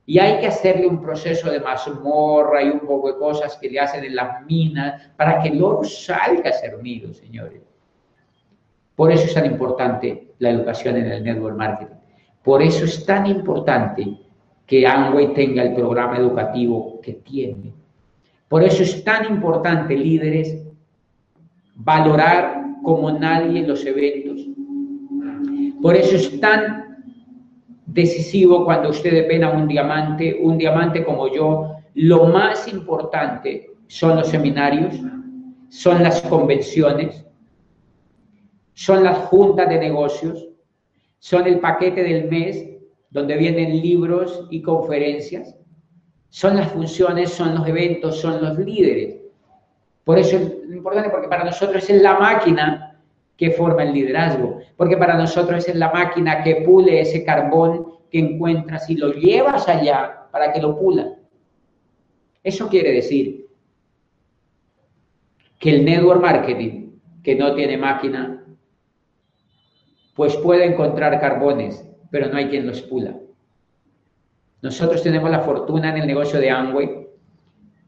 Y 0.05 0.19
hay 0.19 0.39
que 0.39 0.45
hacerle 0.45 0.85
un 0.85 1.01
proceso 1.01 1.49
de 1.49 1.59
mazmorra 1.59 2.61
y 2.61 2.69
un 2.69 2.81
poco 2.81 3.11
de 3.11 3.17
cosas 3.17 3.57
que 3.57 3.71
le 3.71 3.79
hacen 3.79 4.03
en 4.03 4.15
las 4.15 4.45
minas 4.45 5.09
para 5.17 5.41
que 5.41 5.49
el 5.49 5.63
oro 5.63 5.83
salga 5.83 6.51
servido, 6.51 7.11
señores. 7.15 7.63
Por 8.95 9.11
eso 9.11 9.25
es 9.25 9.33
tan 9.33 9.47
importante 9.47 10.35
la 10.37 10.51
educación 10.51 10.95
en 10.97 11.11
el 11.11 11.23
network 11.23 11.57
marketing. 11.57 11.95
Por 12.43 12.61
eso 12.61 12.85
es 12.85 13.03
tan 13.07 13.25
importante 13.25 14.19
que 14.67 14.85
Amway 14.85 15.33
tenga 15.33 15.63
el 15.63 15.73
programa 15.73 16.17
educativo 16.17 17.01
que 17.01 17.13
tiene. 17.13 17.73
Por 18.47 18.61
eso 18.61 18.83
es 18.83 19.03
tan 19.03 19.25
importante, 19.33 19.97
líderes, 19.97 20.61
valorar 21.73 22.62
como 22.83 23.11
nadie 23.11 23.65
los 23.65 23.83
eventos. 23.85 24.45
Por 25.81 25.95
eso 25.95 26.15
es 26.15 26.39
tan 26.39 26.83
decisivo 27.87 28.65
cuando 28.65 28.89
ustedes 28.89 29.27
ven 29.27 29.43
a 29.43 29.49
un 29.49 29.67
diamante, 29.67 30.39
un 30.41 30.57
diamante 30.57 31.03
como 31.03 31.33
yo, 31.33 31.75
lo 31.95 32.25
más 32.25 32.67
importante 32.67 33.71
son 33.87 34.17
los 34.17 34.27
seminarios, 34.27 34.95
son 35.69 36.03
las 36.03 36.21
convenciones, 36.21 37.25
son 38.73 39.03
las 39.03 39.17
juntas 39.27 39.69
de 39.69 39.79
negocios, 39.79 40.47
son 41.19 41.47
el 41.47 41.59
paquete 41.59 42.03
del 42.03 42.29
mes 42.29 42.69
donde 43.09 43.37
vienen 43.37 43.81
libros 43.81 44.47
y 44.49 44.61
conferencias, 44.61 45.55
son 46.29 46.55
las 46.57 46.71
funciones, 46.71 47.29
son 47.29 47.55
los 47.55 47.67
eventos, 47.67 48.19
son 48.19 48.43
los 48.43 48.57
líderes. 48.57 49.22
Por 50.03 50.19
eso 50.19 50.37
es 50.37 50.75
importante, 50.75 51.09
porque 51.09 51.27
para 51.27 51.43
nosotros 51.43 51.89
es 51.89 52.01
la 52.01 52.19
máquina 52.19 52.99
que 53.37 53.51
forma 53.51 53.83
el 53.83 53.93
liderazgo, 53.93 54.59
porque 54.77 54.97
para 54.97 55.15
nosotros 55.15 55.67
es 55.67 55.75
la 55.75 55.91
máquina 55.91 56.43
que 56.43 56.57
pule 56.57 57.01
ese 57.01 57.23
carbón 57.23 57.93
que 58.11 58.19
encuentras 58.19 58.89
y 58.89 58.95
lo 58.95 59.11
llevas 59.13 59.67
allá 59.67 60.27
para 60.31 60.51
que 60.51 60.61
lo 60.61 60.77
pula. 60.77 61.15
Eso 62.43 62.67
quiere 62.67 62.91
decir 62.91 63.47
que 65.59 65.69
el 65.69 65.85
network 65.85 66.21
marketing, 66.21 66.91
que 67.23 67.35
no 67.35 67.55
tiene 67.55 67.77
máquina, 67.77 68.45
pues 70.15 70.35
puede 70.37 70.65
encontrar 70.65 71.19
carbones, 71.19 71.83
pero 72.11 72.27
no 72.27 72.37
hay 72.37 72.49
quien 72.49 72.67
los 72.67 72.81
pula. 72.81 73.17
Nosotros 74.61 75.01
tenemos 75.01 75.31
la 75.31 75.39
fortuna 75.39 75.89
en 75.89 75.97
el 75.97 76.07
negocio 76.07 76.39
de 76.39 76.49
Amway, 76.49 77.02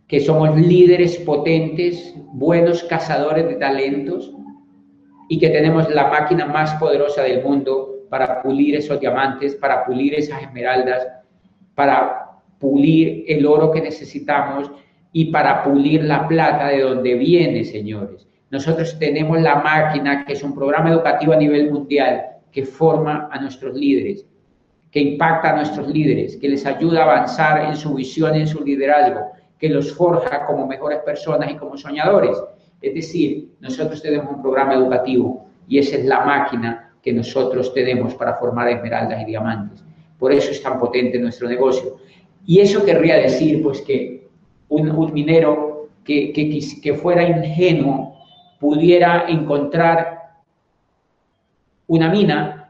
que 0.08 0.20
somos 0.20 0.56
líderes 0.60 1.18
potentes, 1.18 2.14
buenos 2.34 2.84
cazadores 2.84 3.48
de 3.48 3.56
talentos, 3.56 4.32
y 5.28 5.40
que 5.40 5.50
tenemos 5.50 5.90
la 5.90 6.08
máquina 6.08 6.46
más 6.46 6.74
poderosa 6.76 7.24
del 7.24 7.44
mundo 7.44 8.06
para 8.10 8.42
pulir 8.42 8.76
esos 8.76 9.00
diamantes, 9.00 9.56
para 9.56 9.86
pulir 9.86 10.14
esas 10.14 10.44
esmeraldas, 10.44 11.08
para 11.74 12.26
pulir 12.60 13.26
el 13.28 13.46
oro 13.46 13.72
que 13.72 13.82
necesitamos 13.82 14.72
y 15.12 15.26
para 15.26 15.64
pulir 15.64 16.04
la 16.04 16.28
plata 16.28 16.68
de 16.68 16.82
donde 16.82 17.16
viene, 17.16 17.64
señores. 17.64 18.28
Nosotros 18.52 18.98
tenemos 19.00 19.42
la 19.42 19.56
máquina, 19.56 20.24
que 20.26 20.34
es 20.34 20.44
un 20.44 20.54
programa 20.54 20.92
educativo 20.92 21.34
a 21.34 21.38
nivel 21.38 21.72
mundial, 21.72 22.22
que 22.52 22.64
forma 22.64 23.28
a 23.32 23.42
nuestros 23.42 23.76
líderes, 23.76 24.26
que 24.92 25.00
impacta 25.00 25.52
a 25.52 25.56
nuestros 25.56 25.88
líderes, 25.90 26.38
que 26.38 26.50
les 26.50 26.66
ayuda 26.66 27.02
a 27.02 27.12
avanzar 27.12 27.66
en 27.66 27.76
su 27.76 27.96
visión, 27.96 28.36
en 28.36 28.48
su 28.48 28.64
liderazgo, 28.64 29.32
que 29.58 29.70
los 29.70 29.94
forja 29.94 30.46
como 30.46 30.68
mejores 30.68 31.00
personas 31.00 31.52
y 31.52 31.56
como 31.56 31.78
soñadores. 31.78 32.38
Es 32.82 32.94
decir, 32.94 33.56
nosotros 33.60 34.02
tenemos 34.02 34.36
un 34.36 34.42
programa 34.42 34.74
educativo 34.74 35.46
y 35.68 35.80
esa 35.80 35.98
es 35.98 36.06
la 36.06 36.22
máquina 36.22 36.94
que 37.02 37.14
nosotros 37.14 37.74
tenemos 37.74 38.14
para 38.16 38.36
formar 38.36 38.70
esmeraldas 38.70 39.22
y 39.22 39.26
diamantes. 39.26 39.84
Por 40.20 40.32
eso 40.32 40.52
es 40.52 40.62
tan 40.62 40.80
potente 40.80 41.20
nuestro 41.20 41.48
negocio. 41.48 41.98
Y 42.46 42.60
eso 42.60 42.84
querría 42.84 43.16
decir, 43.18 43.62
pues, 43.64 43.82
que 43.82 44.28
un, 44.70 45.14
minero 45.14 45.90
que, 46.04 46.32
que, 46.34 46.60
que 46.82 46.94
fuera 46.94 47.24
ingenuo 47.24 48.16
pudiera 48.60 49.26
encontrar 49.28 50.16
una 51.88 52.10
mina 52.10 52.65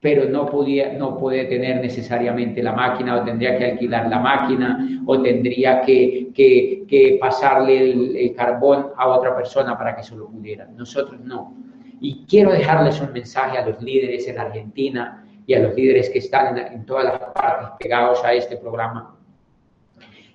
pero 0.00 0.30
no, 0.30 0.46
podía, 0.46 0.94
no 0.94 1.18
puede 1.18 1.44
tener 1.44 1.80
necesariamente 1.82 2.62
la 2.62 2.72
máquina 2.72 3.16
o 3.16 3.24
tendría 3.24 3.58
que 3.58 3.72
alquilar 3.72 4.08
la 4.08 4.18
máquina 4.18 5.02
o 5.04 5.20
tendría 5.20 5.82
que, 5.82 6.30
que, 6.34 7.18
pasarle 7.20 7.92
el, 7.92 8.34
carbón 8.34 8.86
a 8.96 9.08
otra 9.08 9.36
persona 9.36 9.76
para 9.76 9.94
que 9.94 10.02
se 10.02 10.16
lo 10.16 10.28
pudiera. 10.28 10.66
Nosotros 10.74 11.20
no. 11.20 11.54
Y 12.00 12.24
quiero 12.24 12.52
dejarles 12.52 12.98
un 13.02 13.12
mensaje 13.12 13.58
a 13.58 13.66
los 13.66 13.82
líderes 13.82 14.26
en 14.26 14.38
Argentina 14.38 15.22
y 15.46 15.52
a 15.52 15.60
los 15.60 15.74
líderes 15.74 16.08
que 16.08 16.20
están 16.20 16.56
en, 16.56 16.72
en 16.72 16.86
todas 16.86 17.04
las 17.04 17.18
partes 17.34 17.68
pegados 17.78 18.24
a 18.24 18.32
este 18.32 18.56
programa. 18.56 19.16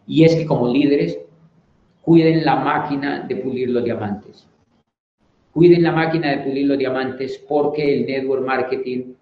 Y 0.05 0.25
es 0.25 0.35
que 0.35 0.45
como 0.45 0.67
líderes, 0.67 1.17
cuiden 2.03 2.45
la 2.45 2.57
máquina 2.57 3.21
de 3.27 3.35
pulir 3.37 3.71
los 3.71 3.83
diamantes. 3.83 4.47
Cuiden 5.51 5.81
la 5.81 5.91
máquina 5.91 6.29
de 6.29 6.37
pulir 6.43 6.67
los 6.67 6.77
diamantes 6.77 7.43
porque 7.47 7.95
el 7.95 8.05
network 8.05 8.45
marketing 8.45 9.15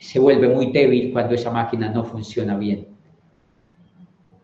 se 0.00 0.18
vuelve 0.18 0.48
muy 0.48 0.72
débil 0.72 1.12
cuando 1.12 1.34
esa 1.34 1.50
máquina 1.50 1.90
no 1.90 2.02
funciona 2.04 2.56
bien. 2.56 2.88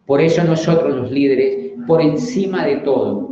Por 0.05 0.21
eso 0.21 0.45
nosotros 0.45 0.95
los 0.95 1.11
líderes, 1.11 1.73
por 1.87 2.01
encima 2.01 2.65
de 2.65 2.77
todo, 2.77 3.29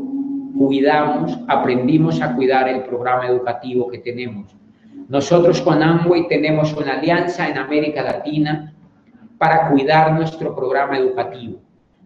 cuidamos, 0.56 1.38
aprendimos 1.46 2.20
a 2.22 2.34
cuidar 2.34 2.68
el 2.68 2.82
programa 2.84 3.28
educativo 3.28 3.88
que 3.88 3.98
tenemos. 3.98 4.56
Nosotros 5.08 5.60
con 5.60 5.82
Amway 5.82 6.26
tenemos 6.26 6.72
una 6.72 6.94
alianza 6.94 7.48
en 7.48 7.58
América 7.58 8.02
Latina 8.02 8.74
para 9.36 9.68
cuidar 9.68 10.14
nuestro 10.14 10.56
programa 10.56 10.98
educativo. 10.98 11.60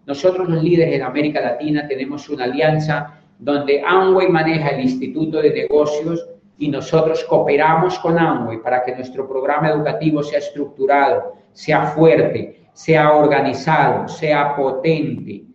Nosotros 0.05 0.49
los 0.49 0.61
líderes 0.61 0.95
en 0.95 1.03
América 1.03 1.39
Latina 1.39 1.87
tenemos 1.87 2.27
una 2.29 2.43
alianza 2.43 3.21
donde 3.39 3.81
Amway 3.87 4.27
maneja 4.27 4.69
el 4.69 4.81
Instituto 4.81 5.41
de 5.41 5.51
Negocios 5.51 6.27
y 6.59 6.67
nosotros 6.67 7.23
cooperamos 7.23 7.97
con 7.99 8.19
Amway 8.19 8.61
para 8.61 8.83
que 8.83 8.95
nuestro 8.95 9.27
programa 9.27 9.69
educativo 9.69 10.21
sea 10.21 10.39
estructurado, 10.39 11.33
sea 11.53 11.87
fuerte, 11.87 12.67
sea 12.73 13.13
organizado, 13.13 14.07
sea 14.07 14.55
potente 14.55 15.45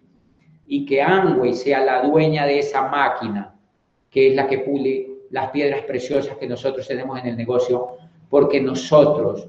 y 0.66 0.84
que 0.84 1.00
Amway 1.02 1.54
sea 1.54 1.84
la 1.84 2.02
dueña 2.02 2.46
de 2.46 2.58
esa 2.58 2.88
máquina 2.88 3.54
que 4.10 4.28
es 4.28 4.34
la 4.34 4.46
que 4.46 4.58
pule 4.58 5.08
las 5.30 5.50
piedras 5.50 5.82
preciosas 5.82 6.36
que 6.36 6.46
nosotros 6.46 6.86
tenemos 6.86 7.18
en 7.18 7.26
el 7.26 7.36
negocio, 7.36 7.96
porque 8.30 8.60
nosotros 8.60 9.48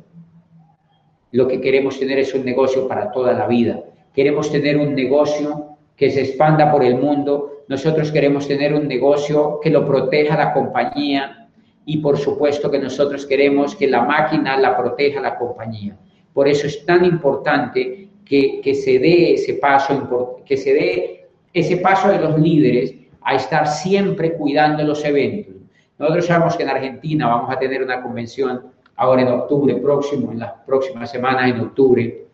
lo 1.31 1.47
que 1.47 1.61
queremos 1.61 1.99
tener 1.99 2.17
es 2.17 2.33
un 2.33 2.43
negocio 2.43 2.87
para 2.87 3.11
toda 3.11 3.33
la 3.33 3.45
vida. 3.45 3.83
Queremos 4.11 4.51
tener 4.51 4.77
un 4.77 4.95
negocio 4.95 5.77
que 5.95 6.09
se 6.09 6.21
expanda 6.21 6.71
por 6.71 6.83
el 6.83 6.95
mundo. 6.95 7.63
Nosotros 7.67 8.11
queremos 8.11 8.47
tener 8.47 8.73
un 8.73 8.87
negocio 8.87 9.59
que 9.61 9.69
lo 9.69 9.85
proteja 9.85 10.35
la 10.35 10.51
compañía, 10.51 11.44
y 11.85 11.97
por 11.97 12.17
supuesto 12.17 12.69
que 12.71 12.79
nosotros 12.79 13.25
queremos 13.25 13.75
que 13.75 13.87
la 13.87 14.01
máquina 14.01 14.57
la 14.57 14.75
proteja 14.75 15.21
la 15.21 15.37
compañía. 15.37 15.97
Por 16.33 16.47
eso 16.47 16.67
es 16.67 16.85
tan 16.85 17.05
importante 17.05 18.09
que, 18.25 18.59
que 18.61 18.73
se 18.73 18.99
dé 18.99 19.33
ese 19.33 19.53
paso, 19.55 20.41
que 20.45 20.57
se 20.57 20.73
dé 20.73 21.27
ese 21.53 21.77
paso 21.77 22.09
de 22.09 22.19
los 22.19 22.39
líderes 22.39 22.93
a 23.21 23.35
estar 23.35 23.67
siempre 23.67 24.33
cuidando 24.33 24.83
los 24.83 25.03
eventos. 25.05 25.55
Nosotros 25.97 26.25
sabemos 26.25 26.57
que 26.57 26.63
en 26.63 26.69
Argentina 26.69 27.27
vamos 27.27 27.55
a 27.55 27.57
tener 27.57 27.81
una 27.81 28.01
convención 28.01 28.73
ahora 28.97 29.21
en 29.21 29.27
octubre 29.29 29.75
próximo, 29.75 30.31
en 30.31 30.39
las 30.39 30.53
próximas 30.65 31.09
semanas 31.09 31.49
en 31.49 31.59
octubre, 31.59 32.25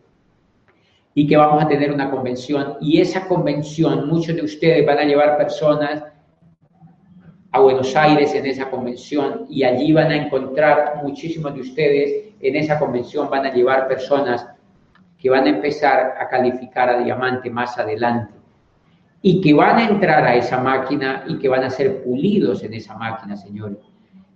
y 1.14 1.26
que 1.26 1.36
vamos 1.36 1.62
a 1.62 1.68
tener 1.68 1.92
una 1.92 2.10
convención 2.10 2.76
y 2.80 3.00
esa 3.00 3.28
convención, 3.28 4.08
muchos 4.08 4.34
de 4.34 4.42
ustedes 4.42 4.84
van 4.86 4.98
a 4.98 5.04
llevar 5.04 5.36
personas 5.36 6.02
a 7.52 7.60
Buenos 7.60 7.94
Aires 7.94 8.34
en 8.34 8.46
esa 8.46 8.70
convención 8.70 9.46
y 9.48 9.62
allí 9.62 9.92
van 9.92 10.10
a 10.10 10.16
encontrar 10.16 11.02
muchísimos 11.02 11.54
de 11.54 11.60
ustedes 11.60 12.32
en 12.40 12.56
esa 12.56 12.78
convención 12.78 13.28
van 13.30 13.46
a 13.46 13.52
llevar 13.52 13.86
personas 13.86 14.46
que 15.18 15.30
van 15.30 15.46
a 15.46 15.50
empezar 15.50 16.14
a 16.18 16.28
calificar 16.28 16.88
a 16.88 16.98
diamante 16.98 17.50
más 17.50 17.78
adelante 17.78 18.34
y 19.20 19.40
que 19.40 19.54
van 19.54 19.76
a 19.76 19.88
entrar 19.88 20.24
a 20.24 20.34
esa 20.34 20.58
máquina 20.58 21.24
y 21.28 21.38
que 21.38 21.48
van 21.48 21.62
a 21.62 21.70
ser 21.70 22.02
pulidos 22.02 22.64
en 22.64 22.74
esa 22.74 22.96
máquina, 22.96 23.36
señores. 23.36 23.78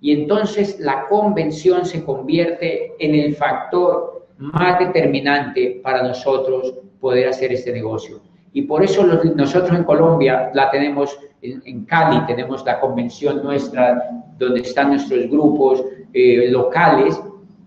Y 0.01 0.12
entonces 0.12 0.79
la 0.79 1.07
convención 1.09 1.85
se 1.87 2.05
convierte 2.05 2.95
en 3.01 3.14
el 3.14 3.35
factor 3.35 4.29
más 4.39 4.79
determinante 4.79 5.81
para 5.83 6.03
nosotros 6.03 6.75
poder 7.01 7.29
hacer 7.29 7.53
este 7.53 7.73
negocio. 7.73 8.21
Y 8.57 8.63
por 8.63 8.83
eso 8.83 9.05
nosotros 9.05 9.79
en 9.79 9.85
Colombia 9.85 10.51
la 10.55 10.71
tenemos 10.71 11.19
en, 11.43 11.85
Cali, 11.85 12.25
tenemos 12.25 12.65
la 12.65 12.81
convención 12.81 13.43
nuestra 13.43 14.03
donde 14.39 14.61
están 14.63 14.89
nuestros 14.93 15.29
grupos 15.29 15.85
eh, 16.15 16.49
locales. 16.51 17.21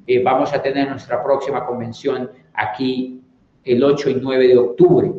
Eh, 0.07 0.23
vamos 0.23 0.51
a 0.51 0.63
tener 0.63 0.89
nuestra 0.89 1.23
próxima 1.23 1.63
convención 1.63 2.31
aquí 2.55 3.21
el 3.63 3.83
8 3.83 4.09
y 4.09 4.15
9 4.15 4.47
de 4.47 4.57
octubre. 4.57 5.11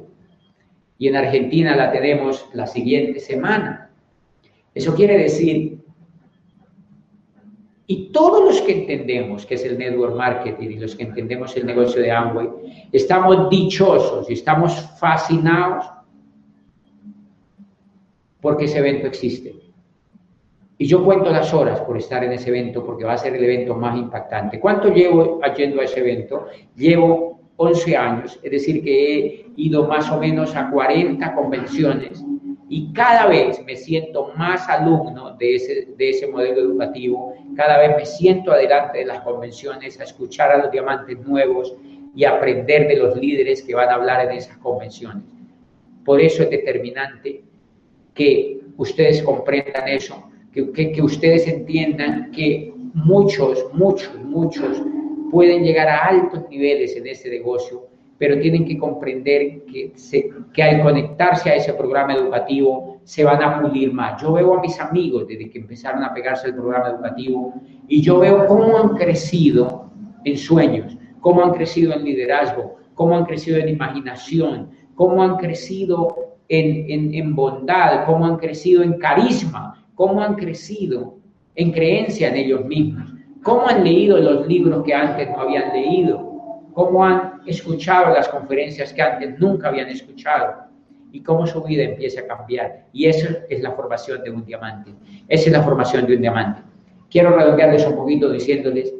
Y 0.99 1.07
en 1.07 1.15
Argentina 1.15 1.77
la 1.77 1.93
tenemos 1.93 2.49
la 2.53 2.67
siguiente 2.67 3.21
semana. 3.21 3.93
Eso 4.75 4.93
quiere 4.93 5.19
decir 5.19 5.80
y 7.91 8.13
todos 8.13 8.45
los 8.45 8.63
que 8.63 8.83
entendemos 8.83 9.45
que 9.45 9.57
es 9.57 9.65
el 9.65 9.77
network 9.77 10.15
marketing 10.15 10.69
y 10.69 10.79
los 10.79 10.95
que 10.95 11.03
entendemos 11.03 11.57
el 11.57 11.67
negocio 11.67 12.01
de 12.01 12.13
Amway, 12.13 12.49
estamos 12.93 13.51
dichosos 13.51 14.31
y 14.31 14.35
estamos 14.35 14.73
fascinados 15.01 15.91
porque 18.41 18.67
ese 18.67 18.79
evento 18.79 19.09
existe. 19.09 19.57
Y 20.79 20.87
yo 20.87 21.05
cuento 21.05 21.31
las 21.31 21.53
horas 21.53 21.81
por 21.81 21.97
estar 21.97 22.23
en 22.23 22.31
ese 22.31 22.51
evento 22.51 22.87
porque 22.87 23.03
va 23.03 23.15
a 23.15 23.19
ser 23.19 23.35
el 23.35 23.43
evento 23.43 23.75
más 23.75 23.99
impactante. 23.99 24.61
¿Cuánto 24.61 24.95
llevo 24.95 25.41
yendo 25.57 25.81
a 25.81 25.85
ese 25.85 25.99
evento? 25.99 26.47
Llevo 26.77 27.41
11 27.57 27.97
años, 27.97 28.39
es 28.41 28.53
decir, 28.53 28.85
que 28.85 29.19
he 29.19 29.47
ido 29.57 29.89
más 29.89 30.09
o 30.13 30.21
menos 30.21 30.55
a 30.55 30.71
40 30.71 31.35
convenciones 31.35 32.25
y 32.73 32.93
cada 32.93 33.27
vez 33.27 33.61
me 33.67 33.75
siento 33.75 34.33
más 34.37 34.69
alumno 34.69 35.37
de 35.37 35.57
ese, 35.57 35.89
de 35.97 36.11
ese 36.11 36.29
modelo 36.29 36.61
educativo, 36.61 37.35
cada 37.57 37.79
vez 37.79 37.97
me 37.97 38.07
siento 38.07 38.53
adelante 38.53 38.99
de 39.01 39.07
las 39.07 39.23
convenciones 39.23 39.99
a 39.99 40.05
escuchar 40.05 40.53
a 40.53 40.59
los 40.59 40.71
diamantes 40.71 41.19
nuevos 41.27 41.75
y 42.15 42.25
aprender 42.25 42.87
de 42.87 42.95
los 42.95 43.17
líderes 43.17 43.63
que 43.63 43.75
van 43.75 43.89
a 43.89 43.95
hablar 43.95 44.25
en 44.25 44.39
esas 44.39 44.57
convenciones. 44.59 45.25
Por 46.05 46.21
eso 46.21 46.45
es 46.45 46.51
determinante 46.51 47.43
que 48.15 48.61
ustedes 48.77 49.21
comprendan 49.25 49.89
eso, 49.89 50.31
que, 50.53 50.71
que, 50.71 50.93
que 50.93 51.03
ustedes 51.03 51.49
entiendan 51.49 52.31
que 52.31 52.73
muchos, 52.95 53.67
muchos, 53.73 54.15
muchos 54.15 54.81
pueden 55.33 55.65
llegar 55.65 55.89
a 55.89 56.07
altos 56.07 56.49
niveles 56.49 56.95
en 56.95 57.09
ese 57.09 57.31
negocio 57.31 57.90
pero 58.21 58.39
tienen 58.39 58.67
que 58.67 58.77
comprender 58.77 59.65
que, 59.65 59.95
que 60.53 60.63
al 60.63 60.83
conectarse 60.83 61.49
a 61.49 61.55
ese 61.55 61.73
programa 61.73 62.13
educativo 62.13 63.01
se 63.03 63.25
van 63.25 63.43
a 63.43 63.63
pulir 63.63 63.95
más. 63.95 64.21
Yo 64.21 64.35
veo 64.35 64.59
a 64.59 64.61
mis 64.61 64.79
amigos 64.79 65.27
desde 65.27 65.49
que 65.49 65.59
empezaron 65.59 66.05
a 66.05 66.13
pegarse 66.13 66.49
al 66.49 66.55
programa 66.55 66.91
educativo 66.91 67.55
y 67.89 68.03
yo 68.03 68.19
veo 68.19 68.47
cómo 68.47 68.77
han 68.77 68.89
crecido 68.91 69.91
en 70.27 70.37
sueños, 70.37 70.99
cómo 71.21 71.43
han 71.43 71.53
crecido 71.53 71.95
en 71.95 72.05
liderazgo, 72.05 72.77
cómo 72.93 73.17
han 73.17 73.25
crecido 73.25 73.57
en 73.57 73.71
imaginación, 73.71 74.69
cómo 74.97 75.23
han 75.23 75.39
crecido 75.39 76.15
en, 76.51 76.91
en, 76.91 77.15
en 77.15 77.35
bondad, 77.35 78.05
cómo 78.05 78.27
han 78.27 78.37
crecido 78.37 78.83
en 78.83 78.99
carisma, 78.99 79.83
cómo 79.95 80.21
han 80.21 80.35
crecido 80.35 81.17
en 81.55 81.73
creencia 81.73 82.29
en 82.29 82.37
ellos 82.37 82.67
mismos, 82.67 83.15
cómo 83.43 83.67
han 83.67 83.83
leído 83.83 84.19
los 84.19 84.47
libros 84.47 84.85
que 84.85 84.93
antes 84.93 85.27
no 85.31 85.41
habían 85.41 85.73
leído, 85.73 86.19
cómo 86.75 87.03
han 87.03 87.30
escuchado 87.47 88.15
las 88.15 88.29
conferencias 88.29 88.93
que 88.93 89.03
antes 89.03 89.39
nunca 89.39 89.69
habían 89.69 89.89
escuchado 89.89 90.71
y 91.13 91.23
cómo 91.23 91.47
su 91.47 91.63
vida 91.63 91.85
empieza 91.85 92.21
a 92.21 92.27
cambiar. 92.27 92.87
Y 92.93 93.07
eso 93.07 93.29
es 93.49 93.61
la 93.63 93.73
formación 93.73 94.23
de 94.23 94.31
un 94.31 94.45
diamante. 94.45 94.93
Esa 95.29 95.47
es 95.47 95.53
la 95.53 95.63
formación 95.63 96.07
de 96.07 96.17
un 96.17 96.21
diamante. 96.23 96.63
Quiero 97.11 97.37
redondearles 97.37 97.87
un 97.87 97.97
poquito 97.97 98.31
diciéndoles 98.31 98.95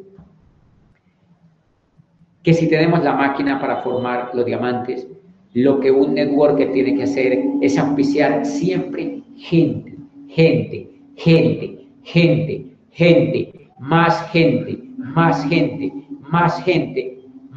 que 2.43 2.55
si 2.55 2.69
tenemos 2.69 3.05
la 3.05 3.13
máquina 3.13 3.61
para 3.61 3.83
formar 3.83 4.31
los 4.35 4.45
diamantes, 4.45 5.07
lo 5.53 5.81
que 5.81 5.91
un 5.91 6.15
networker 6.15 6.73
tiene 6.73 6.97
que 6.97 7.03
hacer 7.05 7.39
es 7.61 7.79
auspiciar 7.79 8.45
siempre 8.47 9.23
gente, 9.37 9.97
gente, 10.29 10.91
gente, 11.17 11.87
gente, 12.03 12.77
gente, 12.91 13.71
más 13.79 14.31
gente, 14.31 14.79
más 14.97 15.45
gente, 15.49 15.93
más 16.21 16.63
gente, 16.63 17.10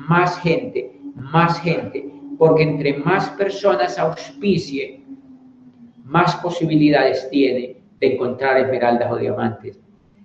más 0.07 0.39
gente, 0.39 0.99
más 1.15 1.59
gente, 1.61 2.09
porque 2.37 2.63
entre 2.63 2.97
más 2.97 3.29
personas 3.31 3.97
auspicie, 3.97 5.03
más 6.03 6.35
posibilidades 6.37 7.29
tiene 7.29 7.77
de 7.99 8.13
encontrar 8.13 8.57
esmeraldas 8.57 9.11
o 9.11 9.17
diamantes. 9.17 9.79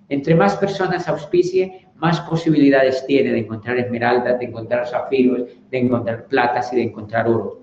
Entre 0.09 0.35
más 0.35 0.55
personas 0.57 1.07
auspicie, 1.07 1.87
más 1.95 2.19
posibilidades 2.21 3.05
tiene 3.05 3.31
de 3.31 3.39
encontrar 3.39 3.77
esmeraldas, 3.77 4.39
de 4.39 4.45
encontrar 4.45 4.87
zafiros, 4.87 5.43
de 5.69 5.77
encontrar 5.77 6.25
platas 6.25 6.73
y 6.73 6.77
de 6.77 6.83
encontrar 6.83 7.27
oro. 7.27 7.61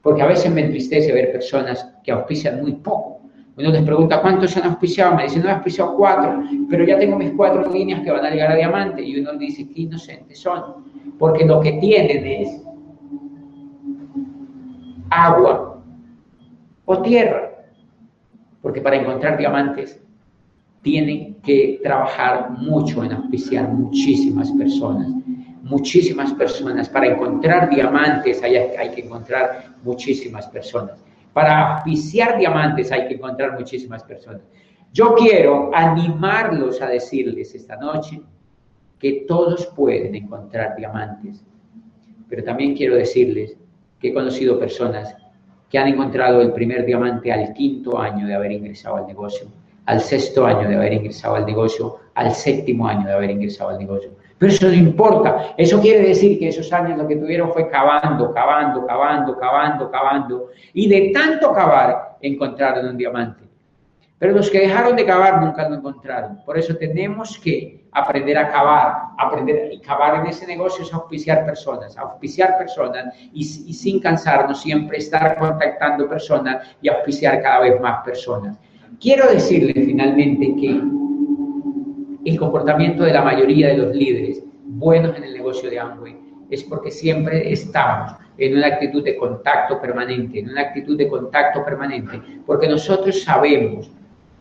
Porque 0.00 0.22
a 0.22 0.26
veces 0.26 0.50
me 0.52 0.62
entristece 0.62 1.12
ver 1.12 1.32
personas 1.32 1.94
que 2.02 2.12
auspician 2.12 2.60
muy 2.60 2.72
poco. 2.72 3.20
Uno 3.56 3.70
les 3.70 3.82
pregunta 3.82 4.22
cuántos 4.22 4.56
han 4.56 4.64
auspiciado, 4.64 5.14
me 5.14 5.24
dicen, 5.24 5.42
no 5.42 5.48
he 5.48 5.52
auspiciado 5.52 5.94
cuatro, 5.96 6.42
pero 6.70 6.84
ya 6.84 6.98
tengo 6.98 7.18
mis 7.18 7.32
cuatro 7.32 7.70
líneas 7.70 8.00
que 8.00 8.10
van 8.10 8.24
a 8.24 8.30
llegar 8.30 8.52
a 8.52 8.56
diamante. 8.56 9.02
Y 9.02 9.20
uno 9.20 9.34
dice, 9.34 9.68
qué 9.68 9.82
inocentes 9.82 10.38
son 10.38 10.91
porque 11.18 11.44
lo 11.44 11.60
que 11.60 11.72
tienen 11.72 12.26
es 12.26 12.62
agua 15.10 15.82
o 16.84 17.02
tierra, 17.02 17.50
porque 18.60 18.80
para 18.80 18.96
encontrar 18.96 19.38
diamantes 19.38 20.00
tienen 20.82 21.34
que 21.42 21.80
trabajar 21.82 22.50
mucho 22.58 23.04
en 23.04 23.12
auspiciar 23.12 23.68
muchísimas 23.68 24.50
personas, 24.52 25.08
muchísimas 25.62 26.32
personas. 26.34 26.88
Para 26.88 27.06
encontrar 27.06 27.70
diamantes 27.70 28.42
hay, 28.42 28.56
hay 28.56 28.90
que 28.90 29.02
encontrar 29.02 29.76
muchísimas 29.84 30.48
personas. 30.48 31.04
Para 31.32 31.76
auspiciar 31.76 32.38
diamantes 32.38 32.90
hay 32.90 33.06
que 33.06 33.14
encontrar 33.14 33.52
muchísimas 33.58 34.02
personas. 34.02 34.42
Yo 34.92 35.14
quiero 35.14 35.70
animarlos 35.72 36.82
a 36.82 36.86
decirles 36.86 37.54
esta 37.54 37.76
noche 37.76 38.20
que 39.02 39.24
todos 39.26 39.66
pueden 39.74 40.14
encontrar 40.14 40.76
diamantes, 40.76 41.44
pero 42.28 42.44
también 42.44 42.76
quiero 42.76 42.94
decirles 42.94 43.58
que 43.98 44.08
he 44.08 44.14
conocido 44.14 44.60
personas 44.60 45.16
que 45.68 45.76
han 45.76 45.88
encontrado 45.88 46.40
el 46.40 46.52
primer 46.52 46.86
diamante 46.86 47.32
al 47.32 47.52
quinto 47.52 47.98
año 47.98 48.28
de 48.28 48.34
haber 48.34 48.52
ingresado 48.52 48.98
al 48.98 49.08
negocio, 49.08 49.48
al 49.86 50.00
sexto 50.00 50.46
año 50.46 50.68
de 50.68 50.76
haber 50.76 50.92
ingresado 50.92 51.34
al 51.34 51.44
negocio, 51.44 51.96
al 52.14 52.30
séptimo 52.30 52.86
año 52.86 53.04
de 53.04 53.12
haber 53.12 53.30
ingresado 53.32 53.70
al 53.70 53.78
negocio. 53.78 54.12
Pero 54.38 54.52
eso 54.52 54.68
no 54.68 54.74
importa. 54.74 55.54
Eso 55.56 55.80
quiere 55.80 56.06
decir 56.06 56.38
que 56.38 56.48
esos 56.48 56.72
años 56.72 56.96
lo 56.96 57.08
que 57.08 57.16
tuvieron 57.16 57.52
fue 57.52 57.68
cavando, 57.68 58.32
cavando, 58.32 58.86
cavando, 58.86 59.36
cavando, 59.36 59.90
cavando. 59.90 60.50
Y 60.74 60.88
de 60.88 61.10
tanto 61.12 61.52
cavar 61.52 62.18
encontraron 62.20 62.86
un 62.86 62.96
diamante. 62.96 63.42
Pero 64.22 64.34
los 64.34 64.50
que 64.50 64.60
dejaron 64.60 64.94
de 64.94 65.04
cavar 65.04 65.42
nunca 65.42 65.68
lo 65.68 65.74
encontraron. 65.74 66.38
Por 66.46 66.56
eso 66.56 66.76
tenemos 66.76 67.36
que 67.40 67.88
aprender 67.90 68.38
a 68.38 68.52
cavar, 68.52 68.94
aprender 69.18 69.72
y 69.72 69.80
cavar 69.80 70.20
en 70.20 70.28
ese 70.28 70.46
negocio 70.46 70.84
es 70.84 70.94
auspiciar 70.94 71.44
personas, 71.44 71.98
auspiciar 71.98 72.56
personas 72.56 73.12
y, 73.32 73.40
y 73.40 73.74
sin 73.74 73.98
cansarnos 73.98 74.62
siempre 74.62 74.98
estar 74.98 75.36
contactando 75.40 76.08
personas 76.08 76.68
y 76.80 76.88
auspiciar 76.88 77.42
cada 77.42 77.62
vez 77.62 77.80
más 77.80 78.04
personas. 78.04 78.60
Quiero 79.00 79.28
decirle 79.28 79.72
finalmente 79.74 80.54
que 80.54 80.80
el 82.24 82.38
comportamiento 82.38 83.02
de 83.02 83.14
la 83.14 83.22
mayoría 83.22 83.70
de 83.70 83.78
los 83.78 83.92
líderes 83.92 84.44
buenos 84.66 85.16
en 85.16 85.24
el 85.24 85.34
negocio 85.34 85.68
de 85.68 85.80
Amway 85.80 86.16
es 86.48 86.62
porque 86.62 86.92
siempre 86.92 87.52
estamos 87.52 88.12
en 88.38 88.56
una 88.56 88.68
actitud 88.68 89.02
de 89.02 89.16
contacto 89.16 89.80
permanente, 89.80 90.38
en 90.38 90.50
una 90.50 90.60
actitud 90.60 90.96
de 90.96 91.08
contacto 91.08 91.64
permanente, 91.64 92.22
porque 92.46 92.68
nosotros 92.68 93.20
sabemos 93.24 93.90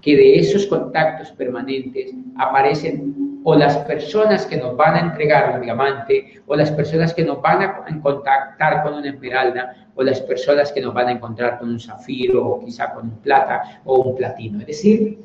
que 0.02 0.16
de 0.16 0.40
esos 0.40 0.66
contactos 0.66 1.32
permanentes 1.32 2.14
aparecen 2.38 3.42
o 3.44 3.56
las 3.56 3.78
personas 3.78 4.46
que 4.46 4.58
nos 4.58 4.78
van 4.78 4.96
a 4.96 5.00
entregar 5.00 5.56
un 5.56 5.62
diamante, 5.62 6.42
o 6.46 6.56
las 6.56 6.72
personas 6.72 7.14
que 7.14 7.24
nos 7.24 7.42
van 7.42 7.62
a 7.64 7.86
contactar 8.02 8.84
con 8.84 8.94
una 8.94 9.10
esmeralda, 9.10 9.90
o 9.96 10.04
las 10.04 10.22
personas 10.22 10.72
que 10.72 10.82
nos 10.82 10.94
van 10.94 11.08
a 11.08 11.12
encontrar 11.14 11.58
con 11.58 11.70
un 11.70 11.80
zafiro, 11.80 12.46
o 12.46 12.60
quizá 12.64 12.94
con 12.94 13.06
un 13.06 13.18
plata 13.18 13.82
o 13.84 14.02
un 14.02 14.16
platino. 14.16 14.60
Es 14.60 14.68
decir, 14.68 15.18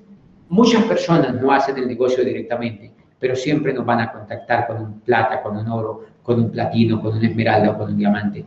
Muchas 0.48 0.84
personas 0.84 1.34
no 1.40 1.50
hacen 1.50 1.76
el 1.76 1.88
negocio 1.88 2.24
directamente, 2.24 2.92
pero 3.18 3.34
siempre 3.34 3.72
nos 3.72 3.84
van 3.84 4.00
a 4.00 4.12
contactar 4.12 4.68
con 4.68 4.80
un 4.80 5.00
plata, 5.00 5.42
con 5.42 5.56
un 5.56 5.68
oro, 5.68 6.04
con 6.22 6.38
un 6.40 6.50
platino, 6.50 7.02
con 7.02 7.16
una 7.16 7.26
esmeralda 7.26 7.72
o 7.72 7.78
con 7.78 7.90
un 7.90 7.98
diamante. 7.98 8.44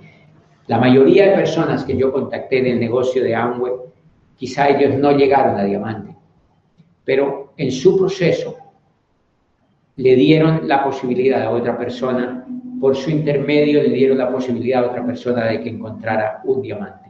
La 0.68 0.80
mayoría 0.80 1.30
de 1.30 1.36
personas 1.36 1.84
que 1.84 1.98
yo 1.98 2.14
contacté 2.14 2.60
en 2.60 2.68
el 2.68 2.80
negocio 2.80 3.22
de 3.22 3.36
Amway, 3.36 3.74
quizá 4.38 4.70
ellos 4.70 4.96
no 4.96 5.12
llegaron 5.12 5.58
a 5.58 5.66
diamante, 5.66 6.16
pero 7.10 7.54
en 7.58 7.72
su 7.72 7.98
proceso 7.98 8.56
le 9.96 10.16
dieron 10.16 10.68
la 10.68 10.84
posibilidad 10.84 11.42
a 11.42 11.50
otra 11.50 11.76
persona, 11.76 12.46
por 12.80 12.96
su 12.96 13.10
intermedio 13.10 13.82
le 13.82 13.90
dieron 13.90 14.20
la 14.20 14.32
posibilidad 14.32 14.84
a 14.84 14.90
otra 14.90 15.04
persona 15.04 15.46
de 15.46 15.60
que 15.60 15.70
encontrara 15.70 16.42
un 16.44 16.62
diamante. 16.62 17.10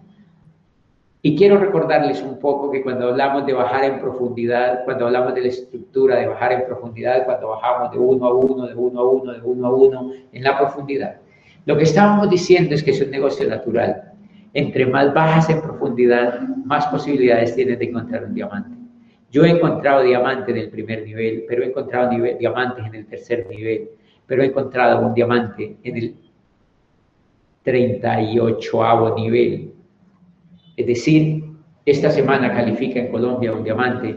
Y 1.22 1.36
quiero 1.36 1.58
recordarles 1.58 2.22
un 2.22 2.40
poco 2.40 2.72
que 2.72 2.82
cuando 2.82 3.10
hablamos 3.10 3.46
de 3.46 3.52
bajar 3.52 3.84
en 3.84 4.00
profundidad, 4.00 4.86
cuando 4.86 5.08
hablamos 5.08 5.36
de 5.36 5.42
la 5.42 5.48
estructura 5.50 6.16
de 6.16 6.28
bajar 6.28 6.54
en 6.54 6.66
profundidad, 6.66 7.26
cuando 7.26 7.50
bajamos 7.50 7.92
de 7.92 7.98
uno 8.00 8.26
a 8.26 8.34
uno, 8.34 8.68
de 8.68 8.76
uno 8.76 9.00
a 9.02 9.04
uno, 9.04 9.34
de 9.34 9.42
uno 9.42 9.68
a 9.68 9.76
uno, 9.76 10.14
en 10.32 10.44
la 10.46 10.58
profundidad, 10.58 11.18
lo 11.66 11.76
que 11.76 11.84
estábamos 11.84 12.30
diciendo 12.30 12.74
es 12.74 12.84
que 12.84 12.92
es 12.92 13.02
un 13.02 13.12
negocio 13.12 13.46
natural. 13.50 14.14
Entre 14.54 14.86
más 14.86 15.14
bajas 15.14 15.50
en 15.50 15.62
profundidad, 15.62 16.40
más 16.64 16.88
posibilidades 16.88 17.54
tienes 17.54 17.80
de 17.80 17.86
encontrar 17.86 18.24
un 18.24 18.34
diamante. 18.34 18.79
Yo 19.32 19.46
he 19.46 19.50
encontrado 19.50 20.04
diamantes 20.04 20.56
en 20.56 20.62
el 20.62 20.70
primer 20.70 21.04
nivel, 21.06 21.46
pero 21.48 21.64
he 21.64 21.68
encontrado 21.68 22.10
diamantes 22.40 22.86
en 22.86 22.96
el 22.96 23.06
tercer 23.06 23.48
nivel, 23.48 23.90
pero 24.26 24.42
he 24.42 24.48
encontrado 24.48 25.06
un 25.06 25.14
diamante 25.14 25.78
en 25.84 25.98
el 25.98 26.16
38 27.64 29.16
nivel. 29.16 29.74
Es 30.76 30.88
decir, 30.88 31.44
esta 31.86 32.10
semana 32.10 32.54
califica 32.54 33.00
en 33.00 33.12
Colombia 33.12 33.54
un 33.54 33.64
diamante 33.64 34.16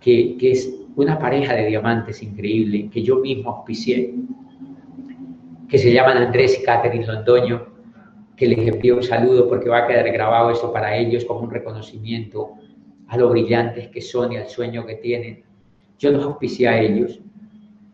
que, 0.00 0.36
es 0.40 0.72
una 0.96 1.18
pareja 1.18 1.54
de 1.54 1.66
diamantes 1.66 2.22
increíble 2.22 2.88
que 2.90 3.02
yo 3.02 3.16
mismo 3.16 3.50
auspicié, 3.50 4.14
que 5.68 5.78
se 5.78 5.92
llaman 5.92 6.18
Andrés 6.18 6.58
y 6.60 6.64
Catherine 6.64 7.06
Londoño, 7.06 7.66
que 8.36 8.46
les 8.46 8.58
envío 8.66 8.96
un 8.96 9.02
saludo 9.02 9.48
porque 9.48 9.68
va 9.68 9.78
a 9.78 9.86
quedar 9.86 10.10
grabado 10.10 10.50
eso 10.50 10.72
para 10.72 10.96
ellos 10.96 11.24
como 11.24 11.40
un 11.40 11.50
reconocimiento 11.50 12.54
a 13.08 13.16
lo 13.16 13.30
brillantes 13.30 13.88
que 13.88 14.00
son 14.00 14.32
y 14.32 14.36
al 14.36 14.48
sueño 14.48 14.84
que 14.86 14.96
tienen. 14.96 15.44
Yo 15.98 16.10
los 16.10 16.24
auspicié 16.24 16.68
a 16.68 16.80
ellos 16.80 17.20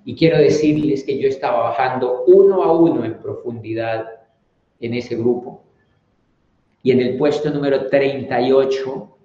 y 0.04 0.16
quiero 0.16 0.38
decirles 0.38 1.04
que 1.04 1.18
yo 1.18 1.28
estaba 1.28 1.70
bajando 1.70 2.24
uno 2.26 2.62
a 2.62 2.72
uno 2.72 3.04
en 3.04 3.18
profundidad 3.20 4.06
en 4.80 4.94
ese 4.94 5.16
grupo 5.16 5.62
y 6.82 6.90
en 6.90 7.00
el 7.00 7.16
puesto 7.16 7.50
número 7.50 7.86
38 7.86 9.16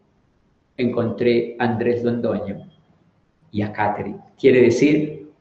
encontré 0.77 1.55
a 1.57 1.65
Andrés 1.65 2.03
Londoño 2.03 2.69
y 3.51 3.61
a 3.63 3.73
Catherine. 3.73 4.19
Quiere 4.39 4.61
decir 4.61 5.31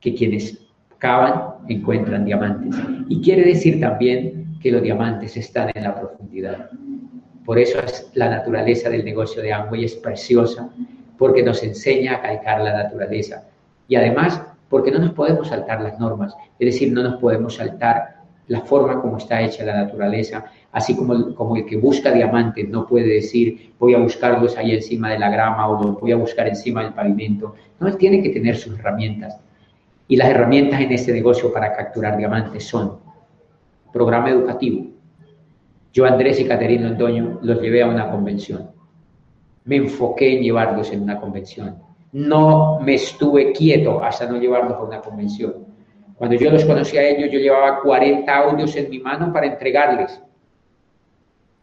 que 0.00 0.14
quienes 0.14 0.58
cavan 0.98 1.66
encuentran 1.68 2.24
diamantes. 2.24 2.76
Y 3.08 3.20
quiere 3.20 3.44
decir 3.44 3.80
también 3.80 4.58
que 4.60 4.72
los 4.72 4.82
diamantes 4.82 5.36
están 5.36 5.70
en 5.74 5.84
la 5.84 5.98
profundidad. 5.98 6.70
Por 7.50 7.58
eso 7.58 7.80
es 7.80 8.08
la 8.14 8.30
naturaleza 8.30 8.88
del 8.90 9.04
negocio 9.04 9.42
de 9.42 9.52
Amway 9.52 9.84
es 9.84 9.96
preciosa, 9.96 10.70
porque 11.18 11.42
nos 11.42 11.64
enseña 11.64 12.14
a 12.14 12.22
calcar 12.22 12.60
la 12.60 12.84
naturaleza. 12.84 13.42
Y 13.88 13.96
además, 13.96 14.40
porque 14.68 14.92
no 14.92 15.00
nos 15.00 15.14
podemos 15.14 15.48
saltar 15.48 15.80
las 15.80 15.98
normas, 15.98 16.32
es 16.60 16.66
decir, 16.74 16.92
no 16.92 17.02
nos 17.02 17.20
podemos 17.20 17.56
saltar 17.56 18.20
la 18.46 18.60
forma 18.60 19.02
como 19.02 19.16
está 19.16 19.42
hecha 19.42 19.64
la 19.64 19.82
naturaleza, 19.82 20.44
así 20.70 20.94
como, 20.94 21.34
como 21.34 21.56
el 21.56 21.66
que 21.66 21.76
busca 21.76 22.12
diamantes 22.12 22.68
no 22.68 22.86
puede 22.86 23.14
decir 23.14 23.72
voy 23.80 23.94
a 23.94 23.98
buscarlos 23.98 24.56
ahí 24.56 24.70
encima 24.70 25.10
de 25.10 25.18
la 25.18 25.28
grama 25.28 25.66
o 25.66 25.82
los 25.82 26.00
voy 26.00 26.12
a 26.12 26.16
buscar 26.16 26.46
encima 26.46 26.84
del 26.84 26.92
pavimento. 26.94 27.56
No, 27.80 27.88
él 27.88 27.96
tiene 27.96 28.22
que 28.22 28.28
tener 28.28 28.56
sus 28.56 28.78
herramientas. 28.78 29.36
Y 30.06 30.14
las 30.14 30.28
herramientas 30.28 30.80
en 30.80 30.92
este 30.92 31.12
negocio 31.12 31.52
para 31.52 31.74
capturar 31.74 32.16
diamantes 32.16 32.62
son 32.62 33.00
programa 33.92 34.30
educativo. 34.30 34.99
Yo, 35.92 36.04
Andrés 36.04 36.40
y 36.40 36.46
Caterina 36.46 36.88
Antonio 36.88 37.38
los 37.42 37.60
llevé 37.60 37.82
a 37.82 37.88
una 37.88 38.10
convención. 38.10 38.70
Me 39.64 39.76
enfoqué 39.76 40.36
en 40.36 40.42
llevarlos 40.42 40.92
en 40.92 41.02
una 41.02 41.18
convención. 41.20 41.76
No 42.12 42.80
me 42.80 42.94
estuve 42.94 43.52
quieto 43.52 44.02
hasta 44.02 44.26
no 44.26 44.38
llevarlos 44.38 44.74
a 44.74 44.82
una 44.82 45.00
convención 45.00 45.70
cuando 46.20 46.36
yo 46.36 46.50
los 46.50 46.66
conocí 46.66 46.98
a 46.98 47.08
ellos, 47.08 47.30
yo 47.32 47.38
llevaba 47.38 47.80
40 47.80 48.36
audios 48.36 48.76
en 48.76 48.90
mi 48.90 48.98
mano 48.98 49.32
para 49.32 49.46
entregarles. 49.46 50.20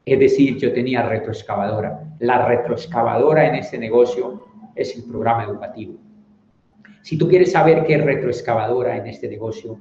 Es 0.04 0.18
decir, 0.18 0.58
yo 0.58 0.74
tenía 0.74 1.08
retroexcavadora. 1.08 2.02
La 2.18 2.44
retroexcavadora 2.44 3.50
en 3.50 3.54
este 3.54 3.78
negocio 3.78 4.48
es 4.74 4.96
el 4.96 5.04
programa 5.04 5.44
educativo. 5.44 5.94
Si 7.04 7.20
tú 7.20 7.30
quieres 7.30 7.52
saber 7.52 7.86
qué 7.86 7.98
es 7.98 8.04
retroexcavadora 8.04 8.98
en 8.98 9.06
este 9.06 9.28
negocio, 9.28 9.80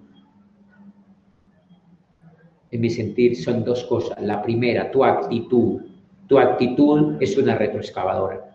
en 2.71 2.81
mi 2.81 2.91
sentir 2.91 3.37
son 3.37 3.65
dos 3.65 3.85
cosas. 3.85 4.21
La 4.21 4.43
primera, 4.43 4.91
tu 4.91 5.05
actitud. 5.05 5.83
Tu 6.27 6.39
actitud 6.39 7.17
es 7.21 7.37
una 7.37 7.55
retroexcavadora. 7.55 8.51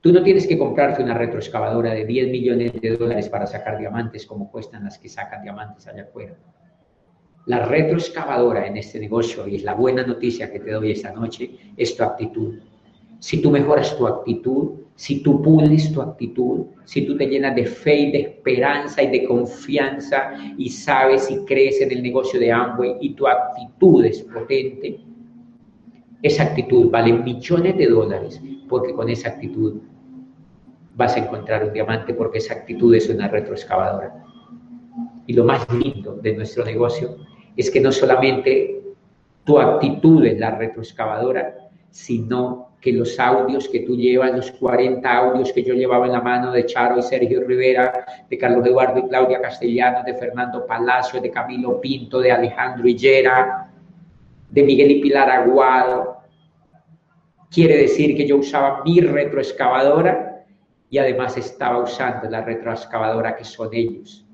Tú 0.00 0.12
no 0.12 0.22
tienes 0.22 0.46
que 0.46 0.58
comprarte 0.58 1.02
una 1.02 1.14
retroexcavadora 1.14 1.92
de 1.92 2.04
10 2.04 2.28
millones 2.28 2.72
de 2.80 2.96
dólares 2.96 3.28
para 3.28 3.46
sacar 3.46 3.78
diamantes 3.78 4.26
como 4.26 4.50
cuestan 4.50 4.84
las 4.84 4.98
que 4.98 5.08
sacan 5.08 5.42
diamantes 5.42 5.86
allá 5.86 6.04
afuera. 6.04 6.36
La 7.46 7.66
retroexcavadora 7.66 8.66
en 8.66 8.76
este 8.76 9.00
negocio, 9.00 9.46
y 9.48 9.56
es 9.56 9.64
la 9.64 9.74
buena 9.74 10.04
noticia 10.04 10.52
que 10.52 10.60
te 10.60 10.70
doy 10.70 10.92
esta 10.92 11.12
noche, 11.12 11.50
es 11.76 11.96
tu 11.96 12.04
actitud. 12.04 12.58
Si 13.18 13.42
tú 13.42 13.50
mejoras 13.50 13.96
tu 13.96 14.06
actitud, 14.06 14.80
si 14.98 15.22
tú 15.22 15.40
pules 15.40 15.92
tu 15.92 16.02
actitud, 16.02 16.66
si 16.84 17.06
tú 17.06 17.16
te 17.16 17.28
llenas 17.28 17.54
de 17.54 17.66
fe 17.66 17.94
y 17.94 18.10
de 18.10 18.20
esperanza 18.22 19.00
y 19.00 19.06
de 19.06 19.26
confianza 19.26 20.32
y 20.58 20.68
sabes 20.70 21.30
y 21.30 21.44
crees 21.44 21.80
en 21.80 21.92
el 21.92 22.02
negocio 22.02 22.40
de 22.40 22.50
Amway 22.50 22.96
y 23.00 23.14
tu 23.14 23.28
actitud 23.28 24.04
es 24.04 24.22
potente, 24.22 24.98
esa 26.20 26.42
actitud 26.42 26.90
vale 26.90 27.12
millones 27.12 27.78
de 27.78 27.86
dólares 27.86 28.42
porque 28.68 28.92
con 28.92 29.08
esa 29.08 29.28
actitud 29.28 29.76
vas 30.96 31.14
a 31.14 31.20
encontrar 31.20 31.64
un 31.64 31.72
diamante 31.72 32.12
porque 32.12 32.38
esa 32.38 32.54
actitud 32.54 32.92
es 32.92 33.08
una 33.08 33.28
retroexcavadora. 33.28 34.24
Y 35.28 35.32
lo 35.32 35.44
más 35.44 35.64
lindo 35.72 36.14
de 36.16 36.34
nuestro 36.34 36.64
negocio 36.64 37.18
es 37.56 37.70
que 37.70 37.80
no 37.80 37.92
solamente 37.92 38.82
tu 39.44 39.60
actitud 39.60 40.26
es 40.26 40.40
la 40.40 40.58
retroexcavadora, 40.58 41.67
sino 41.98 42.68
que 42.80 42.92
los 42.92 43.18
audios 43.18 43.68
que 43.68 43.80
tú 43.80 43.96
llevas, 43.96 44.30
los 44.30 44.52
40 44.52 45.10
audios 45.10 45.52
que 45.52 45.64
yo 45.64 45.74
llevaba 45.74 46.06
en 46.06 46.12
la 46.12 46.20
mano 46.20 46.52
de 46.52 46.64
Charo 46.64 46.96
y 46.96 47.02
Sergio 47.02 47.42
Rivera, 47.44 48.06
de 48.30 48.38
Carlos 48.38 48.64
Eduardo 48.64 49.00
y 49.00 49.08
Claudia 49.08 49.40
Castellanos, 49.40 50.04
de 50.04 50.14
Fernando 50.14 50.64
Palacio, 50.64 51.20
de 51.20 51.28
Camilo 51.28 51.80
Pinto, 51.80 52.20
de 52.20 52.30
Alejandro 52.30 52.86
Hillera, 52.86 53.68
de 54.48 54.62
Miguel 54.62 54.92
y 54.92 55.00
Pilar 55.00 55.28
Aguado, 55.28 56.18
Quiere 57.50 57.78
decir 57.78 58.14
que 58.14 58.28
yo 58.28 58.36
usaba 58.36 58.84
mi 58.84 59.00
retroexcavadora 59.00 60.44
y 60.90 60.98
además 60.98 61.36
estaba 61.38 61.82
usando 61.82 62.28
la 62.28 62.42
retroexcavadora 62.42 63.34
que 63.34 63.44
son 63.44 63.70
ellos. 63.72 64.24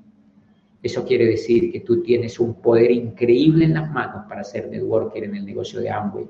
Eso 0.83 1.05
quiere 1.05 1.25
decir 1.25 1.71
que 1.71 1.79
tú 1.79 2.03
tienes 2.03 2.39
un 2.39 2.61
poder 2.61 2.91
increíble 2.91 3.65
en 3.65 3.73
las 3.73 3.89
manos 3.89 4.25
para 4.27 4.43
ser 4.43 4.67
networker 4.69 5.23
en 5.23 5.35
el 5.37 5.45
negocio 5.45 5.79
de 5.79 5.89
Amway. 5.89 6.27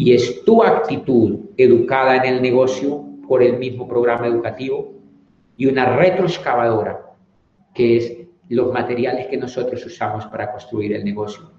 Y 0.00 0.14
es 0.14 0.42
tu 0.46 0.62
actitud 0.62 1.40
educada 1.58 2.16
en 2.16 2.24
el 2.24 2.40
negocio 2.40 3.04
por 3.28 3.42
el 3.42 3.58
mismo 3.58 3.86
programa 3.86 4.28
educativo 4.28 4.94
y 5.58 5.66
una 5.66 5.94
retroexcavadora, 5.94 7.02
que 7.74 7.98
es 7.98 8.16
los 8.48 8.72
materiales 8.72 9.26
que 9.26 9.36
nosotros 9.36 9.84
usamos 9.84 10.24
para 10.28 10.52
construir 10.52 10.94
el 10.94 11.04
negocio. 11.04 11.50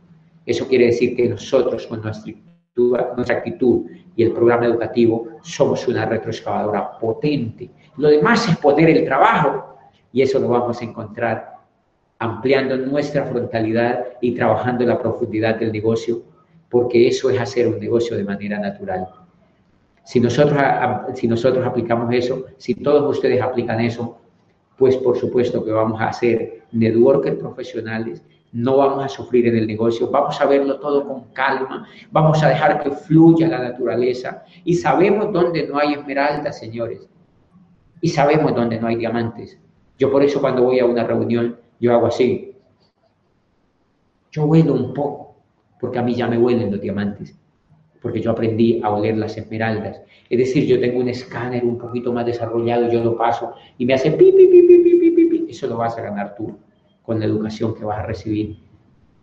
Eso 0.44 0.68
quiere 0.68 0.88
decir 0.88 1.16
que 1.16 1.30
nosotros 1.30 1.86
con 1.86 2.02
nuestra 2.02 3.38
actitud 3.38 3.86
y 4.16 4.24
el 4.24 4.32
programa 4.32 4.66
educativo, 4.66 5.28
somos 5.44 5.88
una 5.88 6.08
retroexcavadora 6.08 6.98
potente. 6.98 7.70
Lo 7.98 8.10
demás 8.10 8.50
es 8.50 8.58
poner 8.58 8.90
el 8.90 9.06
trabajo 9.06 9.78
y 10.12 10.24
eso 10.24 10.40
lo 10.40 10.48
vamos 10.48 10.82
a 10.82 10.86
encontrar 10.86 11.58
ampliando 12.18 12.76
nuestra 12.76 13.24
frontalidad 13.24 14.04
y 14.20 14.34
trabajando 14.34 14.84
la 14.84 14.98
profundidad 14.98 15.58
del 15.58 15.72
negocio, 15.72 16.24
porque 16.72 17.08
eso 17.08 17.30
es 17.30 17.40
hacer 17.40 17.68
un 17.68 17.80
negocio 17.80 18.18
de 18.18 18.24
manera 18.24 18.58
natural. 18.58 19.08
Si 20.04 20.20
nosotros, 20.20 20.60
si 21.14 21.28
nosotros 21.28 21.64
aplicamos 21.66 22.12
eso, 22.14 22.46
si 22.58 22.74
todos 22.74 23.16
ustedes 23.16 23.40
aplican 23.42 23.80
eso, 23.82 24.18
pues 24.78 24.98
por 24.98 25.16
supuesto 25.18 25.64
que 25.64 25.72
vamos 25.72 26.02
a 26.02 26.08
hacer 26.08 26.64
networkers 26.72 27.38
profesionales 27.38 28.24
no 28.54 28.78
vamos 28.78 29.06
a 29.06 29.08
sufrir 29.08 29.48
en 29.48 29.58
el 29.58 29.68
negocio, 29.68 30.10
vamos 30.10 30.40
a 30.42 30.46
verlo 30.46 30.80
todo 30.80 31.08
con 31.08 31.32
calma, 31.34 31.88
vamos 32.12 32.44
a 32.44 32.50
dejar 32.50 32.84
que 32.84 32.92
fluya 32.92 33.48
la 33.48 33.60
naturaleza 33.60 34.44
y 34.66 34.74
sabemos 34.74 35.32
dónde 35.32 35.68
no 35.68 35.78
hay 35.78 35.94
esmeraldas, 35.94 36.60
señores, 36.60 37.08
y 38.02 38.10
sabemos 38.10 38.54
dónde 38.54 38.80
no 38.80 38.88
hay 38.88 38.98
diamantes. 38.98 39.58
Yo 39.98 40.12
por 40.12 40.24
eso 40.24 40.42
cuando 40.42 40.64
voy 40.64 40.80
a 40.80 40.86
una 40.86 41.04
reunión, 41.04 41.58
yo 41.80 41.94
hago 41.94 42.08
así. 42.08 42.56
Yo 44.32 44.46
huelo 44.46 44.74
un 44.74 44.94
poco, 44.94 45.31
porque 45.82 45.98
a 45.98 46.04
mí 46.04 46.14
ya 46.14 46.28
me 46.28 46.38
huelen 46.38 46.72
los 46.72 46.80
diamantes, 46.80 47.36
porque 48.02 48.22
yo 48.22 48.32
aprendí 48.32 48.80
a 48.84 48.92
oler 48.92 49.18
las 49.18 49.36
esmeraldas. 49.36 50.00
Es 50.30 50.38
decir, 50.38 50.66
yo 50.66 50.80
tengo 50.80 51.00
un 51.00 51.10
escáner 51.10 51.66
un 51.66 51.80
poquito 51.80 52.14
más 52.14 52.26
desarrollado, 52.26 52.88
yo 52.90 53.04
lo 53.04 53.18
paso 53.18 53.56
y 53.80 53.86
me 53.86 53.96
hace 53.96 54.12
pi, 54.12 54.32
pi, 54.32 54.48
pi, 54.48 54.62
pi, 54.62 54.78
pi, 54.78 55.12
pi, 55.12 55.26
pi, 55.26 55.46
eso 55.50 55.68
lo 55.68 55.78
vas 55.78 55.98
a 55.98 56.02
ganar 56.02 56.36
tú 56.36 56.56
con 57.02 57.20
la 57.20 57.26
educación 57.26 57.74
que 57.74 57.84
vas 57.84 58.00
a 58.00 58.06
recibir, 58.06 58.58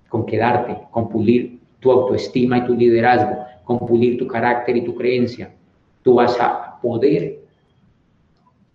con 0.08 0.26
quedarte, 0.26 0.76
con 0.90 1.08
pulir 1.08 1.60
tu 1.78 1.92
autoestima 1.92 2.58
y 2.58 2.66
tu 2.66 2.74
liderazgo, 2.74 3.38
con 3.64 3.78
pulir 3.78 4.18
tu 4.18 4.26
carácter 4.26 4.76
y 4.76 4.84
tu 4.84 4.96
creencia. 4.96 5.54
Tú 6.02 6.14
vas 6.14 6.36
a 6.40 6.80
poder 6.82 7.38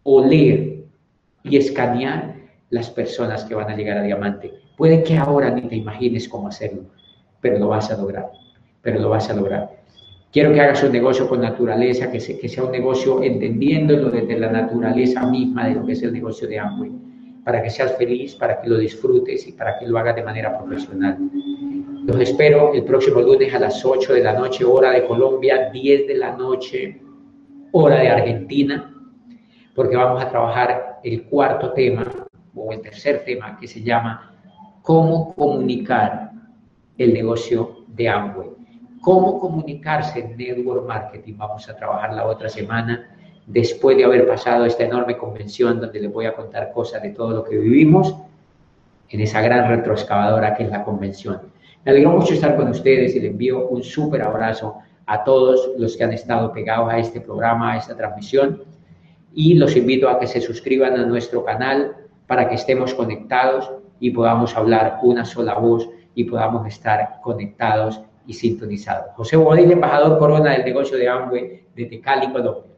oler 0.04 0.86
y 1.44 1.58
escanear 1.58 2.36
las 2.70 2.90
personas 2.90 3.44
que 3.44 3.56
van 3.56 3.70
a 3.70 3.76
llegar 3.76 3.98
a 3.98 4.04
diamante. 4.04 4.54
Puede 4.78 5.04
que 5.04 5.18
ahora 5.18 5.52
ni 5.52 5.64
te 5.64 5.76
imagines 5.76 6.30
cómo 6.30 6.48
hacerlo, 6.48 6.86
pero 7.44 7.60
lo 7.60 7.68
vas 7.68 7.92
a 7.92 7.98
lograr, 7.98 8.32
pero 8.82 9.00
lo 9.00 9.10
vas 9.10 9.30
a 9.30 9.36
lograr. 9.36 9.70
Quiero 10.32 10.52
que 10.52 10.62
hagas 10.62 10.82
un 10.82 10.94
negocio 10.94 11.28
con 11.28 11.42
naturaleza, 11.42 12.10
que, 12.10 12.20
sea 12.20 12.64
un 12.64 12.72
negocio 12.72 13.22
entendiéndolo 13.22 14.10
desde 14.10 14.40
la 14.40 14.50
naturaleza 14.50 15.28
misma 15.28 15.68
de 15.68 15.76
lo 15.76 15.86
que 15.86 15.92
es 15.92 16.02
el 16.02 16.14
negocio 16.14 16.48
de 16.48 16.58
Amway 16.58 16.92
para 17.44 17.62
que 17.62 17.70
seas 17.70 17.98
feliz, 17.98 18.36
para 18.36 18.62
que 18.62 18.70
lo 18.70 18.78
disfrutes 18.78 19.46
y 19.48 19.52
para 19.52 19.78
que 19.78 19.86
lo 19.86 19.98
hagas 20.00 20.16
de 20.16 20.24
manera 20.24 20.58
profesional. 20.58 21.18
Los 22.06 22.20
espero 22.22 22.74
el 22.74 22.84
próximo 22.86 23.22
lunes 23.22 23.54
a 23.54 23.60
las 23.60 23.84
8 23.84 24.14
de 24.14 24.24
la 24.24 24.34
noche, 24.34 24.64
hora 24.64 24.92
de 24.92 25.06
Colombia, 25.06 25.70
10 25.70 26.08
de 26.08 26.16
la 26.16 26.36
noche, 26.36 27.02
hora 27.74 28.00
de 28.00 28.08
Argentina, 28.08 28.94
porque 29.76 29.98
vamos 29.98 30.24
a 30.24 30.30
trabajar 30.30 31.00
el 31.04 31.24
cuarto 31.24 31.74
tema 31.74 32.06
o 32.56 32.72
el 32.72 32.82
tercer 32.82 33.24
tema 33.26 33.58
que 33.60 33.68
se 33.68 33.82
llama 33.82 34.32
cómo 34.82 35.34
comunicar 35.36 36.33
el 37.04 37.14
negocio 37.14 37.86
de 37.88 38.10
Amway. 38.10 38.50
Cómo 39.02 39.40
comunicarse 39.40 40.20
en 40.20 40.38
network 40.38 40.88
marketing. 40.88 41.34
Vamos 41.38 41.68
a 41.70 41.76
trabajar 41.76 42.14
la 42.14 42.26
otra 42.26 42.50
semana 42.50 43.16
después 43.46 43.98
de 43.98 44.06
haber 44.06 44.28
pasado 44.28 44.66
esta 44.66 44.84
enorme 44.84 45.18
convención 45.18 45.80
donde 45.80 46.00
les 46.00 46.12
voy 46.12 46.26
a 46.26 46.34
contar 46.34 46.72
cosas 46.72 47.02
de 47.02 47.10
todo 47.10 47.32
lo 47.32 47.44
que 47.44 47.58
vivimos 47.58 48.16
en 49.10 49.20
esa 49.20 49.42
gran 49.42 49.68
retroexcavadora 49.68 50.56
que 50.56 50.64
es 50.64 50.70
la 50.70 50.84
convención. 50.84 51.42
Me 51.84 51.92
alegró 51.92 52.12
mucho 52.12 52.34
estar 52.34 52.56
con 52.56 52.70
ustedes 52.70 53.16
y 53.16 53.20
les 53.20 53.32
envío 53.32 53.68
un 53.68 53.84
súper 53.84 54.22
abrazo 54.22 54.78
a 55.06 55.24
todos 55.24 55.72
los 55.78 55.98
que 55.98 56.06
han 56.06 56.14
estado 56.14 56.54
pegados 56.54 56.92
a 56.92 56.98
este 56.98 57.20
programa, 57.20 57.74
a 57.74 57.78
esta 57.78 57.96
transmisión 57.98 58.64
y 59.34 59.56
los 59.56 59.76
invito 59.76 60.08
a 60.08 60.20
que 60.20 60.28
se 60.28 60.40
suscriban 60.40 60.98
a 60.98 61.06
nuestro 61.06 61.44
canal 61.44 61.96
para 62.28 62.48
que 62.48 62.56
estemos 62.56 62.94
conectados 62.94 63.70
y 64.00 64.12
podamos 64.12 64.56
hablar 64.56 65.00
una 65.04 65.26
sola 65.26 65.56
voz 65.56 65.90
y 66.16 66.24
podamos 66.26 66.68
estar 66.68 67.20
conectados 67.22 68.02
y 68.26 68.34
sintonizados. 68.34 69.14
José 69.16 69.38
Bodil, 69.38 69.72
embajador 69.72 70.18
Corona 70.20 70.52
del 70.52 70.66
negocio 70.66 70.98
de 70.98 71.08
Amway 71.08 71.66
de 71.76 71.86
Tecali, 71.86 72.32
Colombia. 72.32 72.73